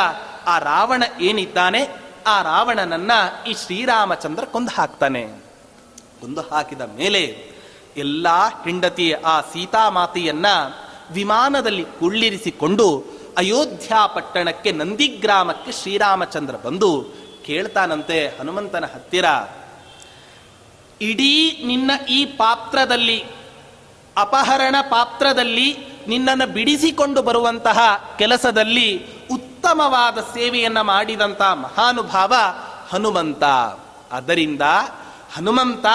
[0.48, 1.88] ಆ ರಾವಣ ಏನಿದ್ದಾನೆ?
[2.28, 3.12] ಆ ರಾವಣನನ್ನ
[3.48, 5.47] ಈ ಶ್ರೀರಾಮಚಂದ್ರ ಕೊಂದು ಹಾಕ್ತಾನೆ.
[6.22, 7.52] ಕೊಂದು ಹಾಕಿದ ಮೇಲೆ
[7.98, 8.28] ಎಲ್ಲ
[8.64, 10.46] ಹೆಂಡತಿ ಆ ಸೀತಾಮಾತೆಯನ್ನ
[11.12, 13.04] ವಿಮಾನದಲ್ಲಿ ಕುಳ್ಳಿರಿಸಿಕೊಂಡು
[13.38, 17.06] ಅಯೋಧ್ಯ ಪಟ್ಟಣಕ್ಕೆ ನಂದಿಗ್ರಾಮಕ್ಕೆ ಶ್ರೀರಾಮಚಂದ್ರ ಬಂದು
[17.46, 19.26] ಕೇಳ್ತಾನಂತೆ ಹನುಮಂತನ ಹತ್ತಿರ,
[21.02, 23.26] ಇಡೀ ನಿನ್ನ ಈ ಪಾತ್ರದಲ್ಲಿ,
[24.18, 25.78] ಅಪಹರಣ ಪಾತ್ರದಲ್ಲಿ
[26.08, 27.80] ನಿನ್ನನ್ನು ಬಿಡಿಸಿಕೊಂಡು ಬರುವಂತಹ
[28.18, 32.34] ಕೆಲಸದಲ್ಲಿ ಉತ್ತಮವಾದ ಸೇವೆಯನ್ನ ಮಾಡಿದಂಥ ಮಹಾನುಭಾವ
[32.90, 33.44] ಹನುಮಂತ.
[34.12, 34.62] ಆದ್ದರಿಂದ
[35.36, 35.86] ಹನುಮಂತ,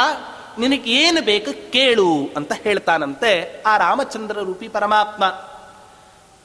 [0.58, 5.24] ನಿನಗೆ ಏನು ಬೇಕು ಕೇಳು ಅಂತ ಹೇಳ್ತಾನಂತೆ ಆ ರಾಮಚಂದ್ರ ರೂಪಿ ಪರಮಾತ್ಮ.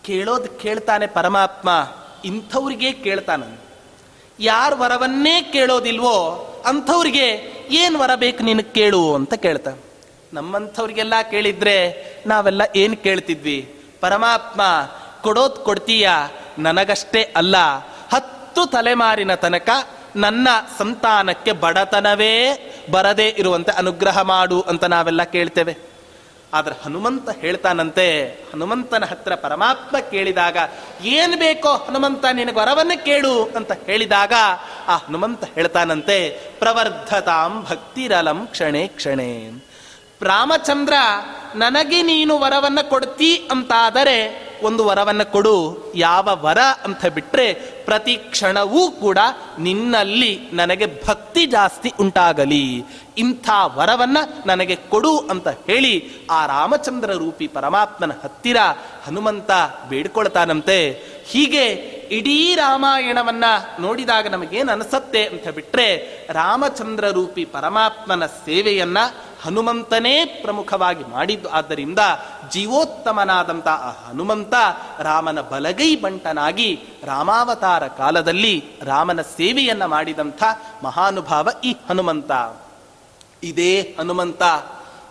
[0.04, 1.69] ಕೇಳೋದು ಕೇಳ್ತಾನೆ ಪರಮಾತ್ಮ,
[2.26, 3.67] ಇಂಥವ್ರಿಗೆ ಕೇಳ್ತಾನಂತೆ.
[4.39, 6.17] ಯಾರ ವರವನ್ನೇ ಕೇಳೋದಿಲ್ವೋ
[6.65, 7.28] ಅಂಥವ್ರಿಗೆ
[7.69, 9.82] ಏನು ವರ ಬೇಕು ನಿನಗೆ ಕೇಳು ಅಂತ ಕೇಳ್ತಾನೆ.
[10.34, 11.78] ನಮ್ಮಂಥವ್ರಿಗೆಲ್ಲ ಕೇಳಿದ್ರೆ
[12.28, 13.82] ನಾವೆಲ್ಲ ಏನು ಕೇಳ್ತಿದ್ವಿ?
[14.02, 14.62] ಪರಮಾತ್ಮ,
[15.21, 16.10] ಕೊಡೋದು ಕೊಡ್ತೀಯ?
[16.60, 17.58] ನನಗಷ್ಟೇ ಅಲ್ಲ,
[18.13, 19.69] ಹತ್ತು ತಲೆಮಾರಿನ ತನಕ
[20.17, 22.34] ನನ್ನ ಸಂತಾನಕ್ಕೆ ಬಡತನವೇ
[22.91, 25.75] ಬರದೇ ಇರುವಂತೆ ಅನುಗ್ರಹ ಮಾಡು ಅಂತ ನಾವೆಲ್ಲ ಕೇಳ್ತೇವೆ.
[26.53, 28.06] ಆದ್ರೆ ಹನುಮಂತ ಹೇಳ್ತಾನಂತೆ,
[28.51, 30.58] ಹನುಮಂತನ ಹತ್ರ ಪರಮಾತ್ಮ ಕೇಳಿದಾಗ
[31.15, 34.34] ಏನ್ ಬೇಕೋ ಹನುಮಂತ ನಿನಗೆ ವರವನ್ನು ಕೇಳು ಅಂತ ಹೇಳಿದಾಗ
[34.88, 36.17] ಆ ಹನುಮಂತ ಹೇಳ್ತಾನಂತೆ,
[36.60, 39.32] ಪ್ರವರ್ಧತಾಂ ಭಕ್ತಿರಲಂ ಕ್ಷಣೆ ಕ್ಷಣೆ
[40.21, 40.93] ರಾಮಚಂದ್ರ,
[41.56, 47.53] ನನಗೆ ನೀನು ವರವನ್ನು ಕೊಡ್ತೀ ಅಂತಾದರೆ ಒಂದು ವರವನ್ನು ಕೊಡು, ಯಾವ ವರ ಅಂತ ಬಿಟ್ಟರೆ
[47.86, 49.17] ಪ್ರತಿ ಕ್ಷಣವೂ ಕೂಡ
[49.60, 52.84] ನಿನ್ನಲ್ಲಿ ನನಗೆ ಭಕ್ತಿ ಜಾಸ್ತಿ ಉಂಟಾಗಲಿ.
[53.17, 58.58] ಇಂಥ ವರವನ್ನು ನನಗೆ ಕೊಡು ಅಂತ ಹೇಳಿ ಆ ರಾಮಚಂದ್ರ ರೂಪಿ ಪರಮಾತ್ಮನ ಹತ್ತಿರ
[59.06, 59.51] ಹನುಮಂತ
[59.89, 61.03] ಬೇಡ್ಕೊಳ್ತಾನಂತೆ.
[61.25, 61.65] ಹೀಗೆ
[62.12, 63.43] ಇಡೀ ರಾಮಾಯಣವನ್ನ
[63.80, 68.97] ನೋಡಿದಾಗ ನಮಗೇನು ಅನಿಸತ್ತೆ ಅಂತ ಬಿಟ್ಟರೆ ರಾಮಚಂದ್ರ ರೂಪಿ ಪರಮಾತ್ಮನ ಸೇವೆಯನ್ನ
[69.47, 71.49] ಹನುಮಂತನೇ ಪ್ರಮುಖವಾಗಿ ಮಾಡಿದ್ದು.
[71.49, 71.99] ಆದ್ದರಿಂದ
[72.51, 74.53] ಜೀವೋತ್ತಮನಾದಂಥ ಆ ಹನುಮಂತ
[74.99, 80.43] ರಾಮನ ಬಲಗೈ ಬಂಟನಾಗಿ ರಾಮಾವತಾರ ಕಾಲದಲ್ಲಿ ರಾಮನ ಸೇವೆಯನ್ನ ಮಾಡಿದಂಥ
[80.83, 82.31] ಮಹಾನುಭಾವ ಈ ಹನುಮಂತ.
[83.43, 84.43] ಇದೇ ಹನುಮಂತ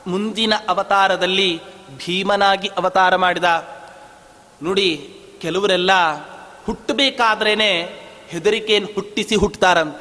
[0.07, 1.61] ಮುಂದಿನ ಅವತಾರದಲ್ಲಿ
[2.07, 3.69] ಭೀಮನಾಗಿ ಅವತಾರ ಮಾಡಿದ.
[4.63, 5.91] ನೋಡಿ, ಕೆಲವರೆಲ್ಲ
[6.67, 7.73] ಹುಟ್ಟಬೇಕಾದ್ರೇನೆ
[8.29, 9.97] ಹೆದರಿಕೆಯನ್ನು ಹುಟ್ಟಿಸಿ ಹುಟ್ಟುತ್ತಾರಂತ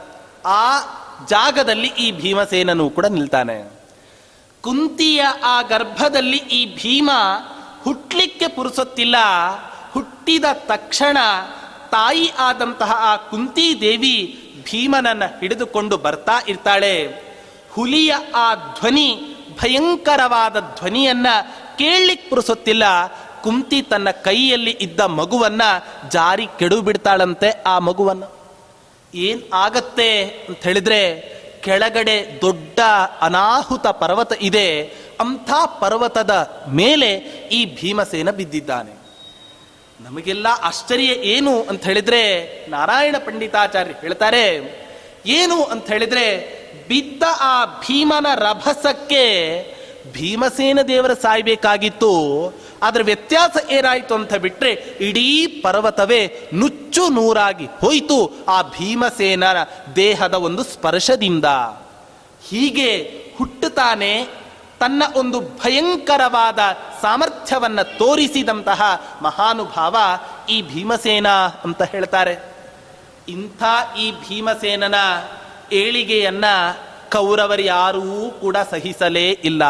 [0.45, 0.79] ಆ
[1.29, 3.84] ಜಾಗದಲ್ಲಿ ಈ ಭೀಮಸೇನನು ಕೂಡ ನಿಲ್ತಾನೆ.
[4.65, 7.09] ಕುಂತಿಯ ಆ ಗರ್ಭದಲ್ಲಿ ಈ ಭೀಮ
[7.83, 9.15] ಹುಟ್ಟಲಿಕ್ಕೆ ಪುರುಸೊತ್ತಿಲ್ಲ.
[9.91, 11.17] ಹುಟ್ಟಿದ ತಕ್ಷಣ
[11.91, 17.07] ತಾಯಿ ಆದಂತಹ ಆ ಕುಂತಿ ದೇವಿ ಭೀಮನನ್ನ ಹಿಡಿದುಕೊಂಡು ಬರ್ತಾ ಇರ್ತಾಳೆ.
[17.71, 21.27] ಹುಲಿಯ ಆ ಧ್ವನಿ, ಭಯಂಕರವಾದ ಧ್ವನಿಯನ್ನ
[21.77, 22.83] ಕೇಳಲಿಕ್ಕೆ ಪುರುಸೊತ್ತಿಲ್ಲ.
[23.43, 25.61] ಕುಂತಿ ತನ್ನ ಕೈಯಲ್ಲಿ ಇದ್ದ ಮಗುವನ್ನ
[26.09, 28.23] ಜಾರಿ ಕೆಡು ಬಿಡ್ತಾಳಂತೆ ಆ ಮಗುವನ್ನ.
[29.15, 32.79] ಏನ್ ಆಗತ್ತೆ ಅಂತ ಹೇಳಿದ್ರೆ ಕೆಳಗಡೆ ದೊಡ್ಡ
[33.21, 34.67] ಅನಾಹುತ ಪರ್ವತ ಇದೆ,
[35.19, 35.49] ಅಂಥ
[35.81, 36.33] ಪರ್ವತದ
[36.73, 37.09] ಮೇಲೆ
[37.57, 38.93] ಈ ಭೀಮಸೇನ ಬಿದ್ದಿದ್ದಾನೆ.
[40.01, 42.23] ನಮಗೆಲ್ಲ ಆಶ್ಚರ್ಯ ಏನು ಅಂತ ಹೇಳಿದ್ರೆ,
[42.69, 44.45] ನಾರಾಯಣ ಪಂಡಿತಾಚಾರ್ಯ ಹೇಳ್ತಾರೆ,
[45.25, 46.25] ಏನು ಅಂತ ಹೇಳಿದ್ರೆ,
[46.89, 49.23] ಬಿದ್ದ ಆ ಭೀಮನ ರಭಸಕ್ಕೆ
[50.13, 52.13] ಭೀಮಸೇನ ದೇವರ ಸಾಯ್ಬೇಕಾಗಿತ್ತು.
[52.83, 59.57] ಅದರ ವ್ಯತ್ಯಾಸ ಏನಾಯಿತು ಅಂತ ಬಿಟ್ಟರೆ ಇಡೀ ಪರ್ವತವೇ ನುಚ್ಚು ನೂರಾಗಿ ಹೋಯಿತು ಆ ಭೀಮಸೇನನ
[59.95, 61.45] ದೇಹದ ಒಂದು ಸ್ಪರ್ಶದಿಂದ.
[62.49, 62.97] ಹೀಗೆ
[63.37, 64.27] ಹುಟ್ಟುತ್ತಾನೆ
[64.79, 66.59] ತನ್ನ ಒಂದು ಭಯಂಕರವಾದ
[67.01, 68.81] ಸಾಮರ್ಥ್ಯವನ್ನು ತೋರಿಸಿದಂತಹ
[69.21, 69.95] ಮಹಾನುಭಾವ
[70.49, 71.27] ಈ ಭೀಮಸೇನ
[71.63, 72.55] ಅಂತ ಹೇಳ್ತಾರೆ.
[73.29, 73.63] ಇಂಥ
[73.99, 74.95] ಈ ಭೀಮಸೇನನ
[75.71, 76.45] ಏಳಿಗೆಯನ್ನ
[77.11, 79.63] ಕೌರವರು ಯಾರೂ ಕೂಡ ಸಹಿಸಲೇ ಇಲ್ಲ.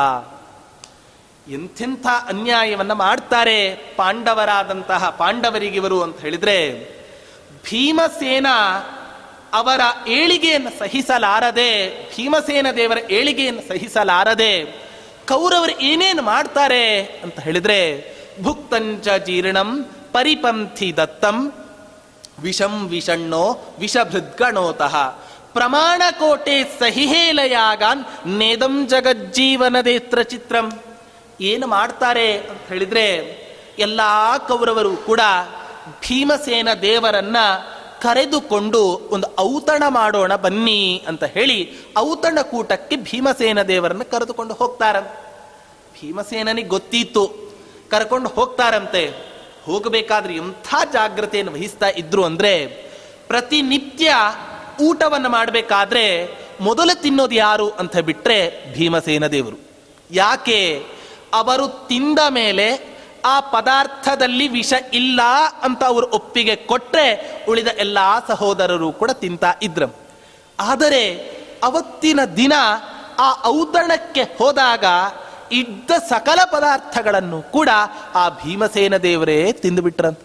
[1.52, 6.58] ಎಂಥೆಂಥ ಅನ್ಯಾಯವನ್ನು ಮಾಡ್ತಾರೆ ಪಾಂಡವರಾದಂತಹ ಪಾಂಡವರಿಗಿವರು ಅಂತ ಹೇಳಿದರೆ,
[7.64, 8.48] ಭೀಮಸೇನ
[9.54, 11.70] ಅವರ ಏಳಿಗೆಯನ್ನು ಸಹಿಸಲಾರದೆ,
[12.16, 14.64] ಭೀಮಸೇನ ದೇವರ ಏಳಿಗೆಯನ್ನು ಸಹಿಸಲಾರದೆ
[15.28, 17.80] ಕೌರವರು ಏನೇನು ಮಾಡ್ತಾರೆ ಅಂತ ಹೇಳಿದರೆ,
[18.43, 21.54] ಭುಕ್ತಂಚ ಜೀರ್ಣಂ ಪರಿಪಂಥಿ ದತ್ತಂ
[22.39, 24.96] ವಿಷಂ ವಿಷಣ್ಣೋ ವಿಷಭೃದ್ಗಣೋತಃ
[25.54, 30.80] ಪ್ರಮಾಣ ಕೋಟೆ ಸಹಿಹೇಲಯಾಗಾನ್ ನೇದಂ ಜಗಜ್ಜೀವನದೇತ್ರ ಚಿತ್ರಂ.
[31.41, 33.13] ಏನು ಮಾಡ್ತಾರೆ ಅಂತ ಹೇಳಿದ್ರೆ
[33.79, 34.01] ಎಲ್ಲ
[34.47, 35.19] ಕೌರವರು ಕೂಡ
[36.07, 37.38] ಭೀಮಸೇನ ದೇವರನ್ನ
[38.01, 45.25] ಕರೆದುಕೊಂಡು ಒಂದು ಔತಣ ಮಾಡೋಣ ಬನ್ನಿ ಅಂತ ಹೇಳಿ ಔತಣ ಕೂಟಕ್ಕೆ ಭೀಮಸೇನ ದೇವರನ್ನ ಕರೆದುಕೊಂಡು ಹೋಗ್ತಾರಂತೆ.
[46.01, 47.31] ಭೀಮಸೇನನಿಗೆ ಗೊತ್ತಿತ್ತು,
[47.91, 49.13] ಕರ್ಕೊಂಡು ಹೋಗ್ತಾರಂತೆ.
[49.65, 52.67] ಹೋಗಬೇಕಾದ್ರೆ ಎಂಥ ಜಾಗ್ರತೆಯನ್ನು ವಹಿಸ್ತಾ ಇದ್ರು ಅಂದ್ರೆ
[53.27, 54.15] ಪ್ರತಿನಿತ್ಯ
[54.81, 59.57] ಊಟವನ್ನು ಮಾಡಬೇಕಾದ್ರೆ ಮೊದಲು ತಿನ್ನೋದು ಯಾರು ಅಂತ ಬಿಟ್ರೆ ಭೀಮಸೇನ ದೇವರು.
[60.11, 60.83] ಯಾಕೆ?
[61.36, 62.67] ಅವರು ತಿಂದ ಮೇಲೆ
[63.25, 65.21] ಆ ಪದಾರ್ಥದಲ್ಲಿ ವಿಷ ಇಲ್ಲ
[65.61, 67.07] ಅಂತ ಅವರು ಒಪ್ಪಿಗೆ ಕೊಟ್ಟರೆ
[67.49, 69.88] ಉಳಿದ ಎಲ್ಲ ಸಹೋದರರು ಕೂಡ ತಿಂತಾ ಇದ್ರು.
[70.59, 71.03] ಆದರೆ
[71.63, 72.53] ಅವತ್ತಿನ ದಿನ
[73.19, 74.86] ಆ ಔತಣಕ್ಕೆ ಹೋದಾಗ
[75.51, 77.69] ಇದ್ದ ಸಕಲ ಪದಾರ್ಥಗಳನ್ನು ಕೂಡ
[78.15, 80.19] ಆ ಭೀಮಸೇನ ದೇವರೇ ತಿಂದುಬಿಟ್ರಂತ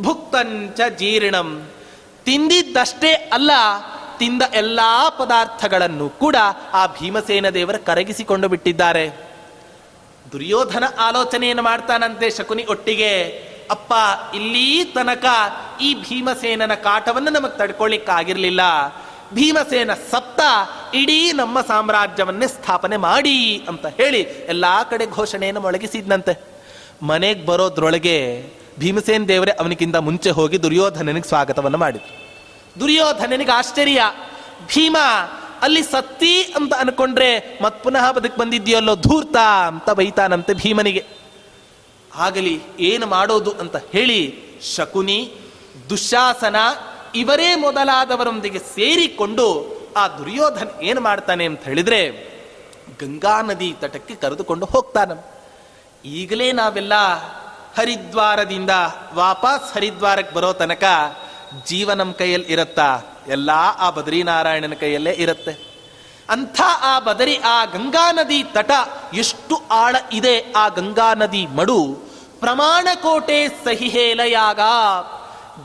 [0.00, 1.48] ಭುಕ್ತಂಚ ಜೀರ್ಣಂ.
[2.24, 3.50] ತಿಂದಿದ್ದಷ್ಟೇ ಅಲ್ಲ,
[4.18, 6.36] ತಿಂದ ಎಲ್ಲಾ ಪದಾರ್ಥಗಳನ್ನು ಕೂಡ
[6.72, 9.31] ಆ ಭೀಮಸೇನ ದೇವರು ಕರಗಿಸಿಕೊಂಡು ಬಿಟ್ಟಿದ್ದಾರೆ.
[10.32, 13.22] ದುರ್ಯೋಧನ ಆಲೋಚನೆಯನ್ನು ಮಾಡ್ತಾನಂತೆ ಶಕುನಿ ಒಟ್ಟಿಗೆ.
[13.70, 13.92] ಅಪ್ಪ,
[14.34, 15.24] ಇಲ್ಲಿ ತನಕ
[15.80, 18.60] ಈ ಭೀಮಸೇನನ ಕಾಟವನ್ನು ನಮಗೆ ತಡ್ಕೊಳ್ಳಿಕ್ಕಾಗಿರ್ಲಿಲ್ಲ
[19.34, 20.40] ಭೀಮಸೇನ ಸಪ್ತ
[20.94, 26.40] ಇಡೀ ನಮ್ಮ ಸಾಮ್ರಾಜ್ಯವನ್ನೇ ಸ್ಥಾಪನೆ ಮಾಡಿ ಅಂತ ಹೇಳಿ ಎಲ್ಲಾ ಕಡೆ ಘೋಷಣೆಯನ್ನು ಮೊಳಗಿಸಿದ್ನಂತೆ.
[27.02, 28.46] ಮನೆಗೆ ಬರೋದ್ರೊಳಗೆ
[28.78, 32.34] ಭೀಮಸೇನ್ ದೇವರೇ ಅವನಿಗಿಂತ ಮುಂಚೆ ಹೋಗಿ ದುರ್ಯೋಧನನಿಗೆ ಸ್ವಾಗತವನ್ನು ಮಾಡಿದ್ರು.
[32.80, 34.02] ದುರ್ಯೋಧನನಿಗೆ ಆಶ್ಚರ್ಯ.
[34.66, 34.96] ಭೀಮ
[35.62, 39.36] ಅಲ್ಲಿ ಸತ್ತಿ ಅಂತ ಅನ್ಕೊಂಡ್ರೆ ಮತ್ ಪುನಃ ಬದುಕ್ ಬಂದಿದ್ಯಲ್ಲೋ ಧೂರ್ತ
[39.66, 41.04] ಅಂತ ಬೈತಾನಂತೆ ಭೀಮನಿಗೆ.
[42.16, 44.20] ಆಗಲಿ ಏನು ಮಾಡೋದು ಅಂತ ಹೇಳಿ
[44.74, 45.34] ಶಕುನಿ,
[45.90, 46.56] ದುಶಾಸನ
[47.14, 49.46] ಇವರೇ ಮೊದಲಾದವರೊಂದಿಗೆ ಸೇರಿಕೊಂಡು
[49.96, 52.00] ಆ ದುರ್ಯೋಧನ ಏನು ಮಾಡ್ತಾನೆ ಅಂತ ಹೇಳಿದ್ರೆ
[53.00, 55.12] ಗಂಗಾ ನದಿ ತಟಕ್ಕೆ ಕರೆದುಕೊಂಡು ಹೋಗ್ತಾನ.
[56.04, 56.92] ಈಗಲೇ ನಾವೆಲ್ಲ
[57.78, 58.70] ಹರಿದ್ವಾರದಿಂದ
[59.14, 60.84] ವಾಪಸ್ ಹರಿದ್ವಾರಕ್ಕೆ ಬರೋ ತನಕ
[61.66, 65.72] ಜೀವ ಕೈಯಲ್ಲಿ ಇರತ್ತಾ ಎಲ್ಲ ಆ ಬದರಿನಾರಾಯಣನ ಕೈಯಲ್ಲೇ ಇರುತ್ತೆ.
[66.28, 68.70] ಅಂಥ ಆ ಬದರಿ, ಆ ಗಂಗಾ ನದಿ ತಟ
[69.14, 72.12] ಎಷ್ಟು ಆಳ ಇದೆ, ಆ ಗಂಗಾ ನದಿ ಮಡು.
[72.40, 74.60] ಪ್ರಮಾಣ ಕೋಟೆ ಸಹಿಹೇಲಯಾಗ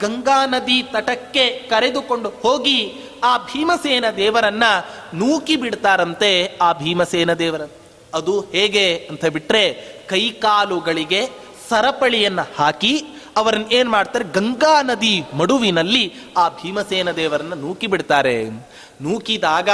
[0.05, 4.63] ಗಂಗಾ ನದಿ ತಟಕ್ಕೆ ಕರೆದುಕೊಂಡು ಹೋಗಿ ಆ ಭೀಮಸೇನ ದೇವರನ್ನ
[5.13, 7.61] ನೂಕಿ ಬಿಡ್ತಾರಂತೆ ಆ ಭೀಮಸೇನ ದೇವರ.
[8.13, 9.73] ಅದು ಹೇಗೆ ಅಂತ ಬಿಟ್ರೆ
[10.09, 11.29] ಕೈಕಾಲುಗಳಿಗೆ
[11.69, 13.05] ಸರಪಳಿಯನ್ನ ಹಾಕಿ
[13.37, 14.25] ಅವರನ್ನ ಏನ್ ಮಾಡ್ತಾರೆ?
[14.31, 16.03] ಗಂಗಾ ನದಿ ಮಡುವಿನಲ್ಲಿ
[16.37, 18.35] ಆ ಭೀಮಸೇನ ದೇವರನ್ನ ನೂಕಿ ಬಿಡ್ತಾರೆ.
[19.01, 19.69] ನೂಕಿದಾಗ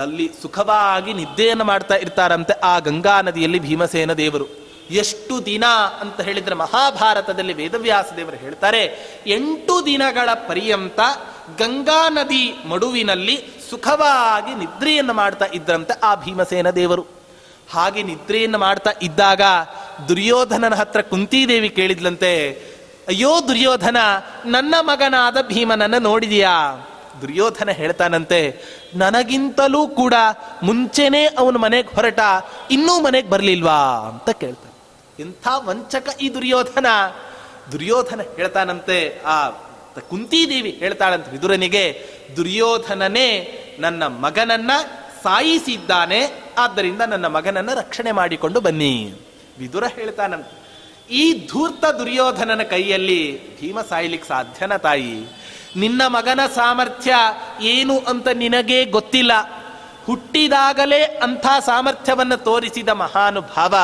[0.00, 4.46] ಅಲ್ಲಿ ಸುಖವಾಗಿ ನಿದ್ದೆಯನ್ನು ಮಾಡ್ತಾ ಇರ್ತಾರಂತೆ ಆ ಗಂಗಾ ನದಿಯಲ್ಲಿ ಭೀಮಸೇನ ದೇವರು.
[4.90, 5.64] ಎಷ್ಟು ದಿನ
[6.00, 8.82] ಅಂತ ಹೇಳಿದ್ರೆ ಮಹಾಭಾರತದಲ್ಲಿ ವೇದವ್ಯಾಸ ದೇವರು ಹೇಳ್ತಾರೆ,
[9.26, 11.00] ಎಂಟು ದಿನಗಳ ಪರ್ಯಂತ
[11.58, 13.36] ಗಂಗಾ ನದಿ ಮಡುವಿನಲ್ಲಿ
[13.70, 17.04] ಸುಖವಾಗಿ ನಿದ್ರೆಯನ್ನು ಮಾಡ್ತಾ ಇದ್ರಂತೆ ಆ ಭೀಮಸೇನ ದೇವರು.
[17.72, 19.40] ಹಾಗೆ ನಿದ್ರೆಯನ್ನು ಮಾಡ್ತಾ ಇದ್ದಾಗ
[20.08, 22.50] ದುರ್ಯೋಧನನ ಹತ್ರ ಕುಂತಿದೇವಿ ಕೇಳಿದ್ಲಂತೆ,
[23.08, 23.96] ಅಯ್ಯೋ ದುರ್ಯೋಧನ,
[24.46, 26.88] ನನ್ನ ಮಗನಾದ ಭೀಮನನ್ನ ನೋಡಿದೀಯಾ?
[27.22, 28.62] ದುರ್ಯೋಧನ ಹೇಳ್ತಾನಂತೆ,
[28.94, 30.14] ನನಗಿಂತಲೂ ಕೂಡ
[30.62, 32.20] ಮುಂಚೆನೆ ಅವನು ಮನೆಗೆ ಹೊರಟ,
[32.70, 34.08] ಇನ್ನೂ ಮನೆಗೆ ಬರಲಿಲ್ವಾ?
[34.08, 34.76] ಅಂತ ಕೇಳ್ತಾನೆ.
[35.22, 36.86] ಎಂಥ ವಂಚಕ ಈ ದುರ್ಯೋಧನ.
[37.72, 39.50] ದುರ್ಯೋಧನ ಹೇಳ್ತಾನಂತೆ, ಆ,
[40.08, 43.48] ಕುಂತಿದೇವಿ ಹೇಳ್ತಾಳಂತೆ ವಿದುರನಿಗೆ, ದುರ್ಯೋಧನನೇ
[43.80, 44.70] ನನ್ನ ಮಗನನ್ನ
[45.22, 49.14] ಸಾಯಿಸಿದ್ದಾನೆ, ಆದ್ದರಿಂದ ನನ್ನ ಮಗನನ್ನ ರಕ್ಷಣೆ ಮಾಡಿಕೊಂಡು ಬನ್ನಿ.
[49.58, 50.46] ವಿದುರ ಹೇಳ್ತಾನಂತ.
[51.10, 53.20] ಈ ಧೂರ್ತ ದುರ್ಯೋಧನನ ಕೈಯಲ್ಲಿ
[53.60, 55.14] ಭೀಮ ಸಾಯ್ಲಿಕ್ಕೆ ಸಾಧ್ಯನ ತಾಯಿ,
[55.76, 57.14] ನಿನ್ನ ಮಗನ ಸಾಮರ್ಥ್ಯ
[57.60, 59.32] ಏನು ಅಂತ ನಿನಗೇ ಗೊತ್ತಿಲ್ಲ.
[60.04, 63.74] ಹುಟ್ಟಿದಾಗಲೇ ಅಂಥ ಸಾಮರ್ಥ್ಯವನ್ನು ತೋರಿಸಿದ ಮಹಾನುಭಾವ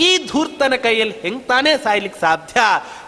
[0.00, 2.60] ಈ ಧೂರ್ತನ ಕೈಯಲ್ಲಿ ಹೆಂಗ್ ತಾನೇ ಸಾಯ್ಲಿಕ್ಕೆ ಸಾಧ್ಯ?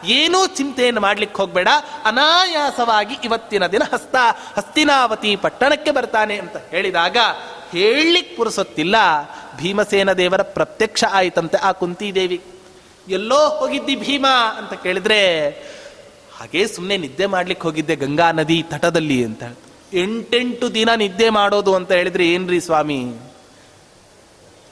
[0.05, 1.69] ಏನೂ ಚಿಂತೆಯನ್ನು ಮಾಡ್ಲಿಕ್ಕೆ ಹೋಗ್ಬೇಡ.
[2.05, 4.17] ಅನಾಯಾಸವಾಗಿ ಇವತ್ತಿನ ದಿನ ಹಸ್ತ,
[4.57, 7.17] ಹಸ್ತಿನಾವತಿ ಪಟ್ಟಣಕ್ಕೆ ಬರ್ತಾನೆ ಅಂತ ಹೇಳಿದಾಗ
[7.73, 8.97] ಹೇಳಲಿಕ್ಕೆ ಪುರುಸೊತ್ತಿಲ್ಲ.
[9.57, 12.41] ಭೀಮಸೇನ ದೇವರ ಪ್ರತ್ಯಕ್ಷ ಆಯಿತಂತೆ ಆ ಕುಂತಿದೇವಿ.
[13.09, 14.27] ಎಲ್ಲೋ ಹೋಗಿದ್ದಿ ಭೀಮ
[14.59, 15.49] ಅಂತ ಕೇಳಿದ್ರೆ,
[16.39, 19.43] ಹಾಗೇ ಸುಮ್ಮನೆ ನಿದ್ದೆ ಮಾಡ್ಲಿಕ್ಕೆ ಹೋಗಿದ್ದೆ ಗಂಗಾ ನದಿ ತಟದಲ್ಲಿ ಅಂತ
[19.93, 23.15] ಎಂಟೆಂಟು ದಿನ ನಿದ್ದೆ ಮಾಡೋದು ಅಂತ ಹೇಳಿದ್ರೆ ಏನ್ರಿ ಸ್ವಾಮಿ?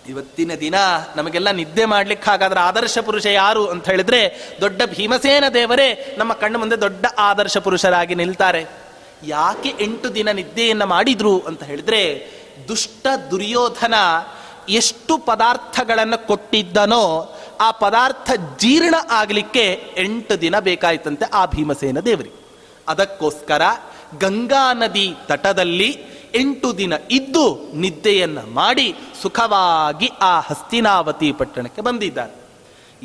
[0.09, 0.75] ಇವತ್ತಿನ ದಿನ
[1.17, 6.81] ನಮಗೆಲ್ಲ ನಿದ್ದೆ ಮಾಡ್ಲಿಕ್ಕೆ ಹಾಗಾದ್ರೆ ಆದರ್ಶ ಪುರುಷ ಯಾರು ಅಂತ ಹೇಳಿದ್ರೆ ದೊಡ್ಡ ಭೀಮಸೇನ ದೇವರೇ ನಮ್ಮ ಕಣ್ಣು ಮುಂದೆ
[6.81, 8.67] ದೊಡ್ಡ ಆದರ್ಶ ಪುರುಷರಾಗಿ ನಿಲ್ತಾರೆ.
[9.25, 12.03] ಯಾಕೆ ಎಂಟು ದಿನ ನಿದ್ದೆಯನ್ನ ಮಾಡಿದ್ರು ಅಂತ ಹೇಳಿದ್ರೆ
[12.69, 13.95] ದುಷ್ಟ ದುರ್ಯೋಧನ
[14.69, 22.47] ಎಷ್ಟು ಪದಾರ್ಥಗಳನ್ನು ಕೊಟ್ಟಿದ್ದನೋ ಆ ಪದಾರ್ಥ ಜೀರ್ಣ ಆಗಲಿಕ್ಕೆ ಎಂಟು ದಿನ ಬೇಕಾಯ್ತಂತೆ ಆ ಭೀಮಸೇನ ದೇವರಿಗೆ.
[22.89, 23.63] ಅದಕ್ಕೋಸ್ಕರ
[24.21, 32.47] ಗಂಗಾ ನದಿ ತಟದಲ್ಲಿ ಎಂಟು ದಿನ ಇದ್ದು ನಿದ್ದೆಯನ್ನು ಮಾಡಿ ಸುಖವಾಗಿ ಆ ಹಸ್ತಿನಾವತಿ ಪಟ್ಟಣಕ್ಕೆ ಬಂದಿದ್ದಾರೆ.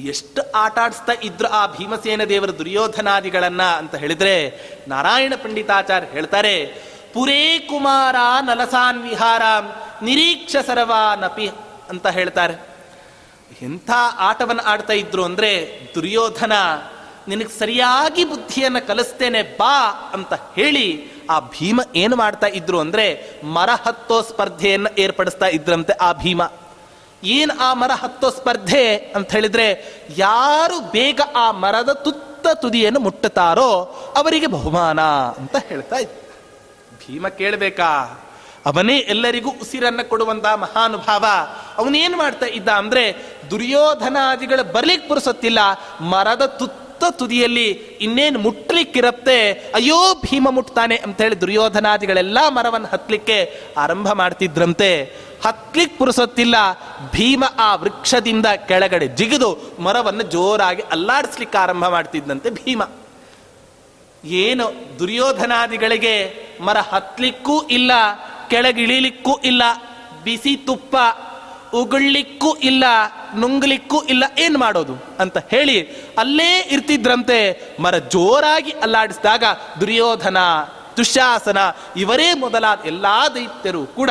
[0.01, 4.49] ಎಷ್ಟು ಆಟಾಡಿಸ್ತಾ ಇದ್ರು ಆ ಭೀಮಸೇನ ದೇವರ ದುರ್ಯೋಧನಾದಿಗಳನ್ನ ಅಂತ ಹೇಳಿದ್ರೆ
[4.87, 6.65] ನಾರಾಯಣ ಪಂಡಿತಾಚಾರ್ಯ ಹೇಳ್ತಾರೆ,
[7.13, 9.41] ಪುರೇ ಕುಮಾರ ನಲಸಾನ್ ವಿಹಾರ,
[10.03, 11.49] ನಿರೀಕ್ಷ ಸರ್ವಾನಪಿ
[11.89, 12.71] ಅಂತ ಹೇಳ್ತಾರೆ.
[13.61, 16.53] ಎಂಥ ಆಟವನ್ನು ಆಡ್ತಾ ಇದ್ರು ಅಂದ್ರೆ, ದುರ್ಯೋಧನ,
[17.27, 23.05] ನಿನಗೆ ಸರಿಯಾಗಿ ಬುದ್ಧಿಯನ್ನು ಕಲಿಸ್ತೇನೆ ಬಾ ಅಂತ ಹೇಳಿ ಆ ಭೀಮ ಏನು ಮಾಡ್ತಾ ಇದ್ರು ಅಂದ್ರೆ
[23.43, 26.41] ಮರ ಹತ್ತೋ ಸ್ಪರ್ಧೆಯನ್ನು ಏರ್ಪಡಿಸ್ತಾ ಇದ್ರಂತೆ ಆ ಭೀಮ.
[27.23, 29.67] ಏನ್ ಆ ಮರ ಹತ್ತೋ ಸ್ಪರ್ಧೆ ಅಂತ ಹೇಳಿದ್ರೆ
[30.17, 33.69] ಯಾರು ಬೇಗ ಆ ಮರದ ತುತ್ತ ತುದಿಯನ್ನು ಮುಟ್ಟುತ್ತಾರೋ
[34.17, 35.01] ಅವರಿಗೆ ಬಹುಮಾನ
[35.37, 36.19] ಅಂತ ಹೇಳ್ತಾ ಇದ್ರು
[37.01, 37.89] ಭೀಮ ಕೇಳಬೇಕಾ?
[38.65, 41.25] ಅವನೇ ಎಲ್ಲರಿಗೂ ಉಸಿರನ್ನ ಕೊಡುವಂತಹ ಮಹಾನುಭಾವ.
[41.77, 43.03] ಅವನೇನ್ ಮಾಡ್ತಾ ಇದ್ದ ಅಂದ್ರೆ
[43.49, 45.59] ದುರ್ಯೋಧನಾದಿಗಳು ಬರ್ಲಿಕ್ಕೆ ಪುರುಸತ್ತಿಲ್ಲ,
[46.01, 47.69] ಮರದ ತುತ್ತ ತುದಿಯಲ್ಲಿ
[48.01, 49.51] ಇನ್ನೇನು ಮುಟ್ಲಿ ಮುಟ್ಲಿಕ್ಕಿರತ್ತೆ?
[49.51, 55.03] ಅಯ್ಯೋ, ಭೀಮ ಮುಟ್ತಾನೆ ಅಂತ ಹೇಳಿ ದುರ್ಯೋಧನಾದಿಗಳೆಲ್ಲ ಮರವನ್ನು ಹತ್ಲಿಕ್ಕೆ ಆರಂಭ ಮಾಡ್ತಿದ್ರಂತೆ.
[55.45, 56.55] ಹತ್ಲಿಕ್ ಪುರುಸೊತ್ತಿಲ್ಲ,
[57.11, 62.81] ಭೀಮ ಆ ವೃಕ್ಷದಿಂದ ಕೆಳಗಡೆ ಜಿಗಿದು ಮರವನ್ನು ಜೋರಾಗಿ ಅಲ್ಲಾಡಿಸ್ಲಿಕ್ಕೆ ಆರಂಭ ಮಾಡ್ತಿದ್ದಂತೆ ಭೀಮ.
[64.23, 66.15] ಏನು ದುರ್ಯೋಧನಾದಿಗಳಿಗೆ
[66.61, 67.91] ಮರ ಹತ್ಲಿಕ್ಕೂ ಇಲ್ಲ,
[68.49, 69.63] ಕೆಳಗಿಳಿಲಿಕ್ಕೂ ಇಲ್ಲ,
[70.23, 70.95] ಬಿಸಿ ತುಪ್ಪ
[71.73, 72.83] ಉಗುಳ್ಲಿಕ್ಕೂ ಇಲ್ಲ,
[73.39, 75.81] ನುಂಗ್ಲಿಕ್ಕೂ ಇಲ್ಲ, ಏನು ಮಾಡೋದು ಅಂತ ಹೇಳಿ
[76.17, 79.43] ಅಲ್ಲೇ ಇರ್ತಿದ್ರಂತೆ, ಮರ ಜೋರಾಗಿ ಅಲ್ಲಾಡಿಸಿದಾಗ
[79.79, 80.37] ದುರ್ಯೋಧನ,
[80.97, 81.57] ದುಶಾಸನ,
[81.97, 84.09] ಇವರೇ ಮೊದಲಾದ ಎಲ್ಲಾ ದೈತ್ಯರು ಕೂಡ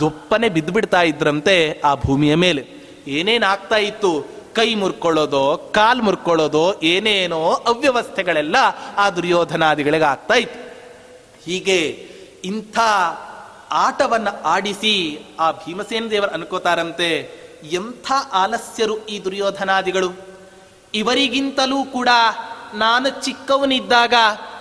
[0.00, 2.66] ದೊಪ್ಪನೆ ಬಿದ್ದುಬಿಡ್ತಾ ಇದ್ರಂತೆ ಆ ಭೂಮಿಯ ಮೇಲೆ.
[3.08, 4.28] ಏನೇನಾಗ್ತಾ ಇತ್ತು?
[4.54, 8.56] ಕೈ ಮುರ್ಕೊಳ್ಳೋದೋ, ಕಾಲ್ ಮುರ್ಕೊಳ್ಳೋದೋ, ಏನೇನೋ ಅವ್ಯವಸ್ಥೆಗಳೆಲ್ಲ
[8.96, 10.64] ಆ ದುರ್ಯೋಧನಾದಿಗಳಿಗೆ ಆಗ್ತಾ ಇತ್ತು.
[11.44, 12.08] ಹೀಗೆ
[12.44, 12.78] ಇಂಥ
[13.74, 17.10] ಆಟವನ್ನ ಆಡಿಸಿ ಆ ಭೀಮಸೇನ ದೇವರು ಅನ್ಕೋತಾರಂತೆ,
[17.72, 20.10] ಎಂಥ ಆಲಸ್ಯರು ಈ ದುರ್ಯೋಧನಾದಿಗಳು.
[20.94, 22.08] ಇವರಿಗಿಂತಲೂ ಕೂಡ
[22.74, 24.14] ನಾನು ಚಿಕ್ಕವನಿದ್ದಾಗ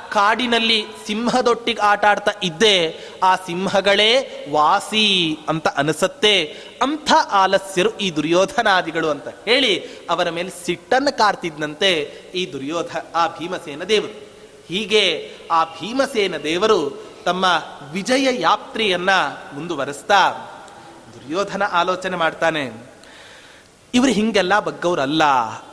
[0.09, 2.76] ಕಾಡಿನಲ್ಲಿ ಸಿಂಹದೊಟ್ಟಿಗೆ ಆಟ ಆಡ್ತಾ ಇದ್ದೆ.
[3.24, 4.11] ಆ ಸಿಂಹಗಳೇ
[4.51, 6.43] ವಾಸಿ ಅಂತ ಅನಿಸತ್ತೆ.
[6.82, 11.91] ಅಂಥ ಆಲಸ್ಯರು ಈ ದುರ್ಯೋಧನಾದಿಗಳು ಅಂತ ಹೇಳಿ ಅವರ ಮೇಲೆ ಸಿಟ್ಟನ್ನು ಕಾರ್ತಿದ್ದಂತೆ
[12.36, 14.14] ಈ ದುರ್ಯೋಧ, ಆ ಭೀಮಸೇನ ದೇವರು.
[14.68, 17.45] ಹೀಗೆ ಆ ಭೀಮಸೇನ ದೇವರು ತಮ್ಮ
[17.91, 19.09] ವಿಜಯ ಯಾತ್ರೆಯನ್ನ
[19.53, 20.30] ಮುಂದುವರೆಸ್ತಾ
[21.13, 22.63] ದುರ್ಯೋಧನ ಆಲೋಚನೆ ಮಾಡ್ತಾನೆ.
[23.93, 25.24] ಇವರು ಹಿಂಗೆಲ್ಲ ಬಗ್ಗವರಲ್ಲ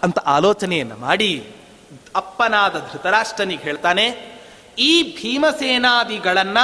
[0.02, 1.54] ಅಂತ ಆಲೋಚನೆಯನ್ನ ಮಾಡಿ
[2.16, 4.06] ಅಪ್ಪನಾದ ಧೃತರಾಷ್ಟ್ರನಿಗೆ ಹೇಳ್ತಾನೆ,
[4.78, 6.58] ಈ ಭೀಮಸೇನಾದಿಗಳನ್ನ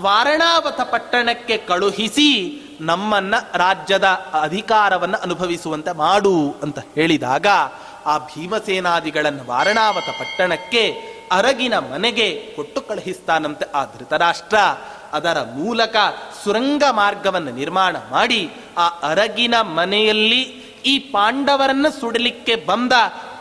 [0.00, 2.30] ವಾರಣಾವತ ಪಟ್ಟಣಕ್ಕೆ ಕಳುಹಿಸಿ
[2.80, 4.04] ನಮ್ಮನ್ನ ರಾಜ್ಯದ
[4.42, 7.46] ಅಧಿಕಾರವನ್ನು ಅನುಭವಿಸುವಂತೆ ಮಾಡು ಅಂತ ಹೇಳಿದಾಗ,
[8.06, 14.56] ಆ ಭೀಮಸೇನಾದಿಗಳನ್ನು ವಾರಣಾವತ ಪಟ್ಟಣಕ್ಕೆ ಅರಗಿನ ಮನೆಗೆ ಕೊಟ್ಟು ಕಳುಹಿಸ್ತಾನಂತೆ ಆ ಧೃತರಾಷ್ಟ್ರ.
[15.12, 15.96] ಅದರ ಮೂಲಕ
[16.44, 20.42] ಸುರಂಗ ಮಾರ್ಗವನ್ನು ನಿರ್ಮಾಣ ಮಾಡಿ ಆ ಅರಗಿನ ಮನೆಯಲ್ಲಿ
[20.86, 22.92] ಈ ಪಾಂಡವರನ್ನ ಸುಡಲಿಕ್ಕೆ ಬಂದ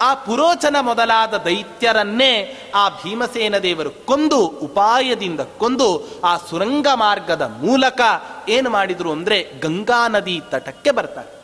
[0.01, 8.01] ಆ ಪುರೋಚನ ಮೊದಲಾದ ದೈತ್ಯರನ್ನೇ ಆ ಭೀಮಸೇನ ದೇವರು ಕೊಂದು ಉಪಾಯದಿಂದ ಕೊಂದು ಆ ಸುರಂಗ ಮಾರ್ಗದ ಮೂಲಕ
[8.49, 11.39] ಏನು ಮಾಡಿದ್ರು ಅಂದ್ರೆ ಗಂಗಾ ನದಿ ತಟಕ್ಕೆ ಬರ್ತಾರೆ.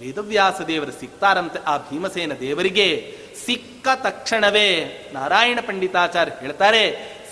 [0.00, 3.18] ವೇದವ್ಯಾಸ ದೇವರು ಸಿಗ್ತಾರಂತೆ ಆ ಭೀಮಸೇನ ದೇವರಿಗೆ.
[3.48, 4.70] ಸಿಕ್ಕ ತಕ್ಷಣವೇ
[5.12, 6.82] ನಾರಾಯಣ ಪಂಡಿತಾಚಾರ್ಯ ಹೇಳ್ತಾರೆ,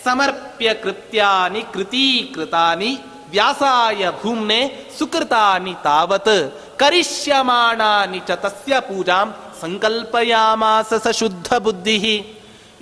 [0.04, 2.98] ಸಮರ್ಪ್ಯ ಕೃತ್ಯಾನಿ ಕೃತೀಕೃತಾನಿ
[3.30, 4.60] ವ್ಯಾಸಾಯ ಭೂಮ್ನೆ
[4.98, 12.26] ಸುಕೃತಾನಿ ತಾವತ್, ಕರಿಷ್ಯಮಾಣಾನಿ ಚ ತಸ್ಯ ಪೂಜಾಂ ಸಂಕಲ್ಪಯಾಮಾಸ ಶುದ್ಧ ಬುದ್ಧಿ.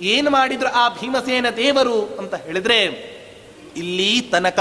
[0.01, 2.79] ಏನು ಮಾಡಿದ್ರು ಆ ಭೀಮಸೇನ ದೇವರು ಅಂತ ಹೇಳಿದ್ರೆ,
[3.75, 4.59] ಇಲ್ಲಿ ತನಕ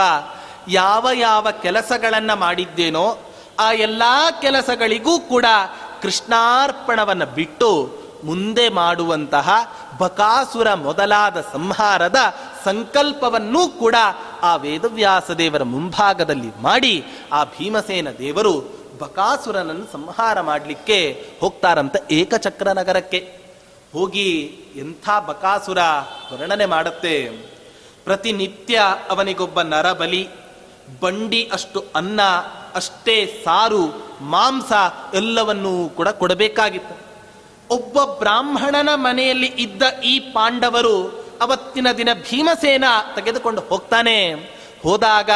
[0.68, 3.18] ಯಾವ ಯಾವ ಕೆಲಸಗಳನ್ನ ಮಾಡಿದ್ದೇನೋ
[3.58, 5.44] ಆ ಎಲ್ಲಾ ಕೆಲಸಗಳಿಗೂ ಕೂಡ
[6.02, 9.50] ಕೃಷ್ಣಾರ್ಪಣವನ್ನು ಬಿಟ್ಟು ಮುಂದೆ ಮಾಡುವಂತಹ
[9.98, 12.16] ಬಕಾಸುರ ಮೊದಲಾದ ಸಂಹಾರದ
[12.64, 13.94] ಸಂಕಲ್ಪವನ್ನೂ ಕೂಡ
[14.42, 23.44] ಆ ವೇದವ್ಯಾಸ ದೇವರ ಮುಂಭಾಗದಲ್ಲಿ ಮಾಡಿ ಆ ಭೀಮಸೇನ ದೇವರು ಬಕಾಸುರನನ್ನು ಸಂಹಾರ ಮಾಡಲಿಕ್ಕೆ ಹೋಗ್ತಾರಂತ ಏಕಚಕ್ರ ನಗರಕ್ಕೆ.
[23.92, 25.78] ಹೋಗಿ ಎಂಥ ಬಕಾಸುರ
[26.32, 27.24] ವರ್ಣನೆ ಮಾಡುತ್ತೆ?
[28.04, 30.28] ಪ್ರತಿನಿತ್ಯ ಅವನಿಗೊಬ್ಬ ನರಬಲಿ,
[31.00, 32.20] ಬಂಡಿ ಅಷ್ಟು ಅನ್ನ,
[32.74, 34.72] ಅಷ್ಟೇ ಸಾರು, ಮಾಂಸ
[35.14, 37.03] ಎಲ್ಲವನ್ನೂ ಕೂಡ ಕೊಡಬೇಕಾಗಿತ್ತು.
[37.70, 42.84] ಒಬ್ಬ ಬ್ರಾಹ್ಮಣನ ಮನೆಯಲ್ಲಿ ಇದ್ದ ಈ ಪಾಂಡವರು ಅವತ್ತಿನ ದಿನ ಭೀಮಸೇನ
[43.14, 44.32] ತೆಗೆದುಕೊಂಡು ಹೋಗ್ತಾನೆ.
[44.82, 45.30] ಹೋದಾಗ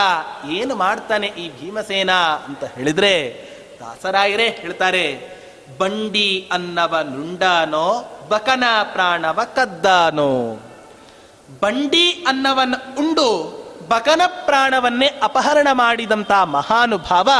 [0.50, 2.10] ಏನು ಮಾಡ್ತಾನೆ ಈ ಭೀಮಸೇನ
[2.46, 3.44] ಅಂತ ಹೇಳಿದ್ರೆ,
[3.80, 5.38] ದಾಸರಾಯರೇ ಹೇಳ್ತಾರೆ,
[5.78, 10.60] ಬಂಡಿ ಅನ್ನವ ನುಂಡಾನೋ, ಬಕನ ಪ್ರಾಣವ ಕದ್ದಾನೋ.
[11.60, 13.58] ಬಂಡಿ ಅನ್ನವನ್ನ ಉಂಡು,
[13.88, 17.30] ಬಕನ ಪ್ರಾಣವನ್ನೇ ಅಪಹರಣ ಮಾಡಿದಂತ ಮಹಾನುಭಾವ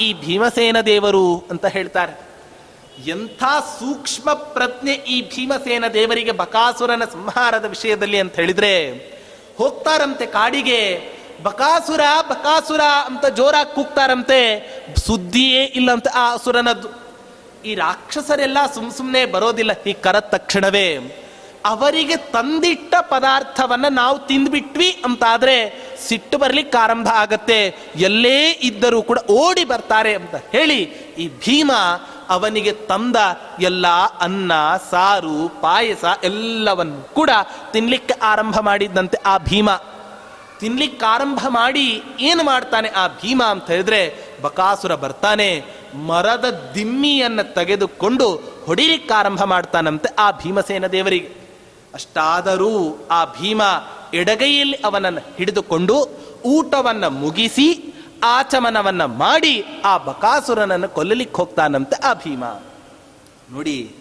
[0.00, 2.23] ಈ ಭೀಮಸೇನ ದೇವರು ಅಂತ ಹೇಳ್ತಾರೆ.
[3.06, 3.44] ಎಂಥ
[3.78, 8.92] ಸೂಕ್ಷ್ಮ ಪ್ರಜ್ಞೆ ಈ ಭೀಮಸೇನ ದೇವರಿಗೆ ಬಕಾಸುರನ ಸಂಹಾರದ ವಿಷಯದಲ್ಲಿ ಅಂತ ಹೇಳಿದ್ರೆ,
[9.58, 11.00] ಹೋಗ್ತಾರಂತೆ ಕಾಡಿಗೆ,
[11.42, 14.40] ಬಕಾಸುರ ಬಕಾಸುರ ಅಂತ ಜೋರಾಗಿ ಕೂಗ್ತಾರಂತೆ,
[15.06, 16.88] ಸುದ್ದಿಯೇ ಇಲ್ಲ ಅಂತ ಆ ಅಸುರನದ್ದು.
[17.64, 21.20] ಈ ರಾಕ್ಷಸರೆಲ್ಲ ಸುಮ್ ಸುಮ್ಮನೆ ಬರೋದಿಲ್ಲ, ಈ ಕರದ ತಕ್ಷಣವೇ.
[21.64, 27.76] ಅವರಿಗೆ ತಂದಿಟ್ಟ ಪದಾರ್ಥವನ್ನ ನಾವು ತಿಂದ್ಬಿಟ್ವಿ ಅಂತಾದ್ರೆ ಸಿಟ್ಟು ಬರ್ಲಿಕ್ಕೆ ಆರಂಭ ಆಗತ್ತೆ.
[27.96, 30.82] ಎಲ್ಲೇ ಇದ್ದರೂ ಕೂಡ ಓಡಿ ಬರ್ತಾರೆ ಅಂತ ಹೇಳಿ
[31.18, 31.72] ಈ ಭೀಮ
[32.28, 33.16] ಅವನಿಗೆ ತಂದ
[33.60, 33.86] ಎಲ್ಲ
[34.20, 34.52] ಅನ್ನ,
[34.90, 37.30] ಸಾರು, ಪಾಯಸ ಎಲ್ಲವನ್ನು ಕೂಡ
[37.72, 39.70] ತಿನ್ಲಿಕ್ಕೆ ಆರಂಭ ಮಾಡಿದ್ದಂತೆ ಆ ಭೀಮ.
[40.60, 45.64] ತಿನ್ಲಿಕ್ಕೆ ಆರಂಭ ಮಾಡಿ ಏನು ಮಾಡ್ತಾನೆ ಆ ಭೀಮ ಅಂತ ಹೇಳಿದ್ರೆ ಬಕಾಸುರ ಬರ್ತಾನೆ,
[45.94, 48.34] ಮರದ ದಿಮ್ಮಿಯನ್ನು ತೆಗೆದುಕೊಂಡು
[48.66, 51.44] ಹೊಡಿಲಿಕ್ಕೆ ಆರಂಭ ಮಾಡ್ತಾನಂತೆ ಆ ಭೀಮಸೇನ ದೇವರಿಗೆ.
[51.94, 53.62] ಅಷ್ಟಾದರೂ ಆ ಭೀಮ
[54.14, 56.08] ಎಡಗೈಯಲ್ಲಿ ಅವನನ್ನು ಹಿಡಿದುಕೊಂಡು
[56.44, 57.93] ಊಟವನ್ನು ಮುಗಿಸಿ
[58.24, 62.44] ಆಚಮನವನ್ನ ಮಾಡಿ ಆ ಬಕಾಸುರನನ್ನು ಕೊಲ್ಲಲಿಕ್ಕೆ ಹೋಗ್ತಾನಂತೆ ಆ ಭೀಮ
[63.52, 63.94] ನೋಡಿ,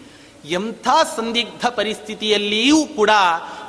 [0.45, 3.09] ಎಂಥ ಸಂದಿಗ್ಧ ಪರಿಸ್ಥಿತಿಯಲ್ಲಿಯೂ ಕೂಡ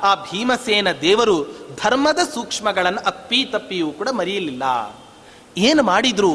[0.01, 1.37] ಆ ಭೀಮಸೇನ ದೇವರು
[1.83, 4.63] ಧರ್ಮದ ಸೂಕ್ಷ್ಮಗಳನ್ನು ಅಪ್ಪಿ ತಪ್ಪಿಯೂ ಕೂಡ ಮರೆಯಲಿಲ್ಲ.
[5.57, 6.33] ಏನು ಮಾಡಿದ್ರು?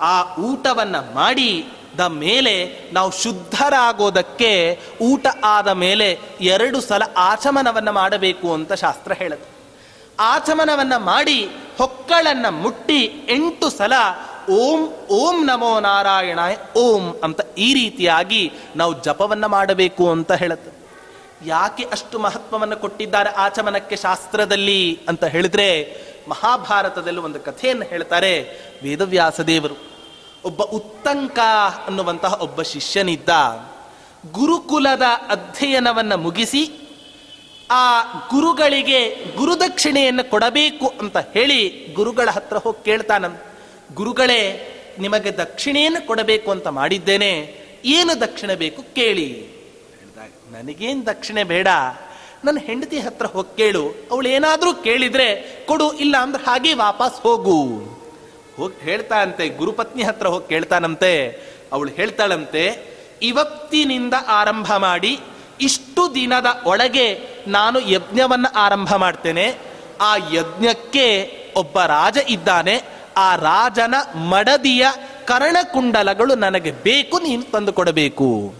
[0.00, 1.66] ಆ ಊಟವನ್ನ ಮಾಡಿ,
[1.98, 2.54] ದ ಮೇಲೆ
[2.92, 9.57] ನಾವು ಶುದ್ಧರಾಗೋದಕ್ಕೆ ಊಟ ಆದ ಮೇಲೆ ಎರಡು ಸಲ ಆಚಮನವನ್ನು ಮಾಡಬೇಕು ಅಂತ ಶಾಸ್ತ್ರ ಹೇಳುತ್ತೆ.
[10.20, 11.44] ಆಚಮನವನ್ನ ಮಾಡಿ
[11.78, 13.92] ಹೊಕ್ಕಳನ್ನ ಮುಟ್ಟಿ ಎಂಟು ಸಲ
[14.50, 20.78] ಓಂ ಓಂ ನಮೋ ನಾರಾಯಣಾಯ ಓಂ ಅಂತ ಈ ರೀತಿಯಾಗಿ ನಾವು ಜಪವನ್ನ ಮಾಡಬೇಕು ಅಂತ ಹೇಳುತ್ತೆ.
[21.46, 25.96] ಯಾಕೆ ಅಷ್ಟು ಮಹತ್ವವನ್ನು ಕೊಟ್ಟಿದ್ದಾರೆ ಆಚಮನಕ್ಕೆ ಶಾಸ್ತ್ರದಲ್ಲಿ ಅಂತ ಹೇಳಿದ್ರೆ
[26.28, 28.32] ಮಹಾಭಾರತದಲ್ಲಿ ಒಂದು ಕಥೆಯನ್ನು ಹೇಳ್ತಾರೆ
[28.82, 29.74] ವೇದವ್ಯಾಸ ದೇವರು
[30.44, 31.38] ಒಬ್ಬ ಉತ್ತಂಕ
[31.86, 33.28] ಅನ್ನುವಂತಹ ಒಬ್ಬ ಶಿಷ್ಯನಿದ್ದ
[34.32, 36.87] ಗುರುಕುಲದ ಅಧ್ಯಯನವನ್ನ ಮುಗಿಸಿ
[37.70, 43.24] ಆ ಗುರುಗಳಿಗೆ ಗುರುದಕ್ಷಿಣೆಯನ್ನು ಕೊಡಬೇಕು ಅಂತ ಹೇಳಿ ಗುರುಗಳ ಹತ್ರ ಹೋಗಿ ಕೇಳ್ತಾನ
[43.94, 44.42] ಗುರುಗಳೇ,
[44.98, 47.32] ನಿಮಗೆ ದಕ್ಷಿಣೆಯನ್ನು ಕೊಡಬೇಕು ಅಂತ ಮಾಡಿದ್ದೇನೆ.
[47.84, 49.58] ಏನು ದಕ್ಷಿಣೆ ಬೇಕು ಕೇಳಿ.
[50.50, 51.68] ನನಗೇನು ದಕ್ಷಿಣೆ ಬೇಡ.
[52.44, 53.94] ನನ್ನ ಹೆಂಡತಿ ಹತ್ರ ಹೋಗಿ ಕೇಳು.
[54.10, 57.62] ಅವಳು ಏನಾದರೂ ಕೇಳಿದ್ರೆ ಕೊಡು, ಇಲ್ಲ ಅಂದ್ರೆ ಹಾಗೆ ವಾಪಸ್ ಹೋಗು.
[58.56, 61.28] ಹೋಗಿ ಹೇಳ್ತಾನಂತೆ, ಗುರುಪತ್ನಿ ಹತ್ರ ಹೋಗಿ ಕೇಳ್ತಾನಂತೆ.
[61.72, 62.82] ಅವಳು ಹೇಳ್ತಾಳಂತೆ,
[63.22, 65.20] ಇವತ್ತಿನಿಂದ ಆರಂಭ ಮಾಡಿ
[65.60, 69.58] ಇಷ್ಟು ದಿನದ ಒಳಗೆ ನಾನು ಯಜ್ಞವನ್ನ ಆರಂಭ ಮಾಡ್ತೇನೆ.
[70.00, 72.82] ಆ ಯಜ್ಞಕ್ಕೆ ಒಬ್ಬ ರಾಜ ಇದ್ದಾನೆ.
[73.16, 74.86] ಆ ರಾಜನ ಮಡದಿಯ
[75.24, 78.54] ಕರ್ಣಕುಂಡಲಗಳು ನನಗೆ ಬೇಕು, ನೀನು ತಂದು ಕೊಡಬೇಕು.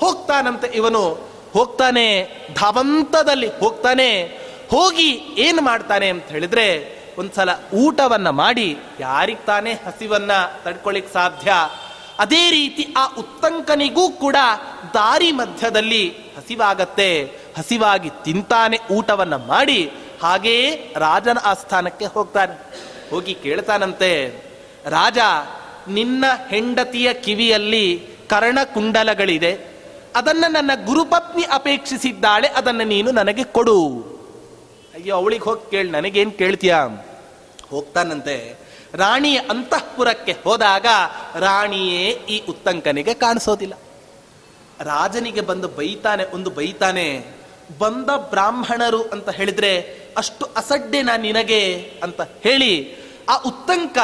[0.00, 1.36] ಹೋಗ್ತಾನಂತೆ ಇವನು.
[1.52, 2.22] ಹೋಗ್ತಾನೆ,
[2.54, 4.22] ಧಾವಂತದಲ್ಲಿ ಹೋಗ್ತಾನೆ.
[4.70, 10.30] ಹೋಗಿ ಏನು ಮಾಡ್ತಾನೆ ಅಂತ ಹೇಳಿದ್ರೆ, ಒಂದ್ಸಲ ಊಟವನ್ನ ಮಾಡಿ, ಯಾರಿಗೆ ತಾನೇ ಹಸಿವನ್ನ
[10.64, 11.52] ತಡ್ಕೊಳ್ಳಿಕ್ ಸಾಧ್ಯ
[12.18, 14.36] ಅದೇ ರೀತಿ ಆ ಉತ್ತಂಕನಿಗೂ ಕೂಡ
[14.94, 17.24] ದಾರಿ ಮಧ್ಯದಲ್ಲಿ ಹಸಿವಾಗತ್ತೆ.
[17.58, 19.92] ಹಸಿವಾಗಿ ತಿಂತಾನೆ ಊಟವನ್ನು ಮಾಡಿ,
[20.22, 22.54] ಹಾಗೇ ರಾಜನ ಆಸ್ಥಾನಕ್ಕೆ ಹೋಗ್ತಾನೆ.
[23.10, 24.42] ಹೋಗಿ ಕೇಳ್ತಾನಂತೆ,
[24.86, 25.18] ರಾಜ,
[25.88, 29.76] ನಿನ್ನ ಹೆಂಡತಿಯ ಕಿವಿಯಲ್ಲಿ ಕರ್ಣಕುಂಡಲಗಳಿದೆ
[30.16, 33.88] ಅದನ್ನ ನನ್ನ ಗುರುಪತ್ನಿ ಅಪೇಕ್ಷಿಸಿದ್ದಾಳೆ, ಅದನ್ನು ನೀನು ನನಗೆ ಕೊಡು.
[34.94, 36.74] ಅಯ್ಯೋ, ಅವಳಿಗೆ ಹೋಗಿ ಕೇಳಿ, ನನಗೇನು ಕೇಳ್ತೀಯ?
[37.70, 38.65] ಹೋಗ್ತಾನಂತೆ.
[38.96, 40.86] ರಾಣಿಯ ಅಂತಃಪುರಕ್ಕೆ ಹೋದಾಗ
[41.38, 43.74] ರಾಣಿಯೇ ಈ ಉತ್ತಂಕನಿಗೆ ಕಾಣಿಸೋದಿಲ್ಲ.
[44.82, 47.06] ರಾಜನಿಗೆ ಬಂದು ಬೈತಾನೆ, ಒಂದು ಬೈತಾನೆ,
[47.78, 49.72] ಬಂದ ಬ್ರಾಹ್ಮಣರು ಅಂತ ಹೇಳಿದ್ರೆ
[50.16, 51.62] ಅಷ್ಟು ಅಸಡ್ಡೆನ ನಿನಗೆ
[52.02, 52.72] ಅಂತ ಹೇಳಿ
[53.28, 53.98] ಆ ಉತ್ತಂಕ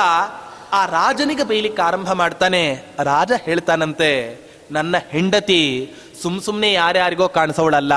[0.73, 2.63] ಆ ರಾಜನಿಗೆ ಬೈಲಿಕ್ಕೆ ಆರಂಭ ಮಾಡ್ತಾನೆ.
[3.01, 4.11] ರಾಜ ಹೇಳ್ತಾನಂತೆ,
[4.71, 5.63] ನನ್ನ ಹೆಂಡತಿ
[6.23, 7.95] ಸುಮ್ ಸುಮ್ಮನೆ ಯಾರ್ಯಾರಿಗೋ ಕಾಣಿಸೋಳಲ್ಲ.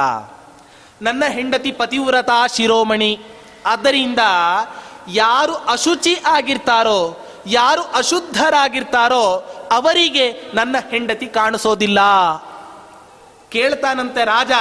[1.01, 3.11] ನನ್ನ ಹೆಂಡತಿ ಪತಿವ್ರತ ಶಿರೋಮಣಿ.
[3.65, 4.21] ಆದ್ದರಿಂದ
[5.07, 9.23] ಯಾರು ಅಶುಚಿ ಆಗಿರ್ತಾರೋ, ಯಾರು ಅಶುದ್ಧರಾಗಿರ್ತಾರೋ,
[9.71, 11.99] ಅವರಿಗೆ ನನ್ನ ಹೆಂಡತಿ ಕಾಣಿಸೋದಿಲ್ಲ.
[13.49, 14.51] ಕೇಳ್ತಾನಂತೆ ರಾಜ,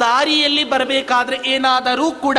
[0.00, 2.38] ದಾರಿಯಲ್ಲಿ ಬರಬೇಕಾದ್ರೆ ಏನಾದರೂ ಕೂಡ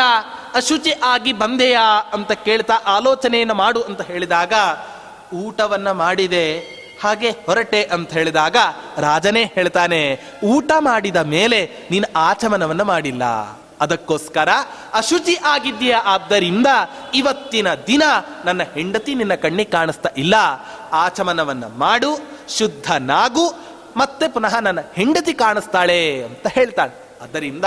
[0.55, 4.53] ಅಶುಚಿ ಆಗಿ ಬಂದೆಯಾ ಅಂತ ಕೇಳ್ತಾ ಆಲೋಚನೆಯನ್ನು ಮಾಡು ಅಂತ ಹೇಳಿದಾಗ,
[5.33, 6.59] ಊಟವನ್ನ ಮಾಡಿದೆ,
[7.03, 8.57] ಹಾಗೆ ಹೊರಟೆ ಅಂತ ಹೇಳಿದಾಗ
[8.97, 13.23] ರಾಜನೇ ಹೇಳ್ತಾನೆ, ಊಟ ಮಾಡಿದ ಮೇಲೆ ನೀನು ಆಚಮನವನ್ನ ಮಾಡಿಲ್ಲ.
[13.83, 14.49] ಅದಕ್ಕೋಸ್ಕರ
[14.93, 15.95] ಅಶುಚಿ ಆಗಿದ್ದೀಯ?
[15.95, 16.67] ಆದ್ದರಿಂದ
[17.15, 18.03] ಇವತ್ತಿನ ದಿನ
[18.45, 20.35] ನನ್ನ ಹೆಂಡತಿ ನಿನ್ನ ಕಣ್ಣಿಗೆ ಕಾಣಿಸ್ತಾ ಇಲ್ಲ.
[20.91, 22.19] ಆಚಮನವನ್ನು ಮಾಡು
[22.57, 23.53] ಶುದ್ಧನಾಗು
[23.97, 26.93] ಮತ್ತೆ ಪುನಃ ನನ್ನ ಹೆಂಡತಿ ಕಾಣಿಸ್ತಾಳೆ ಅಂತ ಹೇಳ್ತಾಳೆ.
[27.21, 27.65] ಅದರಿಂದ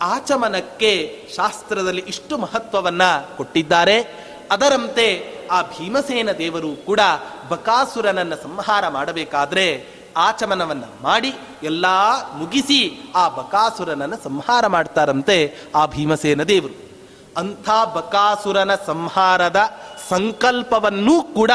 [0.00, 0.92] ಆಚಮನಕ್ಕೆ
[1.36, 3.02] ಶಾಸ್ತ್ರದಲ್ಲಿ ಇಷ್ಟು ಮಹತ್ವವನ್ನ
[3.36, 4.28] ಕೊಟ್ಟಿದ್ದಾರೆ.
[4.50, 7.00] ಅದರಂತೆ ಆ ಭೀಮಸೇನ ದೇವರು ಕೂಡ
[7.48, 9.86] ಬಕಾಸುರನನ್ನು ಸಂಹಾರ ಮಾಡಬೇಕಾದ್ರೆ
[10.18, 11.86] ಆಚಮನವನ್ನ ಮಾಡಿ ಎಲ್ಲ
[12.34, 16.76] ಮುಗಿಸಿ ಆ ಬಕಾಸುರನನ್ನು ಸಂಹಾರ ಮಾಡ್ತಾರಂತೆ ಆ ಭೀಮಸೇನ ದೇವರು.
[17.36, 19.60] ಅಂಥ ಬಕಾಸುರನ ಸಂಹಾರದ
[20.08, 21.50] ಸಂಕಲ್ಪವನ್ನೂ ಕೂಡ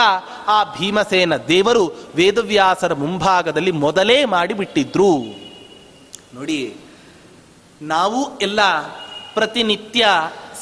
[0.48, 1.86] ಆ ಭೀಮಸೇನ ದೇವರು
[2.16, 5.18] ವೇದವ್ಯಾಸರ ಮುಂಭಾಗದಲ್ಲಿ ಮೊದಲೇ ಮಾಡಿಬಿಟ್ಟಿದ್ರು.
[6.34, 6.78] ನೋಡಿ,
[7.82, 8.60] ನಾವು ಎಲ್ಲ
[9.34, 10.08] ಪ್ರತಿನಿತ್ಯ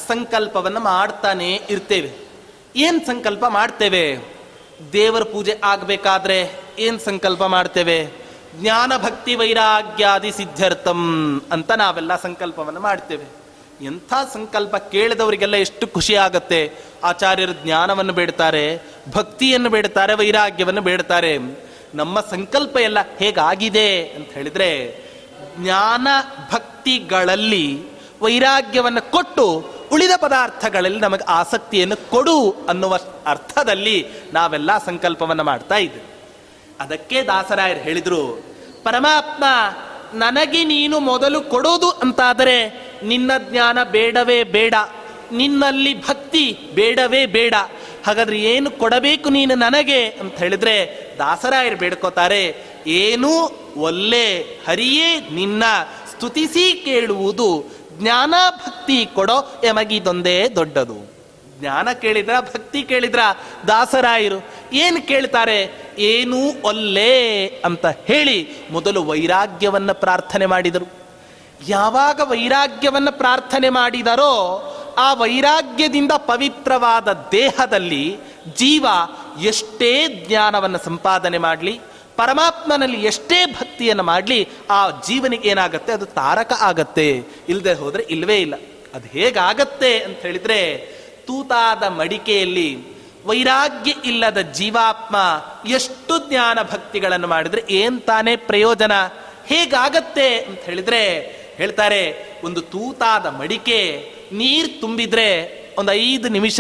[0.08, 2.12] ಸಂಕಲ್ಪವನ್ನು ಮಾಡ್ತಾನೆ ಇರ್ತೇವೆ.
[2.76, 4.06] ಏನು ಸಂಕಲ್ಪ ಮಾಡ್ತೇವೆ?
[4.94, 8.12] ದೇವರ ಪೂಜೆ ಆಗಬೇಕಾದ್ರೆ ಏನು ಸಂಕಲ್ಪ ಮಾಡ್ತೇವೆ?
[8.56, 13.42] ಜ್ಞಾನ ಭಕ್ತಿ ವೈರಾಗ್ಯಾದಿ ಸಿದ್ಧಾರ್ಥಂ ಅಂತ ನಾವೆಲ್ಲ ಸಂಕಲ್ಪವನ್ನು ಮಾಡ್ತೇವೆ.
[13.86, 16.74] ಎಂಥ ಸಂಕಲ್ಪ ಕೇಳಿದವರಿಗೆಲ್ಲ ಎಷ್ಟು ಖುಷಿ ಆಗುತ್ತೆ?
[17.04, 18.82] ಆಚಾರ್ಯರು ಜ್ಞಾನವನ್ನು ಬೇಡ್ತಾರೆ,
[19.16, 21.38] ಭಕ್ತಿಯನ್ನು ಬೇಡ್ತಾರೆ, ವೈರಾಗ್ಯವನ್ನು ಬೇಡ್ತಾರೆ.
[21.94, 24.98] ನಮ್ಮ ಸಂಕಲ್ಪ ಎಲ್ಲ ಹೇಗಾಗಿದೆ ಅಂತ ಹೇಳಿದ್ರೆ,
[25.58, 26.08] ಜ್ಞಾನ
[26.54, 27.84] ಭಕ್ತಿಗಳಲ್ಲಿ
[28.22, 36.02] ವೈರಾಗ್ಯವನ್ನು ಕೊಟ್ಟು ಉಳಿದ ಪದಾರ್ಥಗಳಲ್ಲಿ ನಮಗೆ ಆಸಕ್ತಿಯನ್ನು ಕೊಡು ಅನ್ನುವ ಅರ್ಥದಲ್ಲಿ ನಾವೆಲ್ಲ ಸಂಕಲ್ಪವನ್ನು ಮಾಡ್ತಾ ಇದ್ದೆ
[36.80, 38.22] ಅದಕ್ಕೆ ದಾಸರಾಯರು ಹೇಳಿದರು,
[38.84, 39.44] ಪರಮಾತ್ಮ,
[40.14, 42.56] ನನಗೆ ನೀನು ಮೊದಲು ಕೊಡೋದು ಅಂತಾದರೆ
[43.04, 44.74] ನಿನ್ನ ಜ್ಞಾನ ಬೇಡವೇ ಬೇಡ,
[45.32, 47.54] ನಿನ್ನಲ್ಲಿ ಭಕ್ತಿ ಬೇಡವೇ ಬೇಡ,
[48.06, 50.08] ಹಾಗಾದ್ರೆ ಏನು ಕೊಡಬೇಕು ನೀನು ನನಗೆ?
[50.08, 50.76] ಅಂತ ಹೇಳಿದ್ರೆ
[51.18, 52.44] ದಾಸರಾಯರು ಬೇಡ್ಕೋತಾರೆ,
[52.88, 53.32] ಏನು
[53.78, 55.64] ಒಲ್ಲೆ ಹರಿಯೇ ನಿನ್ನ,
[56.12, 57.50] ಸ್ತುತಿಸಿ ಕೇಳುವುದು
[58.00, 58.34] ಜ್ಞಾನ
[58.66, 61.12] ಭಕ್ತಿ ಕೊಡೋ ಎಮಗಿದೊಂದೇ ದೊಡ್ಡದು.
[61.60, 63.20] ಜ್ಞಾನ ಕೇಳಿದ್ರ, ಭಕ್ತಿ ಕೇಳಿದ್ರ
[63.68, 64.50] ದಾಸರಾಯರು.
[64.74, 65.76] ಏನು ಕೇಳ್ತಾರೆ?
[65.98, 70.86] ಏನೂ ಒಲ್ಲೆ ಅಂತ ಹೇಳಿ ಮೊದಲು ವೈರಾಗ್ಯವನ್ನ ಪ್ರಾರ್ಥನೆ ಮಾಡಿದರು.
[71.68, 74.68] ಯಾವಾಗ ವೈರಾಗ್ಯವನ್ನ ಪ್ರಾರ್ಥನೆ ಮಾಡಿದರೋ,
[74.98, 78.18] ಆ ವೈರಾಗ್ಯದಿಂದ ಪವಿತ್ರವಾದ ದೇಹದಲ್ಲಿ
[78.56, 78.86] ಜೀವ
[79.42, 81.82] ಎಷ್ಟೇ ಜ್ಞಾನವನ್ನು ಸಂಪಾದನೆ ಮಾಡಲಿ
[82.22, 85.94] ಪರಮಾತ್ಮನಲ್ಲಿ ಎಷ್ಟೇ ಭಕ್ತಿಯನ್ನು ಮಾಡಲಿ, ಆ ಜೀವನಿಗೆ ಏನಾಗುತ್ತೆ?
[85.94, 87.24] ಅದು ತಾರಕ ಆಗತ್ತೆ.
[87.50, 88.54] ಇಲ್ಲದೆ ಹೋದರೆ ಇಲ್ಲವೇ ಇಲ್ಲ.
[88.94, 90.78] ಅದು ಹೇಗಾಗತ್ತೆ ಅಂತ ಹೇಳಿದರೆ,
[91.28, 92.78] ತೂತಾದ ಮಡಿಕೆಯಲ್ಲಿ
[93.26, 95.18] ವೈರಾಗ್ಯ ಇಲ್ಲದ ಜೀವಾತ್ಮ
[95.68, 98.92] ಎಷ್ಟು ಜ್ಞಾನ ಭಕ್ತಿಗಳನ್ನು ಮಾಡಿದರೆ ಏನ್ ತಾನೇ ಪ್ರಯೋಜನ?
[99.46, 101.20] ಹೇಗಾಗತ್ತೆ ಅಂತ ಹೇಳಿದ್ರೆ,
[101.58, 106.60] ಹೇಳ್ತಾರೆ, ಒಂದು ತೂತಾದ ಮಡಿಕೆ, ನೀರು ತುಂಬಿದ್ರೆ ಒಂದು ಐದು ನಿಮಿಷ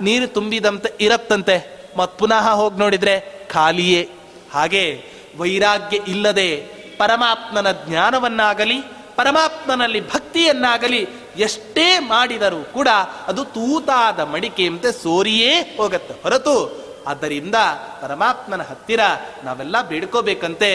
[0.00, 1.76] ನೀರು ತುಂಬಿದಂತೆ ಇರತ್ತಂತೆ.
[1.96, 4.08] ಮತ್ ಪುನಃ ಹೋಗಿ ನೋಡಿದ್ರೆ ಖಾಲಿಯೇ
[4.52, 5.02] ಹಾಗೆ
[5.38, 6.56] ವೈರಾಗ್ಯ ಇಲ್ಲದೆ
[6.98, 8.78] ಪರಮಾತ್ಮನ ಜ್ಞಾನವನ್ನಾಗಲಿ,
[9.16, 12.88] ಪರಮಾತ್ಮನಲ್ಲಿ ಭಕ್ತಿಯನ್ನಾಗಲಿ ಎಷ್ಟೇ ಮಾಡಿದರೂ ಕೂಡ
[13.26, 16.22] ಅದು ತೂತಾದ ಮಡಿಕೆಯಂತೆ ಸೋರಿಯೇ ಹೋಗತ್ತೆ.
[16.22, 17.54] ಹೊರತು ಆದ್ದರಿಂದ
[18.02, 19.00] ಪರಮಾತ್ಮನ ಹತ್ತಿರ
[19.44, 20.72] ನಾವೆಲ್ಲ ಬೇಡ್ಕೋಬೇಕಂತೆ.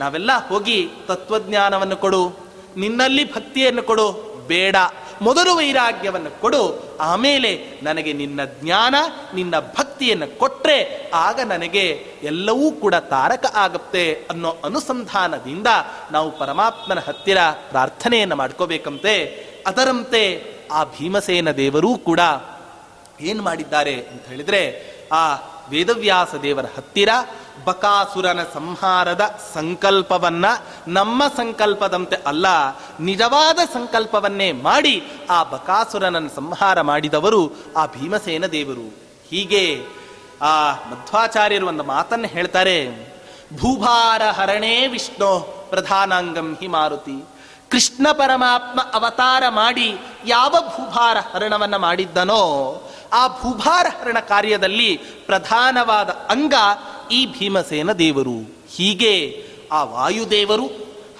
[0.00, 2.36] ನಾವೆಲ್ಲ ಹೋಗಿ ತತ್ವಜ್ಞಾನವನ್ನು ಕೊಡು,
[2.76, 4.32] ನಿನ್ನಲ್ಲಿ ಭಕ್ತಿಯನ್ನು ಕೊಡು.
[4.46, 4.76] ಬೇಡ.
[5.22, 6.62] ಮೊದಲು ವೈರಾಗ್ಯವನ್ನು ಕೊಡು,
[7.00, 7.50] ಆಮೇಲೆ
[7.82, 8.94] ನನಗೆ ನಿನ್ನ ಜ್ಞಾನ,
[9.34, 10.78] ನಿನ್ನ ಭಕ್ತಿಯನ್ನು ಕೊಟ್ಟರೆ
[11.14, 11.84] ಆಗ ನನಗೆ
[12.22, 15.66] ಎಲ್ಲವೂ ಕೂಡ ತಾರಕ ಆಗುತ್ತೆ ಅನ್ನೋ ಅನುಸಂಧಾನದಿಂದ
[16.10, 17.38] ನಾವು ಪರಮಾತ್ಮನ ಹತ್ತಿರ
[17.70, 19.14] ಪ್ರಾರ್ಥನೆಯನ್ನು ಮಾಡ್ಕೋಬೇಕಂತೆ.
[19.66, 20.22] ಅದರಂತೆ
[20.72, 22.20] ಆ ಭೀಮಸೇನ ದೇವರೂ ಕೂಡ
[23.20, 24.62] ಏನು ಮಾಡಿದ್ದಾರೆ ಅಂತ ಹೇಳಿದರೆ,
[25.12, 25.24] ಆ
[25.70, 27.10] ವೇದವ್ಯಾಸ ದೇವರ ಹತ್ತಿರ
[27.64, 30.44] ಬಕಾಸುರನ ಸಂಹಾರದ ಸಂಕಲ್ಪವನ್ನ
[30.88, 32.46] ನಮ್ಮ ಸಂಕಲ್ಪದಂತೆ ಅಲ್ಲ,
[33.00, 34.94] ನಿಜವಾದ ಸಂಕಲ್ಪವನ್ನೇ ಮಾಡಿ
[35.30, 37.42] ಆ ಬಕಾಸುರನನ್ನು ಸಂಹಾರ ಮಾಡಿದವರು
[37.76, 38.86] ಆ ಭೀಮಸೇನ ದೇವರು.
[39.30, 39.64] ಹೀಗೆ
[40.42, 40.54] ಆ
[40.90, 42.76] ಮಧ್ವಾಚಾರ್ಯರು ಒಂದು ಮಾತನ್ನು ಹೇಳ್ತಾರೆ,
[43.60, 45.30] ಭೂಭಾರ ಹರಣೇ ವಿಷ್ಣು
[45.70, 47.24] ಪ್ರಧಾನಾಂಗಂ ಹಿ ಮಾರುತಿ.
[47.70, 52.42] ಕೃಷ್ಣ ಪರಮಾತ್ಮ ಅವತಾರ ಮಾಡಿ ಯಾವ ಭೂಭಾರ ಹರಣವನ್ನು ಮಾಡಿದ್ದನೋ,
[53.12, 54.96] ಆ ಭೂಭಾರ ಹರಣ ಕಾರ್ಯದಲ್ಲಿ
[55.26, 56.54] ಪ್ರಧಾನವಾದ ಅಂಗ
[57.12, 58.64] ಈ ಭೀಮಸೇನ ದೇವರು.
[58.76, 60.66] ಹೀಗೆ ಆ ವಾಯುದೇವರು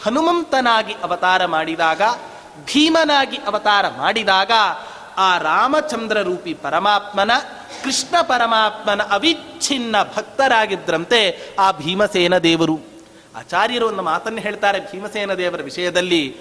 [0.03, 2.03] ಹನುಮಂತನಾಗಿ ಅವತಾರ ಮಾಡಿದಾಗ,
[2.64, 4.51] ಭೀಮನಾಗಿ ಅವತಾರ ಮಾಡಿದಾಗ,
[5.16, 7.30] ಆ ರಾಮಚಂದ್ರ ರೂಪಿ ಪರಮಾತ್ಮನ,
[7.84, 12.80] ಕೃಷ್ಣ ಪರಮಾತ್ಮನ ಅವಿಚ್ಛಿನ್ನ ಭಕ್ತರಾಗಿದ್ರಂತೆ ಆ ಭೀಮಸೇನ ದೇವರು.
[13.36, 16.36] ಆಚಾರ್ಯರು ಒಂದು ಮಾತನ್ನು ಹೇಳ್ತಾರೆ ಭೀಮಸೇನ ದೇವರ ವಿಷಯದಲ್ಲಿ,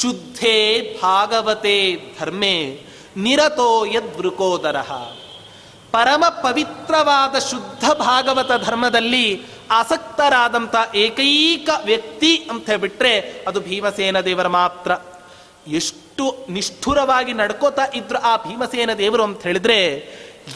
[0.00, 2.86] ಶುದ್ಧೇ ಭಾಗವತೆ ಧರ್ಮೇ
[3.16, 4.76] ನಿರತೋ ಯದ್ವೃಕೋದರ.
[5.94, 9.26] ಪರಮ ಪವಿತ್ರವಾದ ಶುದ್ಧ ಭಾಗವತ ಧರ್ಮದಲ್ಲಿ
[9.70, 14.92] ಆಸಕ್ತರಾದಂಥ ಏಕೈಕ ವ್ಯಕ್ತಿ ಅಂತ ಹೇಳ್ಬಿಟ್ರೆ ಅದು ಭೀಮಸೇನ ದೇವರ ಮಾತ್ರ.
[15.66, 19.78] ಎಷ್ಟು ನಿಷ್ಠುರವಾಗಿ ನಡ್ಕೋತಾ ಇದ್ರು ಆ ಭೀಮಸೇನ ದೇವರು ಅಂತ ಹೇಳಿದ್ರೆ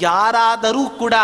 [0.00, 1.14] ಯಾರಾದರೂ ಕೂಡ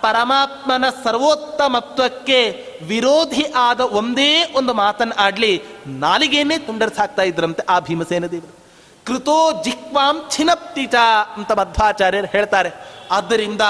[0.00, 2.40] ಪರಮಾತ್ಮನ ಸರ್ವೋತ್ತಮತ್ವಕ್ಕೆ
[2.82, 5.52] ವಿರೋಧಿ ಆದ ಒಂದೇ ಒಂದು ಮಾತನ್ನು ಆಡ್ಲಿ
[5.86, 8.65] ನಾಲಿಗೆಯನ್ನೇ ತುಂಡರ್ಸಾಕ್ತಾ ಇದ್ರಂತೆ ಆ ಭೀಮಸೇನ ದೇವರು.
[9.06, 10.94] ಕೃತೋ ಜಿಕ್ವಾಂ ಛಿನಪ್ತಿಚ
[11.36, 12.70] ಅಂತ ಮಧ್ವಾಚಾರ್ಯರು ಹೇಳ್ತಾರೆ.
[13.10, 13.60] ಆದ್ದರಿಂದ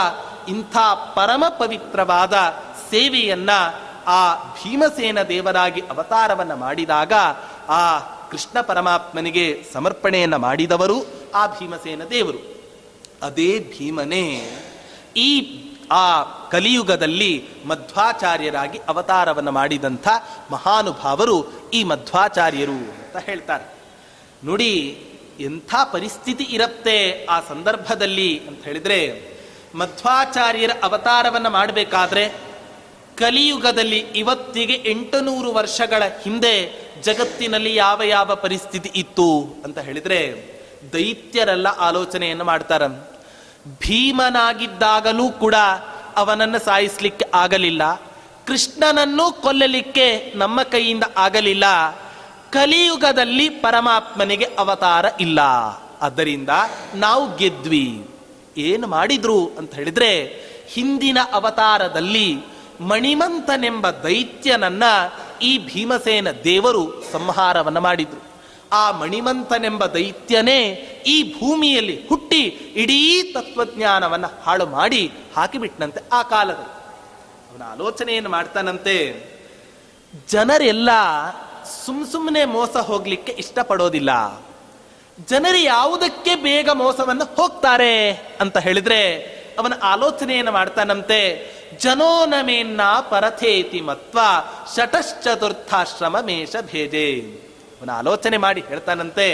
[0.48, 0.76] ಇಂಥ
[1.14, 2.32] ಪರಮ ಪವಿತ್ರವಾದ
[2.90, 3.50] ಸೇವೆಯನ್ನ
[4.06, 7.12] ಆ ಭೀಮಸೇನ ದೇವರಾಗಿ ಅವತಾರವನ್ನ ಮಾಡಿದಾಗ
[7.68, 7.98] ಆ
[8.30, 12.38] ಕೃಷ್ಣ ಪರಮಾತ್ಮನಿಗೆ ಸಮರ್ಪಣೆಯನ್ನ ಮಾಡಿದವರು ಆ ಭೀಮಸೇನ ದೇವರು.
[13.22, 14.52] ಅದೇ ಭೀಮನೇ
[15.16, 15.52] ಈ
[15.90, 20.08] ಆ ಕಲಿಯುಗದಲ್ಲಿ ಮಧ್ವಾಚಾರ್ಯರಾಗಿ ಅವತಾರವನ್ನು ಮಾಡಿದಂಥ
[20.50, 23.64] ಮಹಾನುಭಾವರು ಈ ಮಧ್ವಾಚಾರ್ಯರು ಅಂತ ಹೇಳ್ತಾರೆ.
[24.44, 25.02] ನೋಡಿ
[25.40, 29.22] ಎಂಥ ಪರಿಸ್ಥಿತಿ ಇರುತ್ತೆ ಆ ಸಂದರ್ಭದಲ್ಲಿ ಅಂತ ಹೇಳಿದ್ರೆ,
[29.74, 32.28] ಮಧ್ವಾಚಾರ್ಯರ ಅವತಾರವನ್ನು ಮಾಡಬೇಕಾದ್ರೆ,
[33.18, 40.46] ಕಲಿಯುಗದಲ್ಲಿ ಇವತ್ತಿಗೆ ಎಂಟುನೂರು ವರ್ಷಗಳ ಹಿಂದೆ ಜಗತ್ತಿನಲ್ಲಿ ಯಾವ ಯಾವ ಪರಿಸ್ಥಿತಿ ಇತ್ತು ಅಂತ ಹೇಳಿದ್ರೆ,
[40.92, 43.16] ದೈತ್ಯರೆಲ್ಲ ಆಲೋಚನೆಯನ್ನು ಮಾಡ್ತಾರೆ.
[43.80, 45.54] ಭೀಮನಾಗಿದ್ದಾಗಲೂ ಕೂಡ
[46.16, 47.94] ಅವನನ್ನು ಸಾಯಿಸ್ಲಿಕ್ಕೆ ಆಗಲಿಲ್ಲ.
[48.46, 51.64] ಕೃಷ್ಣನನ್ನು ಕೊಲ್ಲಲಿಕ್ಕೆ ನಮ್ಮ ಕೈಯಿಂದ ಆಗಲಿಲ್ಲ.
[52.56, 55.40] ಕಲಿಯುಗದಲ್ಲಿ ಪರಮಾತ್ಮನಿಗೆ ಅವತಾರ ಇಲ್ಲ.
[56.00, 56.48] ಆದ್ದರಿಂದ
[56.94, 58.08] ನಾವು ಗೆದ್ವಿ.
[58.56, 60.24] ಏನು ಮಾಡಿದ್ರು ಅಂತ ಹೇಳಿದ್ರೆ,
[60.68, 62.38] ಹಿಂದಿನ ಅವತಾರದಲ್ಲಿ
[62.80, 64.82] ಮಣಿಮಂತನೆಂಬ ದೈತ್ಯನನ್ನ
[65.42, 68.20] ಈ ಭೀಮಸೇನ ದೇವರು ಸಂಹಾರವನ್ನು ಮಾಡಿದ್ರು.
[68.72, 70.62] ಆ ಮಣಿಮಂತನೆಂಬ ದೈತ್ಯನೇ
[71.06, 72.42] ಈ ಭೂಮಿಯಲ್ಲಿ ಹುಟ್ಟಿ
[72.76, 76.86] ಇಡೀ ತತ್ವಜ್ಞಾನವನ್ನು ಹಾಳು ಮಾಡಿ ಹಾಕಿಬಿಟ್ನಂತೆ ಆ ಕಾಲದಲ್ಲಿ.
[77.50, 79.26] ಅವನ ಆಲೋಚನೆಯನ್ನು ಮಾಡ್ತಾನಂತೆ,
[80.28, 80.90] ಜನರೆಲ್ಲ
[81.70, 84.10] ಸುಮ್ ಸುಮ್ಮನೆ ಮೋಸ ಹೋಗ್ಲಿಕ್ಕೆ ಇಷ್ಟಪಡೋದಿಲ್ಲ.
[85.28, 87.94] ಜನರು ಯಾವುದಕ್ಕೆ ಬೇಗ ಮೋಸವನ್ನು ಹೋಗ್ತಾರೆ
[88.40, 89.00] ಅಂತ ಹೇಳಿದ್ರೆ
[89.58, 91.20] ಅವನ ಆಲೋಚನೆಯನ್ನು ಮಾಡ್ತಾನಂತೆ.
[91.80, 94.18] ಜನೋನಮೇನ್ನ ಪರಥೇತಿ ಮತ್ವ
[94.76, 97.06] ಶತಶ್ಚತುರ್ಥಾಶ್ರಮ ಮೇಷ ಭೇಜೆ
[97.78, 99.28] ಅವನ ಆಲೋಚನೆ ಮಾಡಿ ಹೇಳ್ತಾನಂತೆ,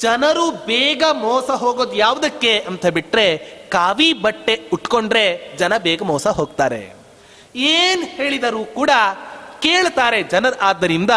[0.00, 3.26] ಜನರು ಬೇಗ ಮೋಸ ಹೋಗೋದು ಯಾವುದಕ್ಕೆ ಅಂತ ಬಿಟ್ರೆ
[3.68, 5.26] ಕಾವಿ ಬಟ್ಟೆ ಉಟ್ಕೊಂಡ್ರೆ
[5.58, 6.82] ಜನ ಬೇಗ ಮೋಸ ಹೋಗ್ತಾರೆ.
[7.56, 8.90] ಏನ್ ಹೇಳಿದರೂ ಕೂಡ
[9.64, 11.10] ಕೇಳ್ತಾರೆ ಜನ ಆದ್ದರಿಂದ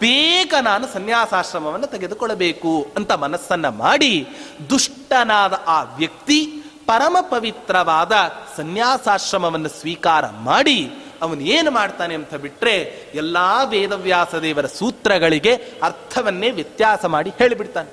[0.00, 4.28] ಬೇಗ ನಾನು ಸನ್ಯಾಸಾಶ್ರಮವನ್ನು ತೆಗೆದುಕೊಳ್ಳಬೇಕು ಅಂತ ಮನಸ್ಸನ್ನ ಮಾಡಿ
[4.70, 6.46] ದುಷ್ಟನಾದ ಆ ವ್ಯಕ್ತಿ
[6.86, 8.12] ಪರಮ ಪವಿತ್ರವಾದ
[8.56, 10.90] ಸನ್ಯಾಸಾಶ್ರಮವನ್ನು ಸ್ವೀಕಾರ ಮಾಡಿ
[11.22, 12.74] ಅವನು ಏನು ಮಾಡ್ತಾನೆ ಅಂತ ಬಿಟ್ಟರೆ
[13.14, 17.90] ಎಲ್ಲ ವೇದವ್ಯಾಸ ದೇವರ ಸೂತ್ರಗಳಿಗೆ ಅರ್ಥವನ್ನೇ ವ್ಯತ್ಯಾಸ ಮಾಡಿ ಹೇಳಿಬಿಡ್ತಾನೆ.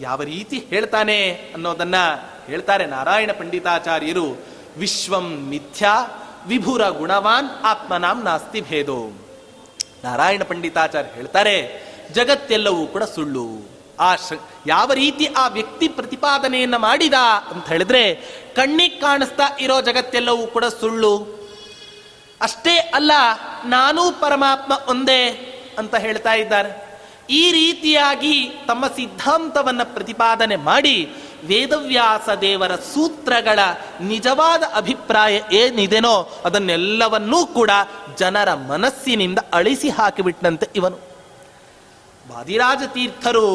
[0.00, 1.94] ಯಾವ ರೀತಿ ಹೇಳ್ತಾನೆ ಅನ್ನೋದನ್ನ
[2.46, 4.36] ಹೇಳ್ತಾರೆ ನಾರಾಯಣ ಪಂಡಿತಾಚಾರ್ಯರು.
[4.78, 9.25] ವಿಶ್ವಂ ಮಿಥ್ಯಾ ವಿಭುರ ಗುಣವಾನ್ ಆತ್ಮನಾಂ ನಾಸ್ತಿ ಭೇದೋ.
[10.06, 11.56] ನಾರಾಯಣ ಪಂಡಿತಾಚಾರ್ಯ ಹೇಳ್ತಾರೆ,
[12.12, 13.46] ಜಗತ್ತೆಲ್ಲವೂ ಕೂಡ ಸುಳ್ಳು.
[14.00, 14.14] ಆ
[14.66, 17.14] ಯಾವ ರೀತಿ ಆ ವ್ಯಕ್ತಿ ಪ್ರತಿಪಾದನೆಯನ್ನು ಮಾಡಿದ
[17.50, 18.14] ಅಂತ ಹೇಳಿದ್ರೆ,
[18.56, 21.14] ಕಣ್ಣಿಗೆ ಕಾಣಿಸ್ತಾ ಇರೋ ಜಗತ್ತೆಲ್ಲವೂ ಕೂಡ ಸುಳ್ಳು.
[22.40, 23.12] ಅಷ್ಟೇ ಅಲ್ಲ,
[23.64, 25.22] ನಾನೂ ಪರಮಾತ್ಮ ಒಂದೇ
[25.78, 26.85] ಅಂತ ಹೇಳ್ತಾ ಇದ್ದಾರೆ.
[27.30, 31.08] ಈ ರೀತಿಯಾಗಿ ತಮ್ಮ ಸಿದ್ಧಾಂತವನ್ನ ಪ್ರತಿಪಾದನೆ ಮಾಡಿ
[31.44, 33.58] ವೇದವ್ಯಾಸ ದೇವರ ಸೂತ್ರಗಳ
[34.00, 37.70] ನಿಜವಾದ ಅಭಿಪ್ರಾಯ ಏನಿದೆನೋ ಅದನ್ನೆಲ್ಲವನ್ನೂ ಕೂಡ
[38.18, 40.98] ಜನರ ಮನಸ್ಸಿನಿಂದ ಅಳಿಸಿ ಹಾಕಿಬಿಟ್ಟಂತೆ ಇವನು.
[42.28, 43.46] ವಾದಿರಾಜ ತೀರ್ಥರು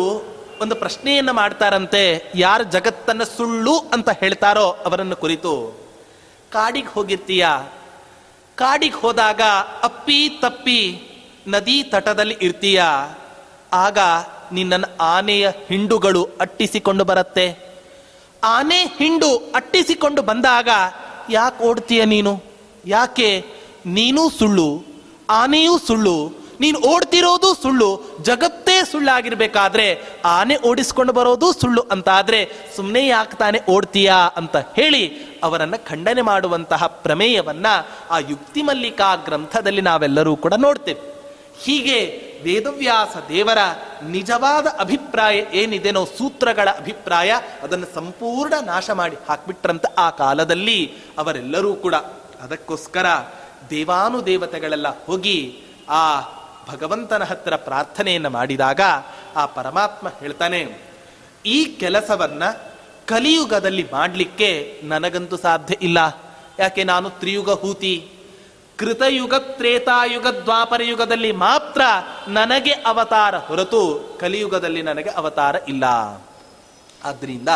[0.61, 5.81] ಒಂದು ಪ್ರಶ್ನೆಯನ್ನು ಮಾಡ್ತಾರಂತೆ, ಯಾರು ಜಗತ್ತನ್ನು ಸುಳ್ಳು ಅಂತ ಹೇಳ್ತಾರೋ ಅವರನ್ನು ಕುರಿತು.
[6.51, 7.47] ಕಾಡಿಗೆ ಹೋಗಿರ್ತೀಯ?
[8.55, 9.41] ಕಾಡಿಗೆ ಹೋದಾಗ
[9.83, 11.07] ಅಪ್ಪಿ ತಪ್ಪಿ
[11.47, 12.83] ನದಿ ತಟದಲ್ಲಿ ಇರ್ತೀಯ?
[13.73, 13.97] ಆಗ
[14.51, 17.71] ನಿನ್ನನ್ನು ಆನೆಯ ಹಿಂಡುಗಳು ಅಟ್ಟಿಸಿಕೊಂಡು ಬರುತ್ತೆ.
[18.43, 20.69] ಆನೆ ಹಿಂಡು ಅಟ್ಟಿಸಿಕೊಂಡು ಬಂದಾಗ
[21.29, 22.43] ಯಾಕೆ ಓಡ್ತೀಯ ನೀನು?
[22.85, 23.45] ಯಾಕೆ?
[23.85, 24.83] ನೀನೂ ಸುಳ್ಳು,
[25.29, 33.37] ಆನೆಯೂ ಸುಳ್ಳು, ನೀನು ಓಡ್ತಿರೋದು ಸುಳ್ಳು, ಜಗತ್ತೇ ಸುಳ್ಳಾಗಿರ್ಬೇಕಾದ್ರೆ ಆನೆ ಓಡಿಸ್ಕೊಂಡು ಬರೋದು ಸುಳ್ಳು ಅಂತ ಆದ್ರೆ ಸುಮ್ಮನೆ ಯಾಕೆ
[33.37, 35.03] ತಾನೆ ಓಡ್ತೀಯಾ ಅಂತ ಹೇಳಿ
[35.43, 37.65] ಅವರನ್ನು ಖಂಡನೆ ಮಾಡುವಂತಹ ಪ್ರಮೇಯವನ್ನ
[38.09, 41.01] ಆ ಯುಕ್ತಿ ಮಲ್ಲಿಕಾ ಗ್ರಂಥದಲ್ಲಿ ನಾವೆಲ್ಲರೂ ಕೂಡ ನೋಡ್ತೇವೆ.
[41.63, 43.57] ಹೀಗೆ ವೇದವ್ಯಾಸ ದೇವರ
[44.03, 47.31] ನಿಜವಾದ ಅಭಿಪ್ರಾಯ ಏನಿದೆನೋ ಸೂತ್ರಗಳ ಅಭಿಪ್ರಾಯ
[47.61, 51.95] ಅದನ್ನು ಸಂಪೂರ್ಣ ನಾಶ ಮಾಡಿ ಹಾಕ್ಬಿಟ್ರಂತ ಆ ಕಾಲದಲ್ಲಿ ಅವರೆಲ್ಲರೂ ಕೂಡ
[52.41, 53.05] ಅದಕ್ಕೋಸ್ಕರ
[53.69, 55.37] ದೇವಾನುದೇವತೆಗಳೆಲ್ಲ ಹೋಗಿ
[55.89, 56.21] ಆ
[56.69, 58.81] ಭಗವಂತನ ಹತ್ತಿರ ಪ್ರಾರ್ಥನೆಯನ್ನು ಮಾಡಿದಾಗ
[59.35, 60.59] ಆ ಪರಮಾತ್ಮ ಹೇಳ್ತಾನೆ,
[61.45, 62.43] ಈ ಕೆಲಸವನ್ನ
[63.05, 65.99] ಕಲಿಯುಗದಲ್ಲಿ ಮಾಡಲಿಕ್ಕೆ ನನಗಂತೂ ಸಾಧ್ಯ ಇಲ್ಲ.
[66.59, 67.93] ಯಾಕೆ ನಾನು ತ್ರಿಯುಗ ಹೂತಿ
[68.81, 71.81] ಕೃತಯುಗ ತ್ರೇತಾಯುಗ ದ್ವಾಪರ ಯುಗದಲ್ಲಿ ಮಾತ್ರ
[72.27, 73.81] ನನಗೆ ಅವತಾರ ಹೊರತು
[74.19, 75.83] ಕಲಿಯುಗದಲ್ಲಿ ನನಗೆ ಅವತಾರ ಇಲ್ಲ.
[77.03, 77.49] ಆದ್ದರಿಂದ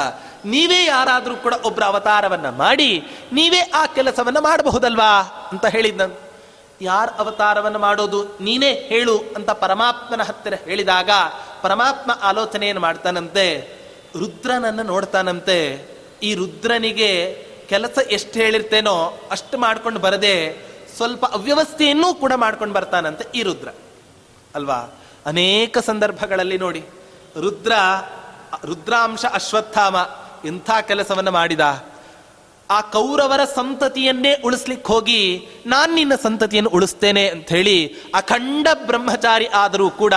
[0.46, 5.12] ನೀವೇ ಯಾರಾದರೂ ಕೂಡ ಒಬ್ಬರ ಅವತಾರವನ್ನು ಮಾಡಿ ನೀವೇ ಆ ಕೆಲಸವನ್ನು ಮಾಡಬಹುದಲ್ವಾ
[5.52, 6.16] ಅಂತ ಹೇಳಿದ್ದನು
[6.82, 11.10] ಯಾರ ಅವತಾರವನ್ನು ಮಾಡೋದು ನೀನೇ ಹೇಳು ಅಂತ ಪರಮಾತ್ಮನ ಹತ್ತಿರ ಹೇಳಿದಾಗ
[11.62, 13.46] ಪರಮಾತ್ಮ ಆಲೋಚನೆಯನ್ನು ಮಾಡ್ತಾನಂತೆ.
[14.20, 15.88] ರುದ್ರನನ್ನು ನೋಡ್ತಾನಂತೆ.
[16.24, 20.36] ಈ ರುದ್ರನಿಗೆ ಕೆಲಸ ಎಷ್ಟು ಹೇಳಿರ್ತೇನೋ ಅಷ್ಟು ಮಾಡ್ಕೊಂಡು ಬರದೆ
[20.96, 23.68] ಸ್ವಲ್ಪ ಅವ್ಯವಸ್ಥೆಯನ್ನೂ ಕೂಡ ಮಾಡ್ಕೊಂಡು ಬರ್ತಾನಂತೆ ಈ ರುದ್ರ.
[24.56, 24.94] ಅಲ್ವಾ?
[25.26, 26.80] ಅನೇಕ ಸಂದರ್ಭಗಳಲ್ಲಿ ನೋಡಿ,
[27.40, 27.72] ರುದ್ರ,
[28.66, 29.96] ರುದ್ರಾಂಶ ಅಶ್ವತ್ಥಾಮ
[30.46, 31.84] ಎಂಥ ಕೆಲಸವನ್ನು ಮಾಡಿದ?
[32.70, 40.14] ಆ ಕೌರವರ ಸಂತತಿಯನ್ನೇ ಉಳಿಸ್ಲಿಕ್ಕೆ ಹೋಗಿ, ನಾನು ನಿನ್ನ ಸಂತತಿಯನ್ನು ಉಳಿಸ್ತೇನೆ ಅಂತ ಹೇಳಿ, ಅಖಂಡ ಬ್ರಹ್ಮಚಾರಿ ಆದರೂ ಕೂಡ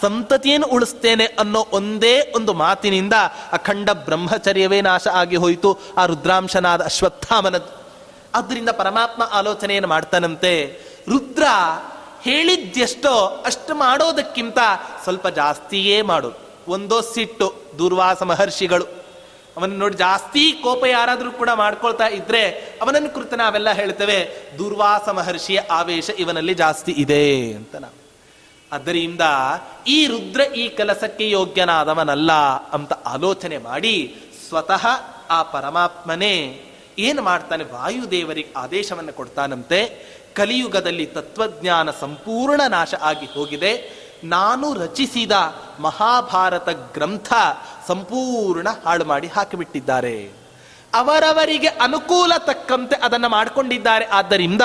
[0.00, 3.12] ಸಂತತಿಯನ್ನು ಉಳಿಸ್ತೇನೆ ಅನ್ನೋ ಒಂದೇ ಒಂದು ಮಾತಿನಿಂದ
[3.52, 5.78] ಅಖಂಡ ಬ್ರಹ್ಮಚರ್ಯವೇ ನಾಶ ಆಗಿ ಹೋಯಿತು.
[5.96, 7.79] ಆ ರುದ್ರಾಂಶನಾದ ಅಶ್ವತ್ಥಾಮನದ್ದು.
[8.34, 10.80] ಆದ್ದರಿಂದ ಪರಮಾತ್ಮ ಆಲೋಚನೆಯನ್ನು ಮಾಡ್ತಾನಂತೆ.
[11.08, 11.42] ರುದ್ರ
[12.22, 14.58] ಹೇಳಿದ್ದೆಷ್ಟೋ ಅಷ್ಟು ಮಾಡೋದಕ್ಕಿಂತ
[15.02, 16.32] ಸ್ವಲ್ಪ ಜಾಸ್ತಿಯೇ ಮಾಡು.
[16.68, 18.84] ಒಂದೋ ಸಿಟ್ಟು, ದುರ್ವಾಸ ಮಹರ್ಷಿಗಳು.
[19.56, 22.50] ಅವನ ನೋಡಿ ಜಾಸ್ತಿ ಕೋಪ ಯಾರಾದರೂ ಕೂಡ ಮಾಡ್ಕೊಳ್ತಾ ಇದ್ರೆ
[22.82, 28.00] ಅವನನ್ನು ಕುರಿತು ನಾವೆಲ್ಲ ಹೇಳ್ತೇವೆ, ದುರ್ವಾಸ ಮಹರ್ಷಿಯ ಆವೇಶ ಇವನಲ್ಲಿ ಜಾಸ್ತಿ ಇದೆ ಅಂತ ನಾವು.
[28.72, 29.20] ಅದರಿಂದ
[29.86, 32.32] ಈ ರುದ್ರ ಈ ಕೆಲಸಕ್ಕೆ ಯೋಗ್ಯನಾದವನಲ್ಲ
[32.72, 34.16] ಅಂತ ಆಲೋಚನೆ ಮಾಡಿ
[34.48, 34.86] ಸ್ವತಃ
[35.30, 36.64] ಆ ಪರಮಾತ್ಮನೇ
[37.00, 37.64] ಏನು ಮಾಡ್ತಾನೆ?
[37.64, 39.80] ವಾಯುದೇವರಿಗೆ ಆದೇಶವನ್ನು ಕೊಡ್ತಾನಂತೆ.
[40.34, 43.72] ಕಲಿಯುಗದಲ್ಲಿ ತತ್ವಜ್ಞಾನ ಸಂಪೂರ್ಣ ನಾಶ ಆಗಿ ಹೋಗಿದೆ.
[44.24, 45.32] ನಾನು ರಚಿಸಿದ
[45.80, 47.32] ಮಹಾಭಾರತ ಗ್ರಂಥ
[47.88, 50.30] ಸಂಪೂರ್ಣ ಹಾಳು ಮಾಡಿ ಹಾಕಿಬಿಟ್ಟಿದ್ದಾರೆ.
[50.94, 54.04] ಅವರವರಿಗೆ ಅನುಕೂಲ ತಕ್ಕಂತೆ ಅದನ್ನು ಮಾಡಿಕೊಂಡಿದ್ದಾರೆ.
[54.04, 54.62] ಆದ್ದರಿಂದ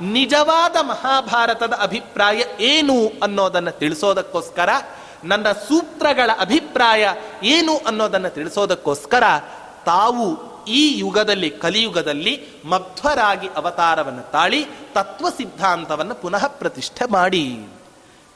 [0.00, 4.68] ನಿಜವಾದ ಮಹಾಭಾರತದ ಅಭಿಪ್ರಾಯ ಏನು ಅನ್ನೋದನ್ನು ತಿಳಿಸೋದಕ್ಕೋಸ್ಕರ,
[5.24, 7.08] ನನ್ನ ಸೂತ್ರಗಳ ಅಭಿಪ್ರಾಯ
[7.42, 9.22] ಏನು ಅನ್ನೋದನ್ನು ತಿಳಿಸೋದಕ್ಕೋಸ್ಕರ
[9.86, 17.68] ತಾವು ಈ ಯುಗದಲ್ಲಿ, ಕಲಿಯುಗದಲ್ಲಿ ಮಧ್ವರಾಗಿ ಅವತಾರವನ್ನು ತಾಳಿ ತತ್ವ ಸಿದ್ಧಾಂತವನ್ನು ಪುನಃ ಪ್ರತಿಷ್ಠೆ ಮಾಡಿ.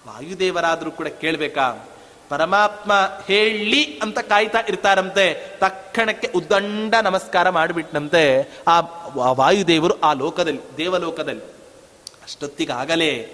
[0.07, 1.89] ವಾಯುದೇವರಾದರೂ ಕೂಡ ಕೇಳಬೇಕಾ?
[2.29, 2.93] ಪರಮಾತ್ಮ
[3.27, 5.57] ಹೇಳಿ ಅಂತ ಕಾಯ್ತಾ ಇರ್ತಾರಂತೆ.
[5.59, 8.57] ತಕ್ಷಣಕ್ಕೆ ಉದ್ದಂಡ ನಮಸ್ಕಾರ ಮಾಡಿಬಿಟ್ನಂತೆ.
[8.69, 8.81] ಆ
[9.15, 11.43] ವಾಯುದೇವರು ಆ ಲೋಕದಲ್ಲಿ, ದೇವಲೋಕದಲ್ಲಿ.
[12.25, 13.29] ಅಷ್ಟೊತ್ತಿಗಾಗಲೇ,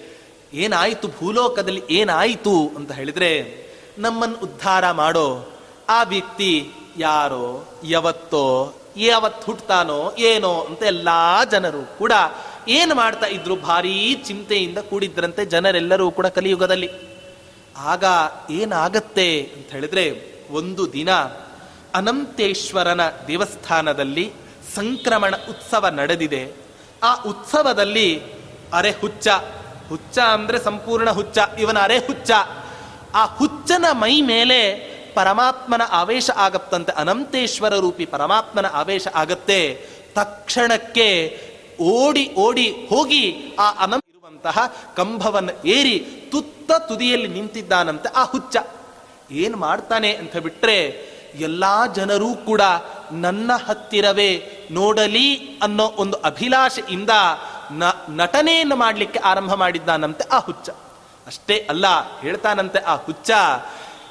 [0.53, 3.65] ಏನಾಯಿತು ಭೂಲೋಕದಲ್ಲಿ, ಏನಾಯಿತು ಅಂತ ಹೇಳಿದ್ರೆ,
[3.99, 5.51] ನಮ್ಮನ್ನು ಉದ್ಧಾರ ಮಾಡೋ
[5.89, 12.13] ಆ ವ್ಯಕ್ತಿ ಯಾರೋ, ಯಾವತ್ತೋ ಯಾವತ್ತು ಹುಟ್ಟತಾನೋ ಏನೋ ಅಂತ ಎಲ್ಲಾ ಜನರು ಕೂಡ
[12.69, 16.91] ಏನು ಮಾಡ್ತಾ ಇದ್ರು ಭಾರೀ ಚಿಂತೆಯಿಂದ ಕೂಡಿದ್ರಂತೆ ಜನರೆಲ್ಲರೂ ಕೂಡ ಕಲಿಯುಗದಲ್ಲಿ.
[17.77, 18.05] ಆಗ
[18.51, 21.13] ಏನಾಗತ್ತೆ ಅಂತ ಹೇಳಿದ್ರೆ ಒಂದು ದಿನ
[21.95, 24.33] ಅನಂತೇಶ್ವರನ ದೇವಸ್ಥಾನದಲ್ಲಿ
[24.75, 26.53] ಸಂಕ್ರಮಣ ಉತ್ಸವ ನಡೆದಿದೆ.
[27.03, 28.23] ಆ ಉತ್ಸವದಲ್ಲಿ
[28.73, 29.29] ಅರೆ ಹುಚ್ಚ
[29.89, 32.31] ಹುಚ್ಚ ಅಂದ್ರೆ ಸಂಪೂರ್ಣ ಹುಚ್ಚ, ಇವನ ಅರೆ ಹುಚ್ಚ.
[33.15, 39.61] ಆ ಹುಚ್ಚನ ಮೈ ಮೇಲೆ ಪರಮಾತ್ಮನ ಆವೇಶ ಆಗತ್ತಂತೆ ಅನಂತೇಶ್ವರ ರೂಪಿ ಪರಮಾತ್ಮನ ಆವೇಶ ಆಗತ್ತೆ,
[40.15, 41.09] ತಕ್ಷಣಕ್ಕೆ
[41.93, 43.25] ಓಡಿ ಓಡಿ ಹೋಗಿ
[43.59, 44.59] ಆ ಅನಂತ ಇರುವಂತಹ
[44.97, 45.97] ಕಂಬವನ್ನು ಏರಿ
[46.33, 48.57] ತುತ್ತ ತುದಿಯಲ್ಲಿ ನಿಂತಿದ್ದಾನಂತೆ ಆ ಹುಚ್ಚ.
[49.31, 50.79] ಏನು ಮಾಡ್ತಾನೆ ಅಂತ ಬಿಟ್ರೆ,
[51.41, 52.63] ಎಲ್ಲಾ ಜನರೂ ಕೂಡ
[53.13, 54.31] ನನ್ನ ಹತ್ತಿರವೇ
[54.71, 55.29] ನೋಡಲಿ
[55.63, 57.13] ಅನ್ನೋ ಒಂದು ಅಭಿಲಾಷೆಯಿಂದ
[57.73, 60.69] ನ ನಟನೆಯನ್ನು ಮಾಡಲಿಕ್ಕೆ ಆರಂಭ ಮಾಡಿದ್ದಾನಂತೆ ಆ ಹುಚ್ಚ.
[61.27, 61.87] ಅಷ್ಟೇ ಅಲ್ಲ,
[62.21, 63.31] ಹೇಳ್ತಾನಂತೆ ಆ ಹುಚ್ಚ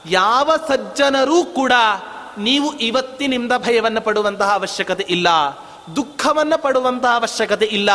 [0.06, 1.72] ಯಾವ ಸಜ್ಜನರೂ ಕೂಡ
[2.38, 5.28] ನೀವು ಇವತ್ತಿನಿಂದ ಭಯವನ್ನು ಪಡುವಂತಹ ಅವಶ್ಯಕತೆ ಇಲ್ಲ.
[5.95, 7.89] ದುಃಖವನ್ನು ಪಡುವಂತಹ ಅವಶ್ಯಕತೆ ಇಲ್ಲ.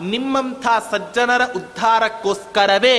[0.00, 2.98] ನಿಮ್ಮಂಥ ಸಜ್ಜನರ ಉದ್ಧಾರಕ್ಕೋಸ್ಕರವೇ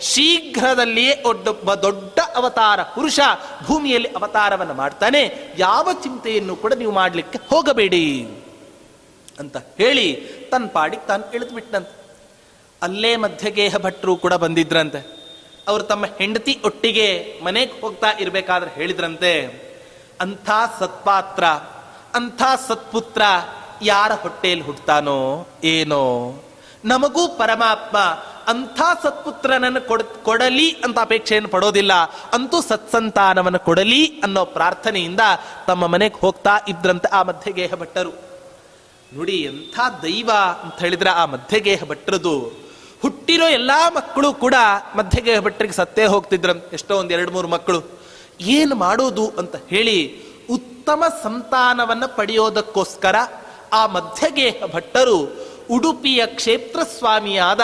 [0.00, 3.20] ಶೀಘ್ರದಲ್ಲಿಯೇ ಒಬ್ಬ ದೊಡ್ಡ ಅವತಾರ ಪುರುಷ
[3.66, 5.54] ಭೂಮಿಯಲ್ಲಿ ಅವತಾರವನ್ನು ಮಾಡ್ತಾನೆ.
[5.58, 8.28] ಯಾವ ಚಿಂತೆಯನ್ನು ಕೂಡ ನೀವು ಮಾಡಲಿಕ್ಕೆ ಹೋಗಬೇಡಿ
[9.38, 10.16] ಅಂತ ಹೇಳಿ
[10.52, 12.06] ತನ್ನ ಪಾಡಿಗೆ ತಾನು ಇಳಿದು ಬಿಟ್ಟನಂತೆ
[12.82, 15.15] ಅಲ್ಲೇ ಮಧ್ಯಗೇಹ ಭಟ್ರು ಕೂಡ ಬಂದಿದ್ರಂತೆ.
[15.68, 19.66] ಅವರು ತಮ್ಮ ಹೆಂಡತಿ ಒಟ್ಟಿಗೆ ಮನೆಗೆ ಹೋಗ್ತಾ ಇರಬೇಕಾದ್ರೆ ಹೇಳಿದ್ರಂತೆ,
[20.20, 21.44] ಅಂಥ ಸತ್ಪಾತ್ರ,
[22.14, 23.22] ಅಂಥ ಸತ್ಪುತ್ರ
[23.82, 26.34] ಯಾರ ಹೊಟ್ಟೆಯಲ್ಲಿ ಹುಟ್ಟತಾನೋ ಏನೋ?
[26.84, 27.98] ನಮಗೂ ಪರಮಾತ್ಮ
[28.46, 31.92] ಅಂಥ ಸತ್ಪುತ್ರನನ್ನು ಕೊಡ, ಕೊಡಲಿ ಅಂತ ಅಪೇಕ್ಷೆಯನ್ನು ಪಡೋದಿಲ್ಲ.
[32.32, 35.20] ಅಂತೂ ಸತ್ಸಂತಾನವನ್ನು ಕೊಡಲಿ ಅನ್ನೋ ಪ್ರಾರ್ಥನೆಯಿಂದ
[35.66, 38.10] ತಮ್ಮ ಮನೆಗೆ ಹೋಗ್ತಾ ಇದ್ರಂತೆ ಆ ಮಧ್ಯಗೇಹ ಭಟ್ಟರು.
[39.12, 40.30] ನೋಡಿ ಎಂಥ ದೈವ
[40.62, 42.65] ಅಂತ ಹೇಳಿದ್ರೆ ಆ ಮಧ್ಯಗೇಹ ಭಟ್ರದು
[43.06, 44.54] ಹುಟ್ಟಿರೋ ಎಲ್ಲ ಮಕ್ಕಳು ಕೂಡ
[44.96, 46.74] ಮಧ್ಯಗೇಹ ಭಟ್ಟರಿಗೆ ಸತ್ತೇ ಹೋಗ್ತಿದ್ರಂತ.
[46.74, 47.80] ಎಷ್ಟೋ ಒಂದು ಎರಡು ಮೂರು ಮಕ್ಕಳು.
[48.40, 49.98] ಏನು ಮಾಡೋದು ಅಂತ ಹೇಳಿ
[50.50, 53.16] ಉತ್ತಮ ಸಂತಾನವನ್ನು ಪಡೆಯೋದಕ್ಕೋಸ್ಕರ
[53.72, 57.60] ಆ ಮಧ್ಯಗೇಹ ಭಟ್ಟರು ಉಡುಪಿಯ ಕ್ಷೇತ್ರ ಸ್ವಾಮಿಯಾದ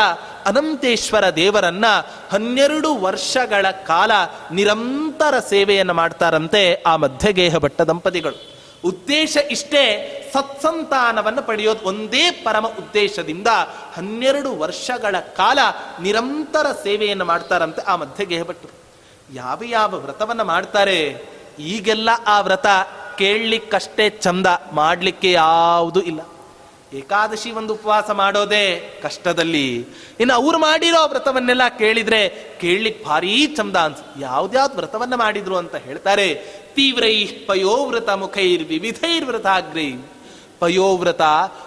[0.47, 1.85] ಅನಂತೇಶ್ವರ ದೇವರನ್ನ
[2.31, 4.11] ಹನ್ನೆರಡು ವರ್ಷಗಳ ಕಾಲ
[4.53, 8.52] ನಿರಂತರ ಸೇವೆಯನ್ನು ಮಾಡ್ತಾರಂತೆ ಆ ಮಧ್ಯಗೇಹ ಭಟ್ಟ ದಂಪತಿಗಳು.
[8.85, 9.85] ಉದ್ದೇಶ ಇಷ್ಟೇ
[10.35, 13.47] ಸತ್ಸಂತಾನವನ್ನು ಪಡೆಯೋದು ಒಂದೇ ಪರಮ ಉದ್ದೇಶದಿಂದ
[13.95, 15.59] ಹನ್ನೆರಡು ವರ್ಷಗಳ ಕಾಲ
[16.03, 18.83] ನಿರಂತರ ಸೇವೆಯನ್ನು ಮಾಡ್ತಾರಂತೆ ಆ ಮಧ್ಯೆ ಗೇಹಭಟ್ಟರು
[19.35, 21.17] ಯಾವ ಯಾವ ವ್ರತವನ್ನ ಮಾಡ್ತಾರೆ?
[21.59, 22.67] ಈಗೆಲ್ಲ ಆ ವ್ರತ
[23.19, 26.21] ಕೇಳಲಿಕ್ಕಷ್ಟೇ ಚಂದ, ಮಾಡಲಿಕ್ಕೆ ಯಾವುದೂ ಇಲ್ಲ.
[26.93, 29.77] ಏಕಾದಶಿ ಒಂದು ಉಪವಾಸ ಮಾಡೋದೇ ಕಷ್ಟದಲ್ಲಿ.
[30.21, 32.29] ಇನ್ನು ಅವ್ರು ಮಾಡಿರೋ ವ್ರತವನ್ನೆಲ್ಲ ಕೇಳಿದ್ರೆ
[32.61, 36.62] ಕೇಳಲಿಕ್ಕೆ ಭಾರೀ ಚಂದ ಅನ್ಸ, ಯಾವ್ದ್ಯಾವ್ದು ವ್ರತವನ್ನ ಮಾಡಿದ್ರು ಅಂತ ಹೇಳ್ತಾರೆ?
[36.75, 39.91] ತೀವ್ರೈ ಪಯೋವ್ರತ ಮುಖೈರ್ ವಿವಿಧೈರ್ ವ್ರತಾಗ್ರೈ
[40.61, 41.21] ಪಯೋವ್ರತ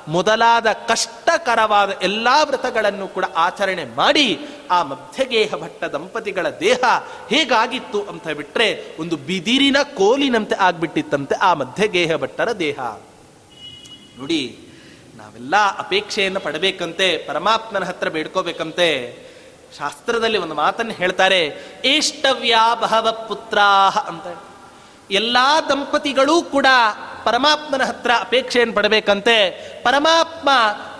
[0.07, 4.39] ಮೊದಲಾದ ಕಷ್ಟಕರವಾದ ಎಲ್ಲಾ ವ್ರತಗಳನ್ನು ಕೂಡ ಆಚರಣೆ ಮಾಡಿ
[4.71, 6.79] ಆ ಮಧ್ಯಗೇಹ ಭಟ್ಟ ದಂಪತಿಗಳ ದೇಹ
[7.29, 12.79] ಹೇಗಾಗಿತ್ತು ಅಂತ ಬಿಟ್ರೆ ಒಂದು ಬಿದಿರಿನ ಕೋಲಿನಂತೆ ಆಗ್ಬಿಟ್ಟಿತ್ತಂತೆ ಆ ಮಧ್ಯಗೇಹ ಭಟ್ಟರ ದೇಹ.
[14.17, 14.57] ನೋಡಿ,
[15.15, 18.89] ನಾವೆಲ್ಲ ಅಪೇಕ್ಷೆಯನ್ನು ಪಡಬೇಕಂತೆ, ಪರಮಾತ್ಮನ ಹತ್ರ ಬೇಡ್ಕೋಬೇಕಂತೆ.
[19.77, 21.39] ಶಾಸ್ತ್ರದಲ್ಲಿ ಒಂದು ಮಾತನ್ನು ಹೇಳ್ತಾರೆ
[21.85, 24.27] ಏಷ್ಟವ್ಯಾ ಬಹವ ಪುತ್ರಾಹ ಅಂತ
[25.11, 26.65] ಎಲ್ಲಾ ದಂಪತಿಗಳೂ ಕೂಡ
[27.23, 29.49] ಪರಮಾತ್ಮನ ಹತ್ರ ಅಪೇಕ್ಷೆಯನ್ನು ಪಡಬೇಕಂತೆ,
[29.83, 30.49] ಪರಮಾತ್ಮ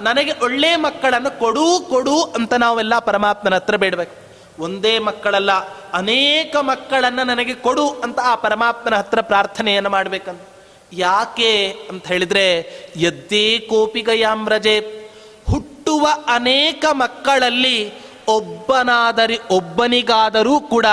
[0.01, 4.16] ನನಗೆ ಒಳ್ಳೆ ಮಕ್ಕಳನ್ನು ಕೊಡು ಕೊಡು ಅಂತ ನಾವೆಲ್ಲ ಪರಮಾತ್ಮನ ಹತ್ರ ಬೇಡಬೇಕು.
[4.64, 5.51] ಒಂದೇ ಮಕ್ಕಳಲ್ಲ,
[5.93, 10.41] ಅನೇಕ ಮಕ್ಕಳನ್ನು ನನಗೆ ಕೊಡು ಅಂತ ಆ ಪರಮಾತ್ಮನ ಹತ್ರ ಪ್ರಾರ್ಥನೆಯನ್ನು ಮಾಡಬೇಕಂತ.
[10.93, 14.80] ಯಾಕೆ ಅಂತ ಹೇಳಿದ್ರೆ ಕೋಪಿಗಯಾಮ್ ಕೋಪಿಗಯಾಮ್ರಜೆ
[15.51, 17.93] ಹುಟ್ಟುವ ಅನೇಕ ಮಕ್ಕಳಲ್ಲಿ
[18.28, 20.86] ಒಬ್ಬನಾದರೆ ಒಬ್ಬನಿಗಾದರೂ ಕೂಡ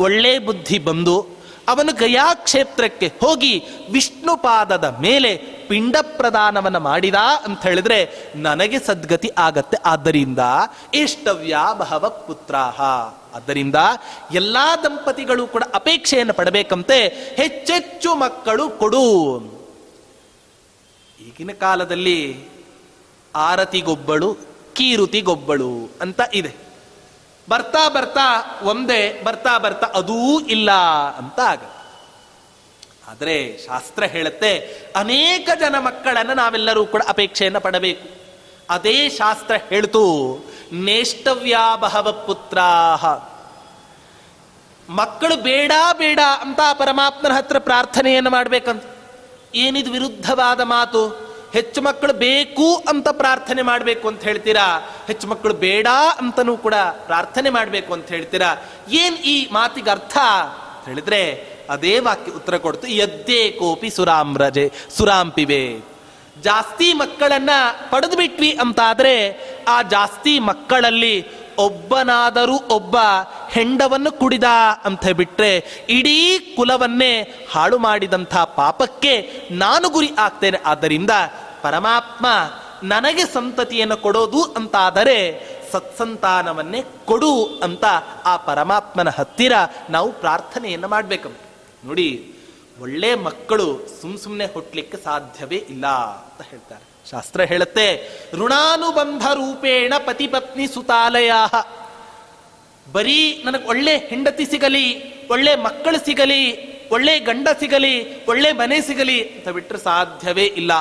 [0.00, 1.37] ಒಳ್ಳೆ ಬುದ್ಧಿ ಬಂದು
[1.68, 5.36] ಅವನು ಗಯಾ ಕ್ಷೇತ್ರಕ್ಕೆ ಹೋಗಿ ವಿಷ್ಣು ಪಾದದ ಮೇಲೆ
[5.68, 7.14] ಪಿಂಡ ಪ್ರದಾನವನ್ನು ಮಾಡಿದ
[7.44, 7.98] ಅಂತ ಹೇಳಿದ್ರೆ
[8.36, 9.76] ನನಗೆ ಸದ್ಗತಿ ಆಗತ್ತೆ.
[9.84, 10.38] ಆದ್ದರಿಂದ
[10.94, 12.80] ಇಷ್ಟವ್ಯ ಬಹವ ಪುತ್ರಾಹ.
[13.36, 13.74] ಆದ್ದರಿಂದ
[14.32, 16.98] ಎಲ್ಲಾ ದಂಪತಿಗಳು ಕೂಡ ಅಪೇಕ್ಷೆಯನ್ನು ಪಡಬೇಕಂತೆ,
[17.36, 19.04] ಹೆಚ್ಚೆಚ್ಚು ಮಕ್ಕಳು ಕೊಡು
[21.20, 22.48] ಈಗಿನ ಕಾಲದಲ್ಲಿ
[23.34, 24.36] ಆರತಿಗೊಬ್ಬಳು,
[24.74, 26.67] ಕೀರುತಿಗೊಬ್ಬಳು ಅಂತ ಇದೆ.
[27.48, 30.70] ಬರ್ತಾ ಬರ್ತಾ ಒಂದೇ, ಬರ್ತಾ ಬರ್ತಾ ಅದೂ ಇಲ್ಲ
[31.16, 31.58] ಅಂತ ಆಗ
[33.08, 34.58] ಆದರೆ ಶಾಸ್ತ್ರ ಹೇಳುತ್ತೆ,
[34.96, 38.08] ಅನೇಕ ಜನ ಮಕ್ಕಳನ್ನು ನಾವೆಲ್ಲರೂ ಕೂಡ ಅಪೇಕ್ಷೆಯನ್ನು ಪಡಬೇಕು.
[38.70, 40.02] ಅದೇ ಶಾಸ್ತ್ರ ಹೇಳ್ತು
[40.72, 43.06] ನೇಷ್ಟವ್ಯಾ ಬಹವ ಪುತ್ರಾಹ.
[44.90, 48.84] ಮಕ್ಕಳು ಬೇಡ ಬೇಡ ಅಂತ ಪರಮಾತ್ಮನ ಹತ್ರ ಪ್ರಾರ್ಥನೆಯನ್ನು ಮಾಡಬೇಕಂತ.
[49.54, 51.27] ಏನಿದು ವಿರುದ್ಧವಾದ ಮಾತು?
[51.52, 54.88] ಹೆಚ್ಚು ಮಕ್ಕಳು ಬೇಕು ಅಂತ ಪ್ರಾರ್ಥನೆ ಮಾಡಬೇಕು ಅಂತ ಹೇಳ್ತೀರಾ?
[55.06, 55.86] ಹೆಚ್ಚು ಮಕ್ಕಳು ಬೇಡ
[56.18, 56.74] ಅಂತನೂ ಕೂಡ
[57.06, 58.56] ಪ್ರಾರ್ಥನೆ ಮಾಡಬೇಕು ಅಂತ ಹೇಳ್ತೀರಾ?
[58.90, 60.18] ಏನ್ ಈ ಮಾತಿಗೆ ಅರ್ಥ?
[60.84, 61.22] ಹೇಳಿದ್ರೆ
[61.70, 65.78] ಅದೇ ವಾಕ್ಯ ಉತ್ತರ ಕೊಡ್ತು ಎದ್ದೇ ಕೋಪಿ ಸುರಾಮ್ರಜೆ ಸುರಾಂಪಿವೆ
[66.42, 67.50] ಜಾಸ್ತಿ ಮಕ್ಕಳನ್ನ
[67.90, 69.14] ಪಡೆದು ಬಿಟ್ವಿ ಅಂತಾದ್ರೆ
[69.68, 71.28] ಆ ಜಾಸ್ತಿ ಮಕ್ಕಳಲ್ಲಿ
[71.58, 72.96] ಒಬ್ಬನಾದರೂ ಒಬ್ಬ
[73.50, 74.44] ಹೆಂಡವನ್ನು ಕುಡಿದ
[74.84, 75.50] ಅಂತ ಬಿಟ್ರೆ
[75.88, 80.58] ಇಡೀ ಕುಲವನ್ನೇ ಹಾಳು ಮಾಡಿದಂಥ ಪಾಪಕ್ಕೆ ನಾನು ಗುರಿ ಆಗ್ತೇನೆ.
[80.64, 81.10] ಆದ್ದರಿಂದ
[81.62, 82.26] ಪರಮಾತ್ಮ
[82.82, 85.18] ನನಗೆ ಸಂತತಿಯನ್ನು ಕೊಡೋದು ಅಂತಾದರೆ
[85.72, 87.84] ಸತ್ಸಂತಾನವನ್ನೇ ಕೊಡು ಅಂತ
[88.24, 89.52] ಆ ಪರಮಾತ್ಮನ ಹತ್ತಿರ
[89.90, 91.28] ನಾವು ಪ್ರಾರ್ಥನೆಯನ್ನು ಮಾಡಬೇಕು.
[91.84, 92.34] ನೋಡಿ,
[92.80, 96.97] ಒಳ್ಳೆ ಮಕ್ಕಳು ಸುಮ್ ಸುಮ್ಮನೆ ಹುಟ್ಲಿಕ್ಕೆ ಸಾಧ್ಯವೇ ಇಲ್ಲ ಅಂತ ಹೇಳ್ತಾರೆ.
[97.10, 97.86] ಶಾಸ್ತ್ರ ಹೇಳುತ್ತೆ,
[98.40, 101.32] ಋಣಾನುಬಂಧ ರೂಪೇಣ ಪತಿ ಪತ್ನಿ ಸುತಾಲಯ
[102.86, 104.86] ಬರೀ ನನಗೆ ಒಳ್ಳೆ ಹೆಂಡತಿ ಸಿಗಲಿ,
[105.30, 106.42] ಒಳ್ಳೆ ಮಕ್ಕಳು ಸಿಗಲಿ,
[106.94, 107.94] ಒಳ್ಳೆ ಗಂಡ ಸಿಗಲಿ,
[108.30, 110.72] ಒಳ್ಳೆ ಮನೆ ಸಿಗಲಿ ಅಂತ ಬಿಟ್ಟರೆ ಸಾಧ್ಯವೇ ಇಲ್ಲ.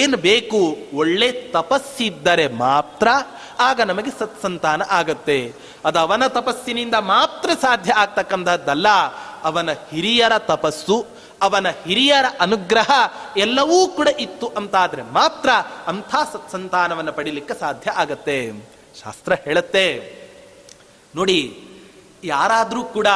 [0.00, 0.60] ಏನು ಬೇಕು,
[1.00, 3.08] ಒಳ್ಳೆ ತಪಸ್ಸಿದ್ದರೆ ಮಾತ್ರ
[3.68, 5.38] ಆಗ ನಮಗೆ ಸತ್ಸಂತಾನ ಆಗತ್ತೆ.
[5.84, 8.88] ಅದು ಅವನ ತಪಸ್ಸಿನಿಂದ ಮಾತ್ರ ಸಾಧ್ಯ ಆಗ್ತಕ್ಕಂಥದ್ದಲ್ಲ,
[9.48, 10.96] ಅವನ ಹಿರಿಯರ ತಪಸ್ಸು
[11.42, 12.90] ಅವನ ಹಿರಿಯರ ಅನುಗ್ರಹ
[13.36, 15.50] ಎಲ್ಲವೂ ಕೂಡ ಇತ್ತು ಅಂತಾದರೆ ಮಾತ್ರ
[15.86, 18.52] ಅಂಥ ಸತ್ಸಂತಾನವನ್ನು ಪಡಿಲಿಕ್ಕೆ ಸಾಧ್ಯ ಆಗತ್ತೆ.
[19.02, 19.86] ಶಾಸ್ತ್ರ ಹೇಳುತ್ತೆ.
[21.16, 21.60] ನೋಡಿ,
[22.24, 23.06] ಯಾರಾದರೂ ಕೂಡ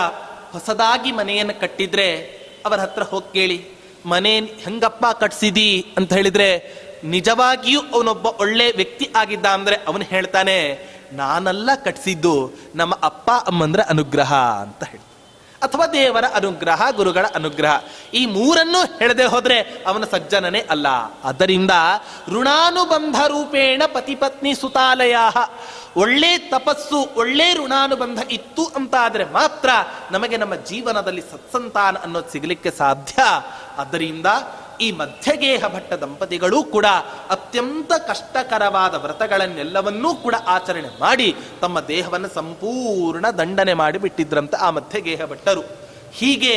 [0.52, 2.22] ಹೊಸದಾಗಿ ಮನೆಯನ್ನು ಕಟ್ಟಿದ್ರೆ
[2.66, 3.66] ಅವರ ಹತ್ರ ಹೋಗಿ ಕೇಳಿ,
[4.06, 5.94] ಮನೆ ಹೆಂಗಪ್ಪ ಕಟ್ಸಿದಿ?
[5.96, 6.72] ಅಂತ ಹೇಳಿದ್ರೆ,
[7.04, 14.84] ನಿಜವಾಗಿಯೂ ಅವನೊಬ್ಬ ಒಳ್ಳೆ ವ್ಯಕ್ತಿ ಆಗಿದ್ದ ಅಂದ್ರೆ ಅವನು ಹೇಳ್ತಾನೆ, ನಾನಲ್ಲ ಕಟ್ಸಿದ್ದು, ನಮ್ಮ ಅಪ್ಪ ಅಮ್ಮಂದ್ರ ಅನುಗ್ರಹ ಅಂತ
[14.84, 15.07] ಹೇಳಿ
[15.62, 17.80] ಅಥವಾ ದೇವರ ಅನುಗ್ರಹ, ಗುರುಗಳ ಅನುಗ್ರಹ.
[18.14, 20.88] ಈ ಮೂರನ್ನು ಹೇಳದೆ ಹೋದರೆ ಅವನ ಸಜ್ಜನನೇ ಅಲ್ಲ.
[21.24, 21.70] ಅದರಿಂದ
[22.28, 25.16] ಋಣಾನುಬಂಧ ರೂಪೇಣ ಪತಿಪತ್ನಿ ಸುತಾಲಯ
[25.96, 29.68] ಒಳ್ಳೆ ತಪಸ್ಸು, ಒಳ್ಳೆ ಋಣಾನುಬಂಧ ಇತ್ತು ಅಂತ ಆದ್ರೆ ಮಾತ್ರ
[30.10, 33.22] ನಮಗೆ ನಮ್ಮ ಜೀವನದಲ್ಲಿ ಸತ್ಸಂತಾನ ಅನ್ನೋದು ಸಿಗಲಿಕ್ಕೆ ಸಾಧ್ಯ.
[33.78, 34.26] ಆದ್ದರಿಂದ
[34.80, 36.86] ಈ ಮಧ್ಯಗೇಹ ಭಟ್ಟ ದಂಪತಿಗಳೂ ಕೂಡ
[37.30, 45.62] ಅತ್ಯಂತ ಕಷ್ಟಕರವಾದ ವ್ರತಗಳನ್ನೆಲ್ಲವನ್ನೂ ಕೂಡ ಆಚರಣೆ ಮಾಡಿ ತಮ್ಮ ದೇಹವನ್ನು ಸಂಪೂರ್ಣ ದಂಡನೆ ಮಾಡಿ ಬಿಟ್ಟಿದ್ರಂತ ಆ ಮಧ್ಯಗೇಹ ಭಟ್ಟರು.
[46.12, 46.54] ಹೀಗೆ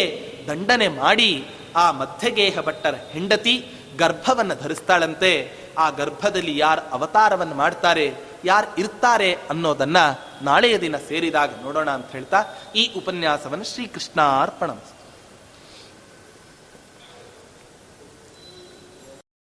[0.48, 3.68] ದಂಡನೆ ಮಾಡಿ ಆ ಮಧ್ಯಗೇಹ ಭಟ್ಟರ ಹೆಂಡತಿ
[3.98, 5.52] ಗರ್ಭವನ್ನು ಧರಿಸ್ತಾಳಂತೆ.
[5.78, 8.14] ಆ ಗರ್ಭದಲ್ಲಿ ಯಾರು ಅವತಾರವನ್ನು ಮಾಡ್ತಾರೆ,
[8.46, 9.98] ಯಾರು ಇರ್ತಾರೆ ಅನ್ನೋದನ್ನ
[10.42, 12.44] ನಾಳೆಯ ದಿನ ಸೇರಿದಾಗ ನೋಡೋಣ ಅಂತ ಹೇಳ್ತಾ
[12.76, 14.72] ಈ ಉಪನ್ಯಾಸವನ್ನು ಶ್ರೀಕೃಷ್ಣ ಅರ್ಪಣ